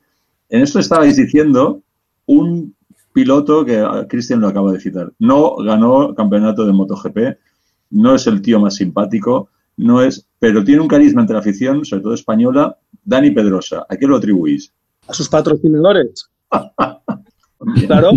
En 0.49 0.61
esto 0.61 0.79
estabais 0.79 1.15
diciendo 1.15 1.81
un 2.25 2.75
piloto 3.13 3.63
que 3.63 3.79
ah, 3.79 4.05
Cristian 4.09 4.41
lo 4.41 4.47
acaba 4.47 4.71
de 4.71 4.79
citar. 4.79 5.11
No 5.19 5.55
ganó 5.57 6.13
campeonato 6.15 6.65
de 6.65 6.73
MotoGP, 6.73 7.17
no 7.91 8.15
es 8.15 8.27
el 8.27 8.41
tío 8.41 8.59
más 8.59 8.75
simpático, 8.75 9.49
no 9.77 10.01
es, 10.01 10.27
pero 10.39 10.63
tiene 10.63 10.81
un 10.81 10.87
carisma 10.87 11.21
entre 11.21 11.33
la 11.33 11.39
afición, 11.39 11.85
sobre 11.85 12.03
todo 12.03 12.13
española, 12.13 12.77
Dani 13.03 13.31
Pedrosa. 13.31 13.85
¿A 13.89 13.97
qué 13.97 14.07
lo 14.07 14.17
atribuís? 14.17 14.71
A 15.07 15.13
sus 15.13 15.29
patrocinadores. 15.29 16.29
claro, 17.87 18.11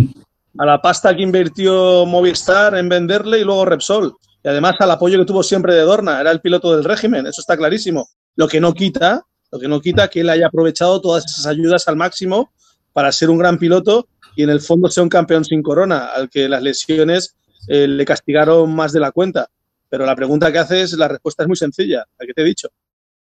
a 0.59 0.67
la 0.67 0.81
pasta 0.81 1.15
que 1.17 1.23
invirtió 1.23 2.07
Movistar 2.07 2.77
en 2.77 2.89
venderle 2.89 3.41
y 3.41 3.45
luego 3.45 3.65
Repsol. 3.65 4.15
Y 4.43 4.49
además 4.49 4.77
al 4.79 4.91
apoyo 4.91 5.19
que 5.19 5.25
tuvo 5.25 5.43
siempre 5.43 5.75
de 5.75 5.83
Dorna, 5.83 6.21
era 6.21 6.31
el 6.31 6.41
piloto 6.41 6.75
del 6.75 6.85
régimen, 6.85 7.27
eso 7.27 7.41
está 7.41 7.57
clarísimo. 7.57 8.09
Lo 8.37 8.47
que 8.47 8.61
no 8.61 8.75
quita, 8.75 9.23
lo 9.51 9.59
que 9.59 9.69
no 9.69 9.81
quita 9.81 10.09
que 10.09 10.21
él 10.21 10.31
haya 10.31 10.49
aprovechado 10.49 11.01
todas 11.01 11.25
esas 11.25 11.47
ayudas 11.47 11.89
al 11.89 11.97
máximo 11.97 12.51
para 12.93 13.11
ser 13.11 13.31
un 13.31 13.39
gran 13.39 13.59
piloto 13.59 14.09
y 14.37 14.43
en 14.43 14.51
el 14.51 14.61
fondo 14.61 14.91
sea 14.91 15.03
un 15.03 15.09
campeón 15.09 15.45
sin 15.45 15.63
corona, 15.63 16.07
al 16.07 16.29
que 16.29 16.49
las 16.49 16.63
lesiones 16.63 17.37
eh, 17.69 17.87
le 17.89 18.05
castigaron 18.05 18.75
más 18.75 18.93
de 18.93 19.01
la 19.01 19.13
cuenta. 19.13 19.49
Pero 19.95 20.07
la 20.07 20.17
pregunta 20.17 20.51
que 20.51 20.59
haces, 20.59 20.95
la 20.95 21.07
respuesta 21.07 21.45
es 21.45 21.47
muy 21.47 21.57
sencilla, 21.57 22.05
la 22.19 22.27
que 22.27 22.35
te 22.35 22.43
he 22.43 22.45
dicho. 22.45 22.69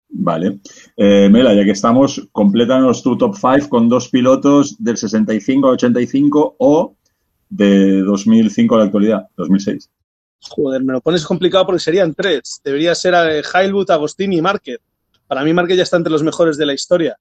Vale. 0.10 0.60
Eh, 0.98 1.30
Mela, 1.32 1.54
ya 1.54 1.64
que 1.64 1.72
estamos, 1.72 2.28
complétanos 2.34 3.02
tu 3.02 3.18
top 3.18 3.34
5 3.34 3.70
con 3.70 3.88
dos 3.88 4.10
pilotos 4.10 4.76
del 4.78 4.98
65 4.98 5.70
al 5.70 5.74
85 5.76 6.58
o 6.60 6.98
de 7.48 8.02
2005 8.02 8.76
a 8.76 8.78
la 8.78 8.84
actualidad, 8.84 9.30
2006. 9.38 9.90
Joder, 10.50 10.84
me 10.84 10.92
lo 10.92 11.00
pones 11.00 11.24
complicado 11.26 11.66
porque 11.66 11.80
serían 11.80 12.14
tres. 12.14 12.60
Debería 12.62 12.94
ser 12.94 13.14
eh, 13.14 13.42
Heilwood, 13.54 13.90
Agostini 13.92 14.40
y 14.40 14.42
Márquez. 14.42 14.80
Para 15.28 15.46
mí 15.46 15.54
Márquez 15.54 15.78
ya 15.78 15.84
está 15.84 15.96
entre 15.96 16.12
los 16.12 16.24
mejores 16.24 16.58
de 16.58 16.66
la 16.66 16.74
historia. 16.74 17.16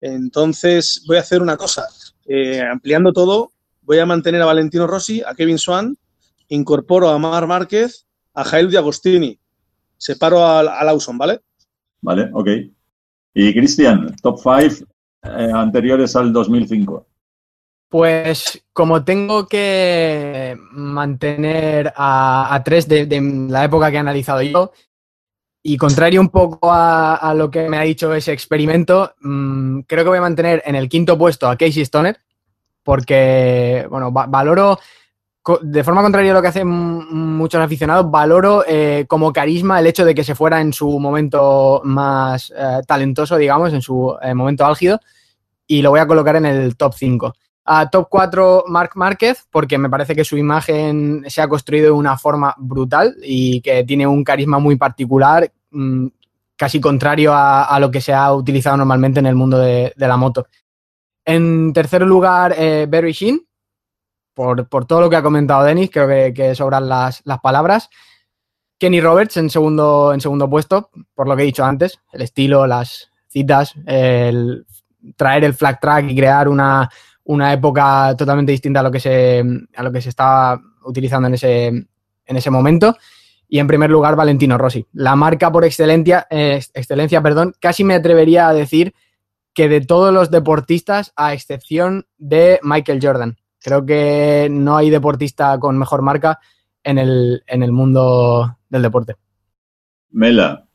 Entonces 0.00 1.04
voy 1.06 1.18
a 1.18 1.20
hacer 1.20 1.40
una 1.40 1.56
cosa. 1.56 1.86
Eh, 2.26 2.60
ampliando 2.60 3.12
todo, 3.12 3.52
voy 3.82 4.00
a 4.00 4.06
mantener 4.06 4.42
a 4.42 4.46
Valentino 4.46 4.88
Rossi, 4.88 5.22
a 5.24 5.36
Kevin 5.36 5.58
Swan, 5.58 5.96
incorporo 6.48 7.10
a 7.10 7.18
Mar 7.20 7.46
Márquez 7.46 8.06
a 8.34 8.44
Jael 8.44 8.70
de 8.70 8.78
Agostini. 8.78 9.38
Separo 9.96 10.44
a, 10.44 10.60
a 10.60 10.84
Lawson, 10.84 11.16
¿vale? 11.18 11.40
Vale, 12.00 12.30
ok. 12.32 12.48
Y 13.34 13.54
Cristian, 13.54 14.14
top 14.22 14.38
5 14.38 14.86
eh, 15.22 15.50
anteriores 15.54 16.14
al 16.16 16.32
2005. 16.32 17.06
Pues 17.88 18.64
como 18.72 19.04
tengo 19.04 19.46
que 19.46 20.56
mantener 20.72 21.92
a, 21.94 22.60
tres 22.64 22.88
de, 22.88 23.06
la 23.48 23.64
época 23.64 23.90
que 23.90 23.96
he 23.96 24.00
analizado 24.00 24.42
yo, 24.42 24.72
y 25.62 25.76
contrario 25.76 26.20
un 26.20 26.30
poco 26.30 26.70
a, 26.72 27.34
lo 27.36 27.50
que 27.50 27.68
me 27.68 27.76
ha 27.76 27.82
dicho 27.82 28.14
ese 28.14 28.32
experimento, 28.32 29.14
mm, 29.20 29.80
creo 29.80 30.04
que 30.04 30.08
voy 30.08 30.18
a 30.18 30.22
mantener 30.22 30.62
en 30.64 30.74
el 30.74 30.88
quinto 30.88 31.16
puesto 31.16 31.48
a 31.48 31.56
Casey 31.56 31.82
Stoner, 31.82 32.18
porque, 32.82 33.86
bueno, 33.90 34.10
valoro 34.10 34.78
de 35.62 35.82
forma 35.82 36.02
contraria 36.02 36.30
a 36.30 36.34
lo 36.34 36.42
que 36.42 36.48
hacen 36.48 36.68
muchos 36.68 37.60
aficionados, 37.60 38.10
valoro 38.10 38.64
eh, 38.66 39.06
como 39.08 39.32
carisma 39.32 39.80
el 39.80 39.88
hecho 39.88 40.04
de 40.04 40.14
que 40.14 40.22
se 40.22 40.36
fuera 40.36 40.60
en 40.60 40.72
su 40.72 41.00
momento 41.00 41.80
más 41.84 42.52
eh, 42.56 42.80
talentoso, 42.86 43.36
digamos, 43.36 43.72
en 43.72 43.82
su 43.82 44.16
eh, 44.22 44.34
momento 44.34 44.64
álgido, 44.64 45.00
y 45.66 45.82
lo 45.82 45.90
voy 45.90 46.00
a 46.00 46.06
colocar 46.06 46.36
en 46.36 46.46
el 46.46 46.76
top 46.76 46.94
5. 46.94 47.34
A 47.64 47.90
top 47.90 48.06
4, 48.08 48.64
Marc 48.68 48.94
Márquez, 48.94 49.46
porque 49.50 49.78
me 49.78 49.90
parece 49.90 50.14
que 50.14 50.24
su 50.24 50.36
imagen 50.36 51.24
se 51.26 51.42
ha 51.42 51.48
construido 51.48 51.86
de 51.86 51.92
una 51.92 52.16
forma 52.16 52.54
brutal 52.58 53.16
y 53.22 53.60
que 53.60 53.84
tiene 53.84 54.06
un 54.06 54.22
carisma 54.22 54.58
muy 54.60 54.76
particular, 54.76 55.50
mm, 55.70 56.06
casi 56.56 56.80
contrario 56.80 57.32
a, 57.34 57.76
lo 57.80 57.90
que 57.90 58.00
se 58.00 58.12
ha 58.12 58.32
utilizado 58.32 58.76
normalmente 58.76 59.18
en 59.18 59.26
el 59.26 59.34
mundo 59.34 59.58
de, 59.58 59.92
la 59.96 60.16
moto. 60.16 60.46
En 61.24 61.72
tercer 61.72 62.02
lugar, 62.02 62.54
Barry 62.88 63.12
Sheen, 63.12 63.40
por, 64.34 64.66
todo 64.86 65.00
lo 65.00 65.10
que 65.10 65.16
ha 65.16 65.22
comentado 65.22 65.64
Denis, 65.64 65.90
creo 65.90 66.34
que, 66.34 66.54
sobran 66.54 66.88
las, 66.88 67.22
palabras. 67.42 67.90
Kenny 68.78 69.00
Roberts 69.00 69.36
en 69.36 69.50
segundo, 69.50 70.12
en 70.12 70.20
segundo 70.20 70.48
puesto, 70.50 70.90
por 71.14 71.28
lo 71.28 71.36
que 71.36 71.42
he 71.42 71.46
dicho 71.46 71.64
antes, 71.64 72.00
el 72.12 72.22
estilo, 72.22 72.66
las 72.66 73.10
citas, 73.28 73.74
el 73.86 74.66
traer 75.16 75.44
el 75.44 75.54
flag 75.54 75.80
track 75.80 76.10
y 76.10 76.16
crear 76.16 76.48
una, 76.48 76.88
época 77.52 78.14
totalmente 78.16 78.52
distinta 78.52 78.80
a 78.80 78.82
lo 78.82 78.90
que 78.90 79.00
se, 79.00 79.44
a 79.76 79.82
lo 79.82 79.92
que 79.92 80.00
se 80.00 80.08
estaba 80.08 80.60
utilizando 80.84 81.28
en 81.28 81.34
ese, 81.34 81.66
en 81.66 82.36
ese 82.36 82.50
momento. 82.50 82.96
Y 83.48 83.58
en 83.58 83.66
primer 83.66 83.90
lugar, 83.90 84.16
Valentino 84.16 84.56
Rossi. 84.56 84.86
La 84.92 85.14
marca 85.14 85.52
por 85.52 85.64
excelencia, 85.64 86.26
excelencia 86.30 87.20
perdón, 87.20 87.54
casi 87.60 87.84
me 87.84 87.94
atrevería 87.94 88.48
a 88.48 88.54
decir 88.54 88.94
que 89.52 89.68
de 89.68 89.82
todos 89.82 90.12
los 90.12 90.30
deportistas, 90.30 91.12
a 91.16 91.34
excepción 91.34 92.06
de 92.16 92.58
Michael 92.62 93.00
Jordan. 93.02 93.36
Creo 93.62 93.84
que 93.86 94.48
no 94.50 94.76
hay 94.76 94.90
deportista 94.90 95.58
con 95.58 95.78
mejor 95.78 96.02
marca 96.02 96.40
en 96.82 96.98
el, 96.98 97.42
en 97.46 97.62
el 97.62 97.72
mundo 97.72 98.58
del 98.68 98.82
deporte. 98.82 99.16
Mela. 100.10 100.66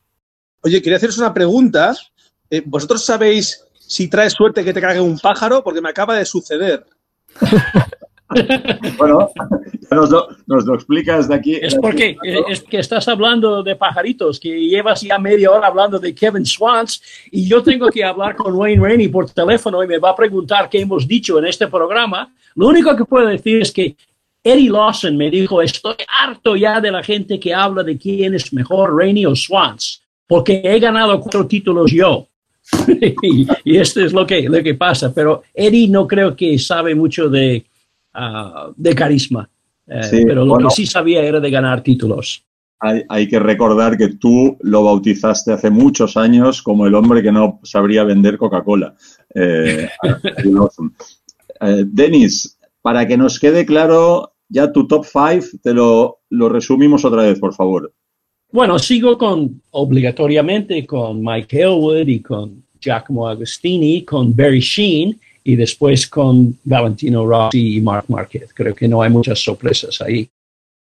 Oye, 0.62 0.82
quería 0.82 0.98
haceros 0.98 1.18
una 1.18 1.34
pregunta. 1.34 1.96
Eh, 2.50 2.64
¿Vosotros 2.66 3.04
sabéis 3.04 3.64
si 3.74 4.08
trae 4.08 4.30
suerte 4.30 4.64
que 4.64 4.74
te 4.74 4.82
cague 4.82 5.02
un 5.02 5.20
pájaro? 5.20 5.64
Porque 5.64 5.82
me 5.82 5.90
acaba 5.90 6.16
de 6.16 6.26
suceder. 6.26 6.86
bueno, 8.98 9.30
nos 9.90 10.10
lo, 10.10 10.28
nos 10.48 10.66
lo, 10.66 10.76
explicas 10.76 11.30
de 11.30 11.36
aquí. 11.36 11.56
Es 11.56 11.76
porque 11.76 12.18
es 12.50 12.62
que 12.62 12.80
estás 12.80 13.08
hablando 13.08 13.64
de 13.64 13.76
pajaritos, 13.76 14.40
que 14.40 14.50
llevas 14.50 15.02
ya 15.02 15.18
media 15.18 15.52
hora 15.52 15.68
hablando 15.68 15.98
de 15.98 16.14
Kevin 16.14 16.46
Swans 16.46 17.02
y 17.32 17.48
yo 17.48 17.64
tengo 17.64 17.88
que 17.90 18.04
hablar 18.04 18.36
con 18.36 18.54
Wayne 18.54 18.82
Rainey 18.82 19.08
por 19.08 19.30
teléfono 19.30 19.82
y 19.82 19.88
me 19.88 19.98
va 19.98 20.10
a 20.10 20.16
preguntar 20.16 20.70
qué 20.70 20.82
hemos 20.82 21.08
dicho 21.08 21.40
en 21.40 21.46
este 21.46 21.68
programa. 21.68 22.34
Lo 22.56 22.68
único 22.68 22.96
que 22.96 23.06
puedo 23.06 23.28
decir 23.28 23.62
es 23.62 23.72
que 23.72 23.96
Eddie 24.44 24.70
Lawson 24.70 25.16
me 25.16 25.30
dijo, 25.30 25.62
estoy 25.62 25.96
harto 26.08 26.56
ya 26.58 26.82
de 26.82 26.92
la 26.92 27.04
gente 27.04 27.40
que 27.40 27.54
habla 27.54 27.84
de 27.84 27.98
quién 27.98 28.34
es 28.34 28.52
mejor, 28.52 28.96
Rainey 28.96 29.26
o 29.26 29.36
Swans, 29.36 30.02
porque 30.26 30.62
he 30.64 30.80
ganado 30.80 31.20
cuatro 31.22 31.48
títulos 31.48 31.92
yo. 31.92 32.28
y, 33.22 33.48
y 33.64 33.78
esto 33.78 34.02
es 34.02 34.12
lo 34.12 34.28
que, 34.28 34.42
lo 34.50 34.62
que 34.62 34.74
pasa. 34.74 35.14
Pero 35.14 35.44
Eddie 35.54 35.88
no 35.88 36.06
creo 36.06 36.36
que 36.36 36.60
sabe 36.60 36.94
mucho 36.94 37.30
de, 37.30 37.66
uh, 38.18 38.74
de 38.76 38.96
carisma. 38.96 39.50
Eh, 39.88 40.04
sí, 40.04 40.24
pero 40.26 40.44
lo 40.44 40.54
bueno, 40.54 40.70
que 40.70 40.76
sí 40.76 40.86
sabía 40.86 41.24
era 41.24 41.40
de 41.40 41.50
ganar 41.50 41.82
títulos. 41.82 42.44
Hay, 42.80 43.04
hay, 43.10 43.28
que 43.28 43.40
recordar 43.40 43.98
que 43.98 44.10
tú 44.10 44.58
lo 44.62 44.84
bautizaste 44.84 45.52
hace 45.52 45.70
muchos 45.70 46.16
años 46.16 46.62
como 46.62 46.86
el 46.86 46.94
hombre 46.94 47.24
que 47.24 47.32
no 47.32 47.60
sabría 47.64 48.04
vender 48.04 48.38
Coca-Cola. 48.38 48.94
Eh, 49.34 49.90
eh, 51.62 51.84
Denis, 51.88 52.58
para 52.82 53.08
que 53.08 53.18
nos 53.18 53.40
quede 53.40 53.66
claro 53.66 54.34
ya 54.50 54.72
tu 54.72 54.88
top 54.88 55.06
5, 55.06 55.58
te 55.64 55.74
lo, 55.74 56.20
lo 56.30 56.50
resumimos 56.50 57.04
otra 57.04 57.24
vez, 57.24 57.40
por 57.40 57.54
favor. 57.54 57.92
Bueno, 58.52 58.78
sigo 58.80 59.18
con, 59.18 59.62
obligatoriamente, 59.72 60.86
con 60.86 61.22
Mike 61.22 61.62
Elwood 61.62 62.08
y 62.08 62.22
con 62.22 62.64
Giacomo 62.80 63.28
Agostini, 63.28 64.04
con 64.04 64.36
Barry 64.36 64.60
Sheen 64.60 65.20
y 65.48 65.56
después 65.56 66.08
con 66.08 66.58
Valentino 66.66 67.26
Rossi 67.26 67.78
y 67.78 67.82
Marc 67.82 68.10
Marquez. 68.10 68.54
Creo 68.54 68.76
que 68.76 68.86
no 68.86 69.02
hay 69.02 69.10
muchas 69.10 69.40
sorpresas 69.40 70.02
ahí. 70.02 70.30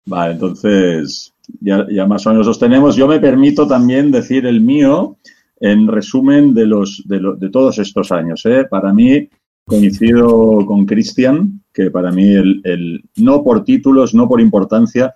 Vale, 0.04 0.34
entonces 0.34 1.32
ya, 1.58 1.86
ya 1.90 2.04
más 2.04 2.26
o 2.26 2.30
menos 2.30 2.46
los 2.46 2.58
tenemos. 2.58 2.94
Yo 2.94 3.08
me 3.08 3.18
permito 3.18 3.66
también 3.66 4.10
decir 4.10 4.44
el 4.44 4.60
mío 4.60 5.16
en 5.58 5.88
resumen 5.88 6.52
de, 6.52 6.66
los, 6.66 7.02
de, 7.06 7.20
lo, 7.20 7.34
de 7.34 7.48
todos 7.48 7.78
estos 7.78 8.12
años. 8.12 8.44
¿eh? 8.44 8.66
Para 8.68 8.92
mí, 8.92 9.26
coincido 9.64 10.66
con 10.66 10.84
Cristian, 10.84 11.62
que 11.72 11.90
para 11.90 12.12
mí, 12.12 12.34
el, 12.34 12.60
el, 12.64 13.02
no 13.16 13.42
por 13.42 13.64
títulos, 13.64 14.12
no 14.12 14.28
por 14.28 14.42
importancia, 14.42 15.14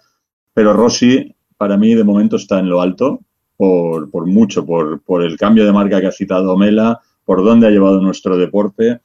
pero 0.54 0.72
Rossi 0.72 1.34
para 1.58 1.76
mí 1.76 1.94
de 1.94 2.04
momento 2.04 2.36
está 2.36 2.58
en 2.58 2.70
lo 2.70 2.80
alto, 2.80 3.20
por, 3.58 4.10
por 4.10 4.24
mucho, 4.24 4.64
por, 4.64 5.02
por, 5.02 5.22
el 5.22 5.36
cambio 5.36 5.66
de 5.66 5.72
marca 5.72 6.00
que 6.00 6.06
ha 6.06 6.12
citado 6.12 6.56
Mela, 6.56 7.00
por 7.26 7.44
dónde 7.44 7.66
ha 7.66 7.70
llevado 7.70 8.00
nuestro 8.00 8.38
deporte, 8.38 9.00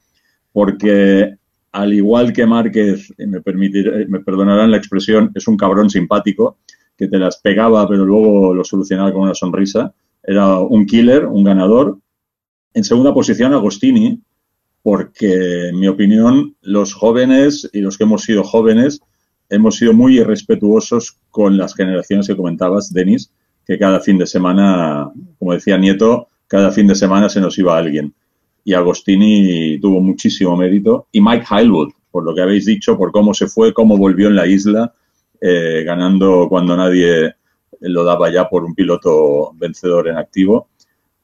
porque 0.52 1.36
al 1.72 1.92
igual 1.94 2.32
que 2.32 2.46
Márquez, 2.46 3.12
me, 3.18 3.40
permitir, 3.40 4.06
me 4.08 4.20
perdonarán 4.20 4.70
la 4.70 4.76
expresión, 4.76 5.32
es 5.34 5.48
un 5.48 5.56
cabrón 5.56 5.88
simpático, 5.88 6.58
que 6.96 7.08
te 7.08 7.18
las 7.18 7.38
pegaba 7.38 7.88
pero 7.88 8.04
luego 8.04 8.54
lo 8.54 8.62
solucionaba 8.64 9.12
con 9.12 9.22
una 9.22 9.34
sonrisa, 9.34 9.94
era 10.22 10.58
un 10.58 10.86
killer, 10.86 11.26
un 11.26 11.42
ganador. 11.42 11.98
En 12.74 12.84
segunda 12.84 13.12
posición, 13.12 13.52
Agostini, 13.54 14.20
porque 14.82 15.68
en 15.68 15.78
mi 15.78 15.88
opinión 15.88 16.56
los 16.60 16.92
jóvenes 16.94 17.68
y 17.72 17.80
los 17.80 17.96
que 17.96 18.04
hemos 18.04 18.22
sido 18.22 18.44
jóvenes 18.44 19.00
hemos 19.48 19.76
sido 19.76 19.92
muy 19.92 20.18
irrespetuosos 20.18 21.18
con 21.30 21.56
las 21.56 21.74
generaciones 21.74 22.26
que 22.26 22.36
comentabas, 22.36 22.92
Denis, 22.92 23.32
que 23.66 23.78
cada 23.78 24.00
fin 24.00 24.18
de 24.18 24.26
semana, 24.26 25.10
como 25.38 25.52
decía 25.52 25.78
Nieto, 25.78 26.28
cada 26.46 26.70
fin 26.70 26.86
de 26.86 26.94
semana 26.94 27.28
se 27.28 27.40
nos 27.40 27.58
iba 27.58 27.76
alguien. 27.76 28.14
Y 28.64 28.74
Agostini 28.74 29.78
tuvo 29.80 30.00
muchísimo 30.00 30.56
mérito. 30.56 31.08
Y 31.12 31.20
Mike 31.20 31.46
Highwood, 31.50 31.92
por 32.10 32.24
lo 32.24 32.34
que 32.34 32.42
habéis 32.42 32.66
dicho, 32.66 32.96
por 32.96 33.12
cómo 33.12 33.34
se 33.34 33.46
fue, 33.46 33.72
cómo 33.72 33.96
volvió 33.96 34.28
en 34.28 34.36
la 34.36 34.46
isla, 34.46 34.94
eh, 35.40 35.82
ganando 35.84 36.46
cuando 36.48 36.76
nadie 36.76 37.34
lo 37.80 38.04
daba 38.04 38.30
ya 38.30 38.48
por 38.48 38.64
un 38.64 38.74
piloto 38.74 39.52
vencedor 39.54 40.08
en 40.08 40.16
activo. 40.16 40.68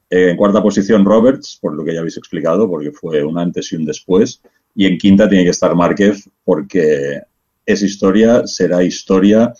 Eh, 0.09 0.31
en 0.31 0.37
cuarta 0.37 0.61
posición, 0.61 1.05
Roberts, 1.05 1.57
por 1.61 1.73
lo 1.75 1.85
que 1.85 1.93
ya 1.93 1.99
habéis 1.99 2.17
explicado, 2.17 2.69
porque 2.69 2.91
fue 2.91 3.23
un 3.23 3.37
antes 3.37 3.71
y 3.71 3.75
un 3.75 3.85
después. 3.85 4.41
Y 4.75 4.85
en 4.85 4.97
quinta 4.97 5.29
tiene 5.29 5.43
que 5.43 5.51
estar 5.51 5.75
Márquez, 5.75 6.29
porque 6.43 7.21
es 7.65 7.81
historia, 7.83 8.47
será 8.47 8.83
historia 8.83 9.53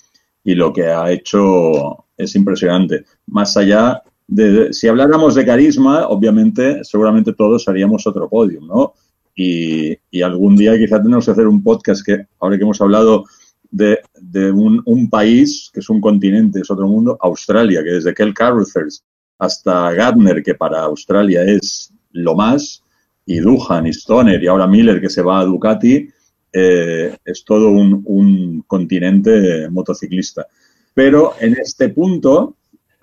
y 0.44 0.56
lo 0.56 0.74
que 0.74 0.88
ha 0.88 1.12
hecho 1.12 2.06
es 2.18 2.36
impresionante. 2.36 3.06
Más 3.28 3.56
allá 3.56 4.02
de, 4.30 4.72
si 4.74 4.88
habláramos 4.88 5.34
de 5.34 5.44
carisma, 5.44 6.08
obviamente, 6.08 6.84
seguramente 6.84 7.34
todos 7.34 7.68
haríamos 7.68 8.06
otro 8.06 8.30
podio, 8.30 8.62
¿no? 8.62 8.94
Y, 9.36 9.98
y, 10.12 10.22
algún 10.22 10.56
día 10.56 10.78
quizá 10.78 11.02
tenemos 11.02 11.26
que 11.26 11.32
hacer 11.32 11.48
un 11.48 11.64
podcast 11.64 12.06
que, 12.06 12.28
ahora 12.40 12.58
que 12.58 12.64
hemos 12.64 12.80
hablado 12.80 13.26
de, 13.72 14.00
de 14.20 14.52
un, 14.52 14.84
un, 14.86 15.10
país 15.10 15.72
que 15.74 15.80
es 15.80 15.90
un 15.90 16.00
continente, 16.00 16.60
es 16.60 16.70
otro 16.70 16.88
mundo, 16.88 17.18
Australia, 17.22 17.84
que 17.84 17.92
desde 17.92 18.14
Kel 18.14 18.34
Carruthers 18.34 19.04
hasta 19.40 19.94
Gardner, 19.94 20.44
que 20.44 20.54
para 20.54 20.82
Australia 20.82 21.44
es 21.44 21.92
lo 22.12 22.36
más, 22.36 22.84
y 23.26 23.40
Duhan 23.40 23.88
y 23.88 23.92
Stoner 23.92 24.44
y 24.44 24.48
ahora 24.48 24.68
Miller 24.68 25.02
que 25.02 25.10
se 25.10 25.22
va 25.22 25.40
a 25.40 25.46
Ducati, 25.46 26.08
eh, 26.52 27.16
es 27.26 27.44
todo 27.46 27.70
un, 27.70 28.04
un, 28.06 28.64
continente 28.68 29.70
motociclista. 29.70 30.46
Pero 30.94 31.34
en 31.40 31.54
este 31.54 31.90
punto, 31.90 32.58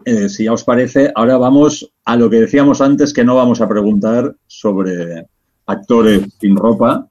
eh, 0.06 0.28
si 0.28 0.44
ya 0.44 0.52
os 0.52 0.62
parece, 0.62 1.10
ahora 1.16 1.36
vamos 1.36 1.92
a 2.04 2.14
lo 2.14 2.30
que 2.30 2.40
decíamos 2.40 2.80
antes, 2.80 3.12
que 3.12 3.24
no 3.24 3.34
vamos 3.34 3.60
a 3.60 3.68
preguntar 3.68 4.36
sobre 4.46 5.26
actores 5.66 6.22
sin 6.38 6.56
ropa. 6.56 7.08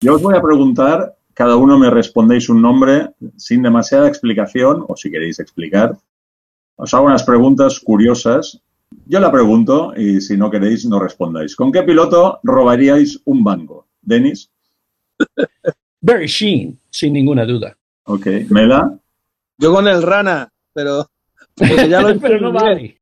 Yo 0.00 0.16
os 0.16 0.22
voy 0.22 0.34
a 0.34 0.42
preguntar, 0.42 1.14
cada 1.32 1.54
uno 1.54 1.78
me 1.78 1.90
respondéis 1.90 2.48
un 2.48 2.60
nombre 2.60 3.10
sin 3.36 3.62
demasiada 3.62 4.08
explicación, 4.08 4.84
o 4.88 4.96
si 4.96 5.12
queréis 5.12 5.38
explicar. 5.38 5.96
Os 6.74 6.92
hago 6.92 7.06
unas 7.06 7.22
preguntas 7.22 7.78
curiosas. 7.78 8.60
Yo 9.06 9.20
la 9.20 9.30
pregunto 9.30 9.94
y 9.96 10.20
si 10.20 10.36
no 10.36 10.50
queréis, 10.50 10.84
no 10.86 10.98
respondáis. 10.98 11.54
¿Con 11.54 11.70
qué 11.70 11.84
piloto 11.84 12.40
robaríais 12.42 13.20
un 13.26 13.44
banco? 13.44 13.86
Denis. 14.02 14.50
Barry 16.00 16.26
Sheen, 16.26 16.80
sin 16.90 17.12
ninguna 17.12 17.46
duda. 17.46 17.78
Ok, 18.06 18.26
Mela. 18.50 18.98
Yo 19.56 19.72
con 19.72 19.86
el 19.86 20.02
Rana, 20.02 20.52
pero, 20.72 21.06
ya 21.56 22.00
lo 22.00 22.18
pero 22.20 22.40
no 22.40 22.52
vale. 22.52 23.00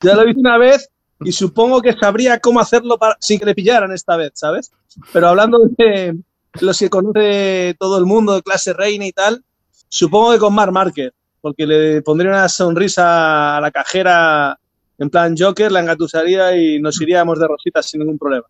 Ya 0.00 0.14
lo 0.14 0.28
hice 0.28 0.40
una 0.40 0.58
vez 0.58 0.90
y 1.20 1.32
supongo 1.32 1.80
que 1.80 1.92
sabría 1.92 2.38
cómo 2.38 2.60
hacerlo 2.60 2.98
para, 2.98 3.16
sin 3.20 3.38
que 3.38 3.46
le 3.46 3.54
pillaran 3.54 3.92
esta 3.92 4.16
vez, 4.16 4.32
¿sabes? 4.34 4.72
Pero 5.12 5.28
hablando 5.28 5.58
de 5.78 6.18
los 6.60 6.78
que 6.78 6.90
conoce 6.90 7.74
todo 7.78 7.98
el 7.98 8.04
mundo, 8.04 8.34
de 8.34 8.42
clase 8.42 8.72
reina 8.72 9.06
y 9.06 9.12
tal, 9.12 9.42
supongo 9.88 10.32
que 10.32 10.38
con 10.38 10.54
Mar 10.54 10.72
Márquez, 10.72 11.12
porque 11.40 11.66
le 11.66 12.02
pondría 12.02 12.30
una 12.30 12.48
sonrisa 12.48 13.56
a 13.56 13.60
la 13.60 13.70
cajera 13.70 14.58
en 14.98 15.10
plan 15.10 15.34
Joker, 15.36 15.72
la 15.72 15.80
engatusaría 15.80 16.56
y 16.56 16.80
nos 16.80 17.00
iríamos 17.00 17.38
de 17.38 17.48
rositas 17.48 17.88
sin 17.88 18.00
ningún 18.00 18.18
problema. 18.18 18.44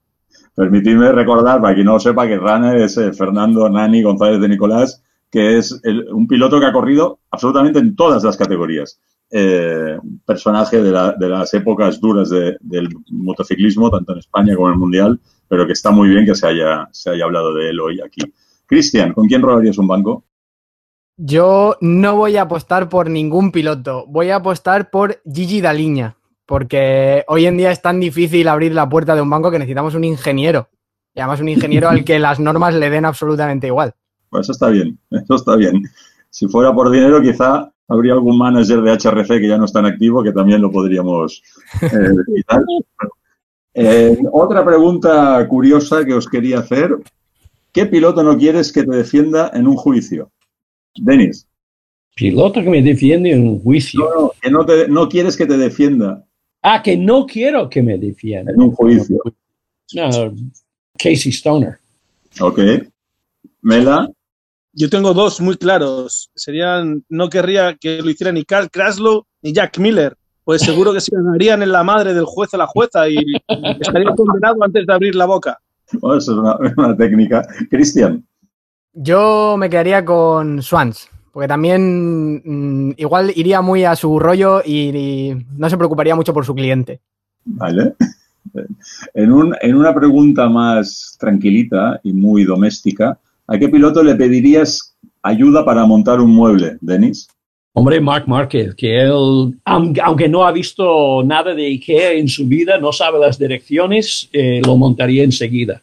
Permitidme 0.55 1.11
recordar, 1.13 1.61
para 1.61 1.75
quien 1.75 1.87
no 1.87 1.95
lo 1.95 2.01
sepa, 2.01 2.27
que 2.27 2.37
Rana 2.37 2.77
es 2.77 2.97
eh, 2.97 3.13
Fernando 3.13 3.69
Nani 3.69 4.03
González 4.03 4.41
de 4.41 4.49
Nicolás, 4.49 5.03
que 5.35 5.59
es 5.59 5.81
un 6.13 6.29
piloto 6.29 6.61
que 6.61 6.67
ha 6.67 6.73
corrido 6.73 7.19
absolutamente 7.31 7.81
en 7.81 7.97
todas 7.97 8.23
las 8.23 8.37
categorías. 8.37 9.01
Eh, 9.31 9.99
personaje 10.25 10.81
de, 10.81 10.93
la, 10.93 11.13
de, 11.13 11.29
las 11.29 11.53
épocas 11.55 12.01
duras 12.01 12.31
de, 12.31 12.57
del 12.61 12.89
motociclismo, 13.11 13.91
tanto 13.91 14.13
en 14.13 14.21
España 14.21 14.55
como 14.55 14.69
en 14.69 14.75
el 14.75 14.79
Mundial, 14.79 15.21
pero 15.49 15.67
que 15.67 15.73
está 15.73 15.91
muy 15.91 16.09
bien 16.09 16.25
que 16.25 16.37
se 16.37 16.47
haya, 16.47 16.89
se 16.93 17.11
haya 17.11 17.25
hablado 17.25 17.53
de 17.53 17.71
él 17.71 17.81
hoy 17.81 18.01
aquí. 18.01 18.21
Cristian, 18.65 19.13
¿con 19.13 19.27
quién 19.27 19.43
robarías 19.43 19.77
un 19.77 19.89
banco? 19.89 20.25
Yo 21.17 21.77
no 21.81 22.15
voy 22.15 22.37
a 22.37 22.43
apostar 22.43 22.89
por 22.89 23.11
ningún 23.11 23.51
piloto, 23.51 24.05
voy 24.07 24.31
a 24.31 24.37
apostar 24.37 24.89
por 24.91 25.21
Gigi 25.25 25.61
Daliña 25.61 26.17
porque 26.47 27.25
hoy 27.29 27.47
en 27.47 27.57
día 27.57 27.71
es 27.71 27.81
tan 27.81 28.01
difícil 28.01 28.49
abrir 28.49 28.73
la 28.73 28.89
puerta 28.89 29.15
de 29.15 29.23
un 29.23 29.31
banco 29.31 29.51
que 29.51 29.59
necesitamos 29.59 29.95
un 29.95 30.05
ingeniero. 30.05 30.69
Y 31.15 31.21
además 31.21 31.41
un 31.41 31.49
ingeniero 31.49 31.89
al 31.89 32.05
que 32.05 32.19
las 32.19 32.41
normas 32.41 32.75
le 32.75 32.91
den 32.91 33.05
absolutamente 33.05 33.69
igual. 33.69 33.95
Pues 34.35 34.47
eso 34.47 34.53
está 34.53 34.69
bien, 34.69 34.99
eso 35.13 35.37
está 35.37 35.55
bien. 35.55 35.81
Si 36.29 36.49
fuera 36.49 36.75
por 36.75 36.91
dinero, 36.91 37.23
quizá 37.23 37.71
habría 37.87 38.15
algún 38.15 38.37
manager 38.37 38.83
de 38.83 38.91
HRC 38.91 39.29
que 39.29 39.47
ya 39.47 39.57
no 39.57 39.67
está 39.67 39.79
en 39.79 39.87
activo 39.87 40.25
que 40.25 40.33
también 40.33 40.61
lo 40.61 40.73
podríamos 40.73 41.41
eh. 41.81 41.89
Eh, 43.77 44.17
otra 44.31 44.65
pregunta 44.65 45.45
curiosa 45.49 46.05
que 46.05 46.15
os 46.15 46.29
quería 46.29 46.61
hacer. 46.61 46.97
¿Qué 47.73 47.87
piloto 47.87 48.23
no 48.23 48.39
quieres 48.39 48.71
que 48.71 48.85
te 48.85 48.97
defienda 48.97 49.51
en 49.53 49.67
un 49.67 49.75
juicio? 49.75 50.31
Denis. 50.95 51.45
Piloto 52.15 52.63
que 52.63 52.71
me 52.71 52.83
defiende 52.83 53.33
en 53.33 53.49
un 53.49 53.59
juicio. 53.59 53.99
No, 53.99 54.15
no, 54.15 54.33
que 54.41 54.49
no, 54.49 54.65
te, 54.65 54.87
no 54.87 55.09
quieres 55.09 55.37
que 55.37 55.47
te 55.47 55.57
defienda. 55.57 56.25
Ah, 56.63 56.83
que 56.85 56.97
no 56.97 57.27
quiero 57.27 57.69
que 57.69 57.83
me 57.83 57.99
defienda. 57.99 58.53
En 58.53 58.63
un 58.63 58.71
juicio. 58.71 59.21
No, 59.93 60.09
Casey 60.97 61.33
Stoner. 61.33 61.77
Ok. 62.41 62.61
Mela. 63.65 64.09
Yo 64.77 64.91
tengo 64.91 65.15
dos 65.15 65.41
muy 65.41 65.57
claros. 65.57 66.31
Serían, 66.35 67.05
no 67.09 67.29
querría 67.29 67.77
que 67.77 68.03
lo 68.03 68.11
hiciera 68.11 68.33
ni 68.33 68.45
Carl 68.45 68.69
Kraslow 68.71 69.25
ni 69.43 69.53
Jack 69.53 69.79
Miller, 69.79 70.17
pues 70.43 70.63
seguro 70.63 70.93
que 70.93 71.01
se 71.01 71.15
ganarían 71.15 71.63
en 71.63 71.71
la 71.71 71.85
madre 71.85 72.13
del 72.13 72.25
juez 72.25 72.53
a 72.55 72.57
la 72.57 72.67
jueza 72.67 73.09
y 73.09 73.17
estaría 73.81 74.11
condenado 74.17 74.63
antes 74.63 74.85
de 74.87 74.93
abrir 74.93 75.15
la 75.15 75.27
boca. 75.27 75.59
Oh, 76.01 76.17
eso 76.17 76.33
es 76.33 76.73
una, 76.77 76.97
técnica. 76.97 77.47
Cristian. 77.71 78.25
Yo 78.93 79.57
me 79.59 79.71
quedaría 79.71 80.05
con 80.05 80.61
Swans, 80.61 81.09
porque 81.33 81.49
también 81.49 82.43
mm, 82.45 82.95
igual 82.97 83.33
iría 83.37 83.61
muy 83.61 83.85
a 83.85 83.95
su 83.95 84.19
rollo 84.19 84.61
y, 84.65 85.37
no 85.57 85.71
se 85.71 85.77
preocuparía 85.77 86.17
mucho 86.17 86.35
por 86.35 86.45
su 86.45 86.55
cliente. 86.55 87.01
Vale. 87.45 87.95
En, 89.15 89.53
en 89.61 89.77
una 89.77 89.95
pregunta 89.95 90.49
más 90.49 91.17
tranquilita 91.19 92.01
y 92.03 92.13
muy 92.13 92.45
doméstica, 92.45 93.19
¿A 93.47 93.59
qué 93.59 93.69
piloto 93.69 94.03
le 94.03 94.15
pedirías 94.15 94.97
ayuda 95.23 95.65
para 95.65 95.85
montar 95.85 96.21
un 96.21 96.31
mueble, 96.31 96.79
Denis? 96.81 97.29
Hombre, 97.75 98.01
Mark 98.01 98.25
Marquez, 98.29 98.75
que 98.75 99.03
él, 99.03 99.59
aunque 99.65 100.29
no 100.29 100.47
ha 100.47 100.53
visto 100.53 101.23
nada 101.25 101.55
de 101.55 101.67
IKEA 101.67 102.13
en 102.13 102.29
su 102.29 102.47
vida, 102.47 102.79
no 102.79 102.93
sabe 102.93 103.19
las 103.19 103.39
direcciones, 103.39 104.29
eh, 104.33 104.63
lo 104.65 104.77
montaría 104.77 105.25
enseguida. 105.25 105.83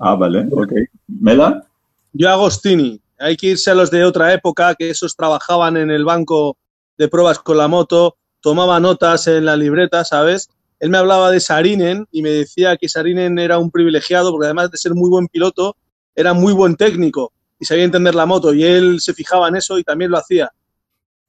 Ah, 0.00 0.14
vale, 0.14 0.46
ok. 0.50 0.72
¿Mela? 1.06 1.64
Yo 2.12 2.30
Agostini. 2.30 3.00
Hay 3.18 3.36
que 3.36 3.48
irse 3.48 3.70
a 3.70 3.74
los 3.74 3.90
de 3.90 4.04
otra 4.04 4.32
época, 4.32 4.74
que 4.74 4.90
esos 4.90 5.16
trabajaban 5.16 5.76
en 5.76 5.90
el 5.90 6.04
banco 6.04 6.56
de 6.96 7.08
pruebas 7.08 7.40
con 7.40 7.58
la 7.58 7.68
moto, 7.68 8.16
tomaba 8.40 8.80
notas 8.80 9.26
en 9.26 9.44
la 9.44 9.56
libreta, 9.56 10.04
¿sabes? 10.04 10.48
Él 10.78 10.90
me 10.90 10.98
hablaba 10.98 11.30
de 11.30 11.40
Sarinen 11.40 12.06
y 12.12 12.22
me 12.22 12.30
decía 12.30 12.76
que 12.76 12.88
Sarinen 12.88 13.38
era 13.38 13.58
un 13.58 13.70
privilegiado 13.70 14.30
porque 14.30 14.46
además 14.46 14.70
de 14.70 14.78
ser 14.78 14.94
muy 14.94 15.10
buen 15.10 15.26
piloto, 15.26 15.76
era 16.18 16.34
muy 16.34 16.52
buen 16.52 16.74
técnico 16.74 17.32
y 17.60 17.64
sabía 17.64 17.84
entender 17.84 18.12
la 18.12 18.26
moto 18.26 18.52
y 18.52 18.64
él 18.64 18.98
se 18.98 19.14
fijaba 19.14 19.48
en 19.48 19.54
eso 19.54 19.78
y 19.78 19.84
también 19.84 20.10
lo 20.10 20.18
hacía. 20.18 20.50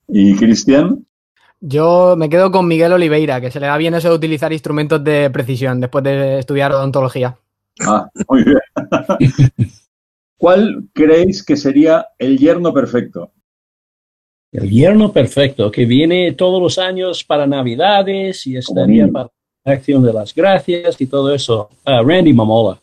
¿Y 0.07 0.35
Cristian? 0.35 1.05
Yo 1.61 2.15
me 2.17 2.27
quedo 2.27 2.49
con 2.51 2.67
Miguel 2.67 2.93
Oliveira, 2.93 3.39
que 3.39 3.51
se 3.51 3.59
le 3.59 3.67
da 3.67 3.77
bien 3.77 3.93
eso 3.93 4.09
de 4.09 4.15
utilizar 4.15 4.51
instrumentos 4.51 5.03
de 5.03 5.29
precisión 5.29 5.79
después 5.79 6.03
de 6.03 6.39
estudiar 6.39 6.71
odontología. 6.71 7.37
Ah, 7.81 8.09
muy 8.27 8.43
bien. 8.43 8.59
¿Cuál 10.37 10.85
creéis 10.93 11.43
que 11.43 11.55
sería 11.55 12.07
el 12.17 12.39
yerno 12.39 12.73
perfecto? 12.73 13.31
El 14.51 14.71
yerno 14.71 15.11
perfecto, 15.11 15.69
que 15.69 15.85
viene 15.85 16.31
todos 16.31 16.59
los 16.59 16.79
años 16.79 17.23
para 17.23 17.45
Navidades 17.45 18.47
y 18.47 18.57
estaría 18.57 19.07
para 19.07 19.29
la 19.63 19.73
acción 19.73 20.01
de 20.01 20.13
las 20.13 20.33
gracias 20.33 20.99
y 20.99 21.05
todo 21.05 21.31
eso. 21.31 21.69
Ah, 21.85 22.01
Randy 22.03 22.33
Mamola. 22.33 22.79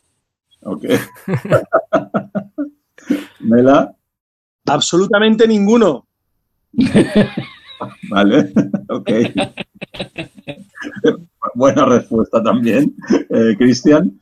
Ok. 0.61 0.85
¿Mela? 3.39 3.95
Absolutamente 4.65 5.47
ninguno. 5.47 6.05
vale, 8.09 8.51
ok. 8.89 9.09
Buena 11.55 11.85
respuesta 11.85 12.43
también. 12.43 12.95
Eh, 13.29 13.55
Cristian. 13.57 14.19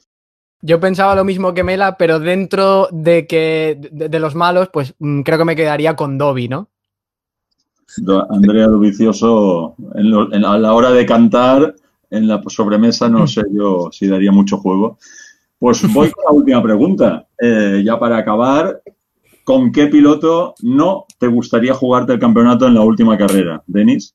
Yo 0.62 0.80
pensaba 0.80 1.16
lo 1.16 1.26
mismo 1.26 1.54
que 1.54 1.64
Mela, 1.64 1.98
pero 1.98 2.20
dentro 2.20 2.88
de 2.92 3.28
que 3.28 3.78
de, 3.92 4.20
los 4.20 4.36
malos, 4.36 4.70
pues 4.72 4.96
mm, 5.00 5.22
creo 5.22 5.38
que 5.38 5.46
me 5.46 5.56
quedaría 5.56 5.96
con 5.96 6.18
Dobby, 6.18 6.48
¿no? 6.48 6.70
Andrea 8.30 8.68
Dovicioso, 8.68 9.76
a 9.94 10.58
la 10.58 10.74
hora 10.74 10.92
de 10.92 11.06
cantar, 11.06 11.76
en 12.10 12.28
la 12.28 12.42
sobremesa, 12.48 13.10
no 13.10 13.28
sé 13.28 13.44
yo 13.52 13.90
si 13.92 14.08
daría 14.08 14.32
mucho 14.32 14.58
juego. 14.58 14.98
Pues 15.66 15.82
voy 15.92 16.12
con 16.12 16.24
la 16.24 16.32
última 16.32 16.62
pregunta. 16.62 17.26
Eh, 17.42 17.82
ya 17.84 17.98
para 17.98 18.18
acabar, 18.18 18.84
¿con 19.44 19.72
qué 19.72 19.88
piloto 19.88 20.54
no 20.62 21.08
te 21.18 21.26
gustaría 21.26 21.74
jugarte 21.74 22.14
el 22.14 22.20
campeonato 22.20 22.68
en 22.68 22.76
la 22.76 22.82
última 22.82 23.18
carrera, 23.18 23.64
Denis? 23.66 24.14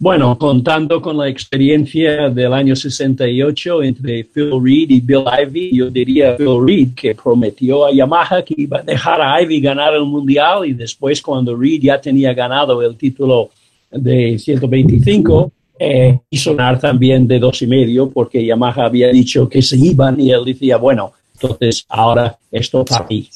Bueno, 0.00 0.36
contando 0.36 1.00
con 1.00 1.16
la 1.16 1.28
experiencia 1.28 2.28
del 2.28 2.52
año 2.52 2.74
68 2.74 3.84
entre 3.84 4.24
Phil 4.24 4.50
Reed 4.60 4.90
y 4.90 5.00
Bill 5.00 5.22
Ivy, 5.42 5.76
yo 5.76 5.90
diría 5.90 6.36
Phil 6.36 6.66
Reed 6.66 6.88
que 6.96 7.14
prometió 7.14 7.86
a 7.86 7.92
Yamaha 7.92 8.42
que 8.42 8.54
iba 8.56 8.80
a 8.80 8.82
dejar 8.82 9.22
a 9.22 9.40
Ivy 9.42 9.60
ganar 9.60 9.94
el 9.94 10.04
mundial 10.04 10.66
y 10.66 10.72
después 10.72 11.22
cuando 11.22 11.54
Reed 11.56 11.82
ya 11.82 12.00
tenía 12.00 12.34
ganado 12.34 12.82
el 12.82 12.96
título 12.96 13.50
de 13.92 14.40
125, 14.40 15.52
eh, 15.78 16.20
y 16.30 16.36
sonar 16.38 16.78
también 16.78 17.26
de 17.26 17.38
dos 17.38 17.60
y 17.62 17.66
medio 17.66 18.10
porque 18.10 18.44
Yamaha 18.44 18.84
había 18.84 19.08
dicho 19.08 19.48
que 19.48 19.60
se 19.60 19.76
iban 19.76 20.20
y 20.20 20.30
él 20.30 20.44
decía, 20.44 20.76
bueno, 20.76 21.12
entonces 21.34 21.84
ahora 21.88 22.38
esto 22.50 22.84
para 22.84 23.06
mí. 23.06 23.28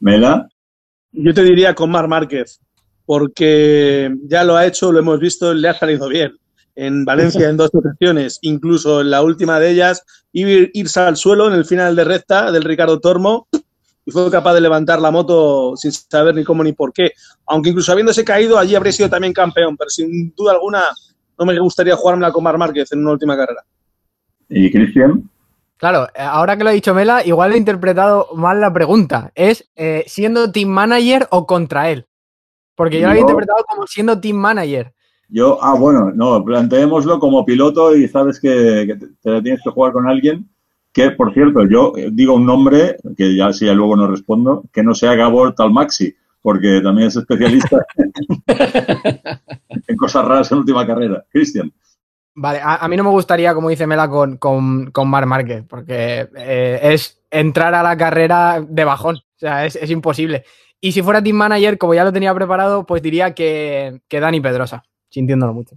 ¿Mela? 0.00 0.48
Yo 1.12 1.32
te 1.32 1.42
diría 1.42 1.74
con 1.74 1.90
Mar 1.90 2.06
Márquez, 2.06 2.60
porque 3.06 4.14
ya 4.24 4.44
lo 4.44 4.56
ha 4.56 4.66
hecho, 4.66 4.92
lo 4.92 4.98
hemos 4.98 5.18
visto, 5.18 5.54
le 5.54 5.68
ha 5.68 5.74
salido 5.74 6.08
bien. 6.08 6.36
En 6.76 7.04
Valencia 7.04 7.48
en 7.48 7.56
dos 7.56 7.70
ocasiones, 7.72 8.38
incluso 8.42 9.00
en 9.00 9.10
la 9.10 9.22
última 9.22 9.58
de 9.58 9.70
ellas, 9.70 10.04
irse 10.32 11.00
al 11.00 11.16
suelo 11.16 11.48
en 11.48 11.54
el 11.54 11.64
final 11.64 11.96
de 11.96 12.04
recta 12.04 12.52
del 12.52 12.62
Ricardo 12.62 13.00
Tormo 13.00 13.48
y 14.04 14.10
fue 14.10 14.30
capaz 14.30 14.54
de 14.54 14.60
levantar 14.60 15.00
la 15.00 15.10
moto 15.10 15.76
sin 15.76 15.92
saber 15.92 16.34
ni 16.34 16.44
cómo 16.44 16.62
ni 16.62 16.72
por 16.72 16.92
qué. 16.92 17.12
Aunque 17.46 17.70
incluso 17.70 17.90
habiéndose 17.92 18.24
caído, 18.24 18.58
allí 18.58 18.74
habría 18.74 18.92
sido 18.92 19.10
también 19.10 19.32
campeón, 19.32 19.76
pero 19.76 19.90
sin 19.90 20.32
duda 20.36 20.52
alguna 20.52 20.84
no 21.38 21.44
me 21.44 21.58
gustaría 21.58 21.96
jugármela 21.96 22.32
con 22.32 22.44
Mar 22.44 22.58
Márquez 22.58 22.92
en 22.92 23.00
una 23.00 23.12
última 23.12 23.36
carrera. 23.36 23.62
¿Y 24.48 24.70
Cristian? 24.70 25.28
Claro, 25.76 26.08
ahora 26.18 26.56
que 26.56 26.64
lo 26.64 26.70
ha 26.70 26.72
dicho 26.72 26.92
Mela, 26.92 27.24
igual 27.24 27.52
he 27.52 27.56
interpretado 27.56 28.28
mal 28.34 28.60
la 28.60 28.72
pregunta. 28.72 29.30
¿Es 29.34 29.70
eh, 29.76 30.02
siendo 30.06 30.50
team 30.50 30.68
manager 30.68 31.28
o 31.30 31.46
contra 31.46 31.90
él? 31.90 32.06
Porque 32.74 32.98
yo, 32.98 33.06
lo 33.06 33.10
había 33.10 33.20
interpretado 33.20 33.64
como 33.68 33.86
siendo 33.86 34.20
team 34.20 34.36
manager. 34.36 34.92
Yo, 35.28 35.62
ah, 35.62 35.74
bueno, 35.74 36.10
no, 36.14 36.44
planteémoslo 36.44 37.20
como 37.20 37.44
piloto 37.44 37.94
y 37.94 38.08
sabes 38.08 38.40
que, 38.40 38.96
te, 39.22 39.42
tienes 39.42 39.60
que 39.62 39.70
jugar 39.70 39.92
con 39.92 40.08
alguien. 40.08 40.48
Que, 40.92 41.10
por 41.12 41.32
cierto, 41.32 41.64
yo 41.64 41.92
digo 42.10 42.34
un 42.34 42.46
nombre, 42.46 42.96
que 43.16 43.36
ya 43.36 43.52
si 43.52 43.66
ya 43.66 43.74
luego 43.74 43.94
no 43.94 44.08
respondo, 44.08 44.64
que 44.72 44.82
no 44.82 44.94
sea 44.94 45.14
Gabor 45.14 45.54
Talmaxi, 45.54 46.16
porque 46.48 46.80
también 46.82 47.08
es 47.08 47.16
especialista 47.16 47.84
en 49.86 49.96
cosas 49.98 50.24
raras 50.24 50.50
en 50.50 50.56
última 50.56 50.86
carrera. 50.86 51.22
Cristian. 51.30 51.70
Vale, 52.34 52.58
a, 52.64 52.88
mí 52.88 52.96
no 52.96 53.04
me 53.04 53.10
gustaría, 53.10 53.52
como 53.52 53.68
dice 53.68 53.86
Mela, 53.86 54.08
con, 54.08 54.38
con, 54.38 54.90
con 54.90 55.10
Mar 55.10 55.26
Márquez, 55.26 55.62
porque 55.68 56.26
eh, 56.34 56.80
es 56.80 57.20
entrar 57.30 57.74
a 57.74 57.82
la 57.82 57.98
carrera 57.98 58.64
de 58.66 58.82
bajón. 58.82 59.16
O 59.16 59.38
sea, 59.38 59.66
es, 59.66 59.90
imposible. 59.90 60.44
Y 60.80 60.92
si 60.92 61.02
fuera 61.02 61.22
team 61.22 61.36
manager, 61.36 61.76
como 61.76 61.92
ya 61.92 62.02
lo 62.02 62.14
tenía 62.14 62.34
preparado, 62.34 62.86
pues 62.86 63.02
diría 63.02 63.34
que, 63.34 64.00
que 64.08 64.18
Dani 64.18 64.40
Pedrosa, 64.40 64.84
sintiéndolo 65.10 65.52
mucho. 65.52 65.76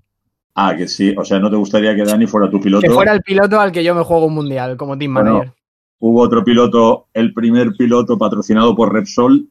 Ah, 0.55 0.73
que 0.77 0.87
sí. 0.87 1.13
O 1.17 1.25
sea, 1.25 1.37
¿no 1.39 1.49
te 1.49 1.57
gustaría 1.57 1.93
que 1.97 2.05
Dani 2.05 2.27
fuera 2.27 2.49
tu 2.49 2.61
piloto? 2.61 2.87
Que 2.87 2.93
fuera 2.93 3.11
el 3.11 3.23
piloto 3.23 3.59
al 3.59 3.73
que 3.73 3.83
yo 3.83 3.93
me 3.93 4.03
juego 4.03 4.27
un 4.27 4.35
mundial 4.35 4.77
como 4.77 4.97
team 4.97 5.11
manager. 5.11 5.51
hubo 5.99 6.21
otro 6.21 6.45
piloto, 6.45 7.07
el 7.13 7.33
primer 7.33 7.73
piloto 7.73 8.17
patrocinado 8.17 8.73
por 8.73 8.93
Repsol, 8.93 9.49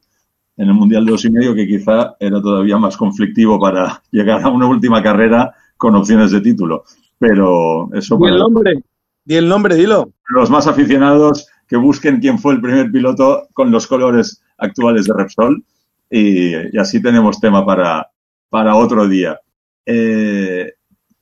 en 0.61 0.67
el 0.67 0.75
Mundial 0.75 1.05
de 1.05 1.11
dos 1.11 1.25
y 1.25 1.31
medio 1.31 1.55
que 1.55 1.65
quizá 1.65 2.15
era 2.19 2.39
todavía 2.39 2.77
más 2.77 2.95
conflictivo 2.95 3.59
para 3.59 4.01
llegar 4.11 4.43
a 4.43 4.49
una 4.49 4.67
última 4.67 5.01
carrera 5.01 5.53
con 5.75 5.95
opciones 5.95 6.31
de 6.31 6.41
título. 6.41 6.83
Pero 7.17 7.91
eso... 7.93 8.19
¿Y 8.21 8.27
el 8.27 8.37
nombre? 8.37 8.83
¿Y 9.25 9.35
el 9.35 9.49
nombre? 9.49 9.75
Dilo. 9.75 10.11
Los 10.29 10.51
más 10.51 10.67
aficionados 10.67 11.47
que 11.67 11.77
busquen 11.77 12.19
quién 12.19 12.37
fue 12.37 12.53
el 12.53 12.61
primer 12.61 12.91
piloto 12.91 13.47
con 13.53 13.71
los 13.71 13.87
colores 13.87 14.43
actuales 14.59 15.05
de 15.05 15.13
Repsol 15.15 15.63
y, 16.11 16.77
así 16.77 17.01
tenemos 17.01 17.39
tema 17.39 17.65
para, 17.65 18.11
para 18.49 18.75
otro 18.75 19.07
día. 19.07 19.39
Eh, 19.85 20.73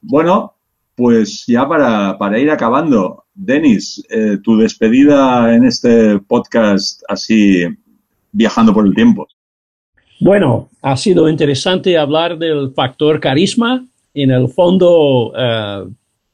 bueno, 0.02 0.56
pues 0.96 1.46
ya 1.48 1.66
para, 1.66 2.18
para 2.18 2.40
ir 2.40 2.52
acabando, 2.52 3.24
Denis, 3.34 4.04
eh, 4.10 4.38
tu 4.44 4.58
despedida 4.58 5.56
en 5.56 5.64
este 5.64 6.20
podcast 6.20 7.04
así 7.08 7.66
viajando 8.32 8.74
por 8.74 8.86
el 8.86 8.94
tiempo. 8.94 9.28
Bueno, 10.20 10.70
ha 10.82 10.98
sido 10.98 11.30
interesante 11.30 11.98
hablar 11.98 12.38
del 12.38 12.74
factor 12.74 13.20
carisma. 13.20 13.86
En 14.14 14.32
el 14.32 14.50
fondo, 14.50 15.32
eh, 15.38 15.86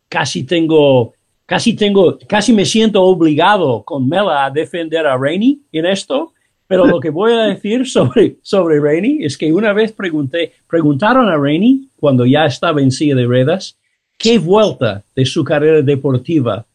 casi 0.10 0.44
tengo, 0.44 1.14
casi 1.46 1.76
tengo, 1.76 2.18
casi 2.28 2.52
me 2.52 2.66
siento 2.66 3.04
obligado 3.04 3.84
con 3.84 4.10
Mela 4.10 4.46
a 4.46 4.52
defender 4.52 5.06
a 5.06 5.18
Rainy 5.18 5.62
en 5.72 5.86
esto. 5.86 6.34
Pero 6.68 6.88
lo 6.88 7.00
que 7.00 7.12
voy 7.12 7.34
a 7.34 7.44
decir 7.44 7.88
sobre, 7.88 8.38
sobre 8.42 8.80
Rainy 8.80 9.24
es 9.24 9.38
que 9.38 9.54
una 9.54 9.72
vez 9.72 9.92
pregunté, 9.92 10.54
preguntaron 10.68 11.30
a 11.30 11.38
Rainy, 11.38 11.90
cuando 11.96 12.26
ya 12.26 12.46
estaba 12.46 12.82
en 12.82 12.92
silla 12.92 13.16
de 13.16 13.26
ruedas, 13.26 13.78
qué 14.18 14.40
vuelta 14.40 15.04
de 15.16 15.26
su 15.26 15.44
carrera 15.44 15.84
deportiva 15.84 16.66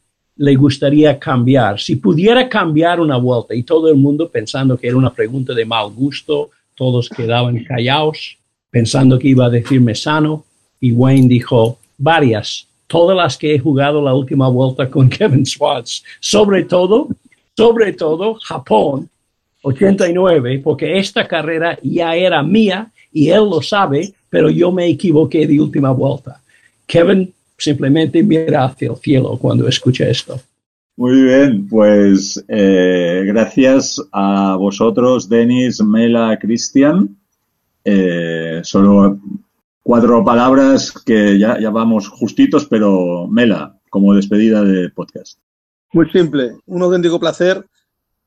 le 0.41 0.55
gustaría 0.55 1.19
cambiar? 1.19 1.79
Si 1.79 1.97
pudiera 1.97 2.49
cambiar 2.49 2.99
una 2.99 3.19
vuelta 3.19 3.55
y 3.55 3.63
todo 3.63 3.91
el 3.91 3.97
mundo 3.97 4.31
pensando 4.31 4.79
que 4.79 4.87
era 4.87 4.97
una 4.97 5.13
pregunta 5.13 5.53
de 5.53 5.67
mal 5.67 5.91
gusto, 5.91 6.49
todos 6.75 7.11
quedaban 7.11 7.63
callados 7.65 8.39
pensando 8.71 9.19
que 9.19 9.29
iba 9.29 9.45
a 9.45 9.51
decirme 9.51 9.95
sano 9.95 10.45
y 10.81 10.93
Wayne 10.93 11.29
dijo 11.29 11.79
varias, 11.99 12.67
todas 12.87 13.15
las 13.15 13.37
que 13.37 13.55
he 13.55 13.59
jugado 13.59 14.01
la 14.01 14.15
última 14.15 14.49
vuelta 14.49 14.89
con 14.89 15.11
Kevin 15.17 15.45
Schwartz, 15.45 16.03
sobre 16.21 16.65
todo, 16.65 17.09
sobre 17.55 17.93
todo 17.93 18.37
Japón, 18.37 19.11
89, 19.61 20.63
porque 20.65 20.99
esta 20.99 21.29
carrera 21.29 21.79
ya 21.83 22.17
era 22.17 22.43
mía 22.43 22.91
y 23.13 23.29
él 23.29 23.45
lo 23.51 23.61
sabe, 23.61 24.15
pero 24.31 24.49
yo 24.49 24.73
me 24.73 24.87
equivoqué 24.87 25.47
de 25.47 25.61
última 25.61 25.91
vuelta. 25.91 26.41
Kevin 26.87 27.31
simplemente 27.61 28.23
mira 28.23 28.65
hacia 28.65 28.91
el 28.91 28.97
cielo 28.97 29.39
cuando 29.39 29.69
escucha 29.69 30.09
esto. 30.09 30.41
Muy 30.97 31.23
bien, 31.23 31.67
pues 31.69 32.45
eh, 32.49 33.23
gracias 33.27 34.03
a 34.13 34.57
vosotros, 34.57 35.29
Denis, 35.29 35.83
Mela, 35.83 36.39
Cristian. 36.39 37.17
Eh, 37.85 38.61
solo 38.65 39.19
cuatro 39.83 40.25
palabras 40.25 40.93
que 40.93 41.39
ya, 41.39 41.59
ya 41.59 41.71
vamos 41.71 42.09
justitos, 42.09 42.67
pero 42.67 43.27
Mela, 43.29 43.79
como 43.89 44.15
despedida 44.15 44.63
de 44.63 44.91
podcast. 44.91 45.39
Muy 45.93 46.11
simple, 46.11 46.53
un 46.67 46.83
auténtico 46.83 47.19
placer. 47.19 47.65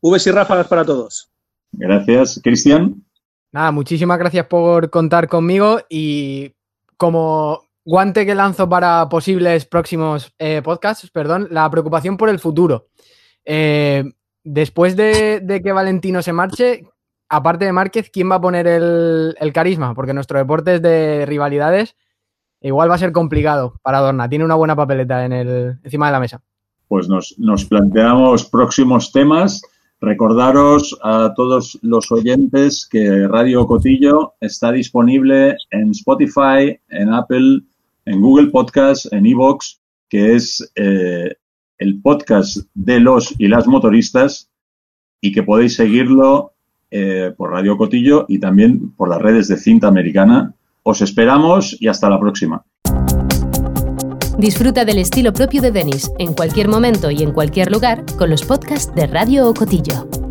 Vs 0.01 0.27
y 0.27 0.31
ráfagas 0.31 0.67
para 0.67 0.83
todos. 0.83 1.29
Gracias, 1.71 2.39
Cristian. 2.43 3.03
Nada, 3.51 3.71
muchísimas 3.71 4.19
gracias 4.19 4.47
por 4.47 4.89
contar 4.89 5.27
conmigo 5.27 5.79
y 5.89 6.51
como 6.97 7.63
guante 7.85 8.25
que 8.25 8.35
lanzo 8.35 8.67
para 8.69 9.07
posibles 9.09 9.65
próximos 9.65 10.33
eh, 10.39 10.61
podcasts, 10.63 11.09
perdón, 11.11 11.47
la 11.51 11.69
preocupación 11.69 12.17
por 12.17 12.29
el 12.29 12.39
futuro. 12.39 12.87
Eh, 13.45 14.03
después 14.43 14.95
de, 14.95 15.61
que 15.63 15.71
Valentino 15.71 16.21
se 16.21 16.33
marche, 16.33 16.87
aparte 17.29 17.65
de 17.65 17.73
Márquez, 17.73 18.09
¿quién 18.09 18.31
va 18.31 18.35
a 18.35 18.41
poner 18.41 18.67
el, 18.67 19.51
carisma? 19.53 19.93
Porque 19.93 20.13
nuestro 20.13 20.37
deporte 20.37 20.75
es 20.75 20.81
de 20.81 21.25
rivalidades. 21.25 21.95
Igual 22.61 22.89
va 22.89 22.95
a 22.95 22.99
ser 22.99 23.11
complicado 23.11 23.75
para 23.81 23.99
Dorna. 23.99 24.29
Tiene 24.29 24.45
una 24.45 24.55
buena 24.55 24.75
papeleta 24.75 25.25
en 25.25 25.33
el, 25.33 25.79
encima 25.83 26.05
de 26.05 26.11
la 26.13 26.19
mesa. 26.21 26.41
Pues 26.87 27.09
nos, 27.09 27.35
nos 27.37 27.65
planteamos 27.65 28.45
próximos 28.45 29.11
temas. 29.11 29.61
Recordaros 29.99 30.97
a 31.01 31.33
todos 31.35 31.79
los 31.81 32.11
oyentes 32.11 32.87
que 32.89 33.27
Radio 33.27 33.65
Cotillo 33.65 34.33
está 34.39 34.71
disponible 34.71 35.55
en 35.71 35.91
Spotify, 35.91 36.77
en 36.89 37.13
Apple, 37.13 37.61
en 38.05 38.21
Google 38.21 38.47
Podcast, 38.47 39.11
en 39.11 39.25
Evox, 39.25 39.81
que 40.09 40.35
es 40.35 40.71
eh, 40.75 41.35
el 41.77 42.01
podcast 42.01 42.57
de 42.73 42.99
los 42.99 43.33
y 43.39 43.47
las 43.47 43.67
motoristas 43.67 44.49
y 45.21 45.31
que 45.31 45.43
podéis 45.43 45.75
seguirlo 45.75 46.53
eh, 46.91 47.33
por 47.35 47.51
Radio 47.51 47.77
Cotillo 47.77 48.25
y 48.27 48.39
también 48.39 48.91
por 48.91 49.09
las 49.09 49.21
redes 49.21 49.47
de 49.47 49.57
cinta 49.57 49.87
americana. 49.87 50.53
Os 50.83 51.01
esperamos 51.01 51.75
y 51.79 51.87
hasta 51.87 52.09
la 52.09 52.19
próxima. 52.19 52.65
Disfruta 54.37 54.83
del 54.83 54.97
estilo 54.97 55.31
propio 55.31 55.61
de 55.61 55.71
Denis 55.71 56.11
en 56.19 56.33
cualquier 56.33 56.67
momento 56.67 57.09
y 57.09 57.23
en 57.23 57.31
cualquier 57.31 57.71
lugar 57.71 58.03
con 58.17 58.29
los 58.29 58.43
podcasts 58.43 58.93
de 58.93 59.07
Radio 59.07 59.53
Cotillo. 59.53 60.22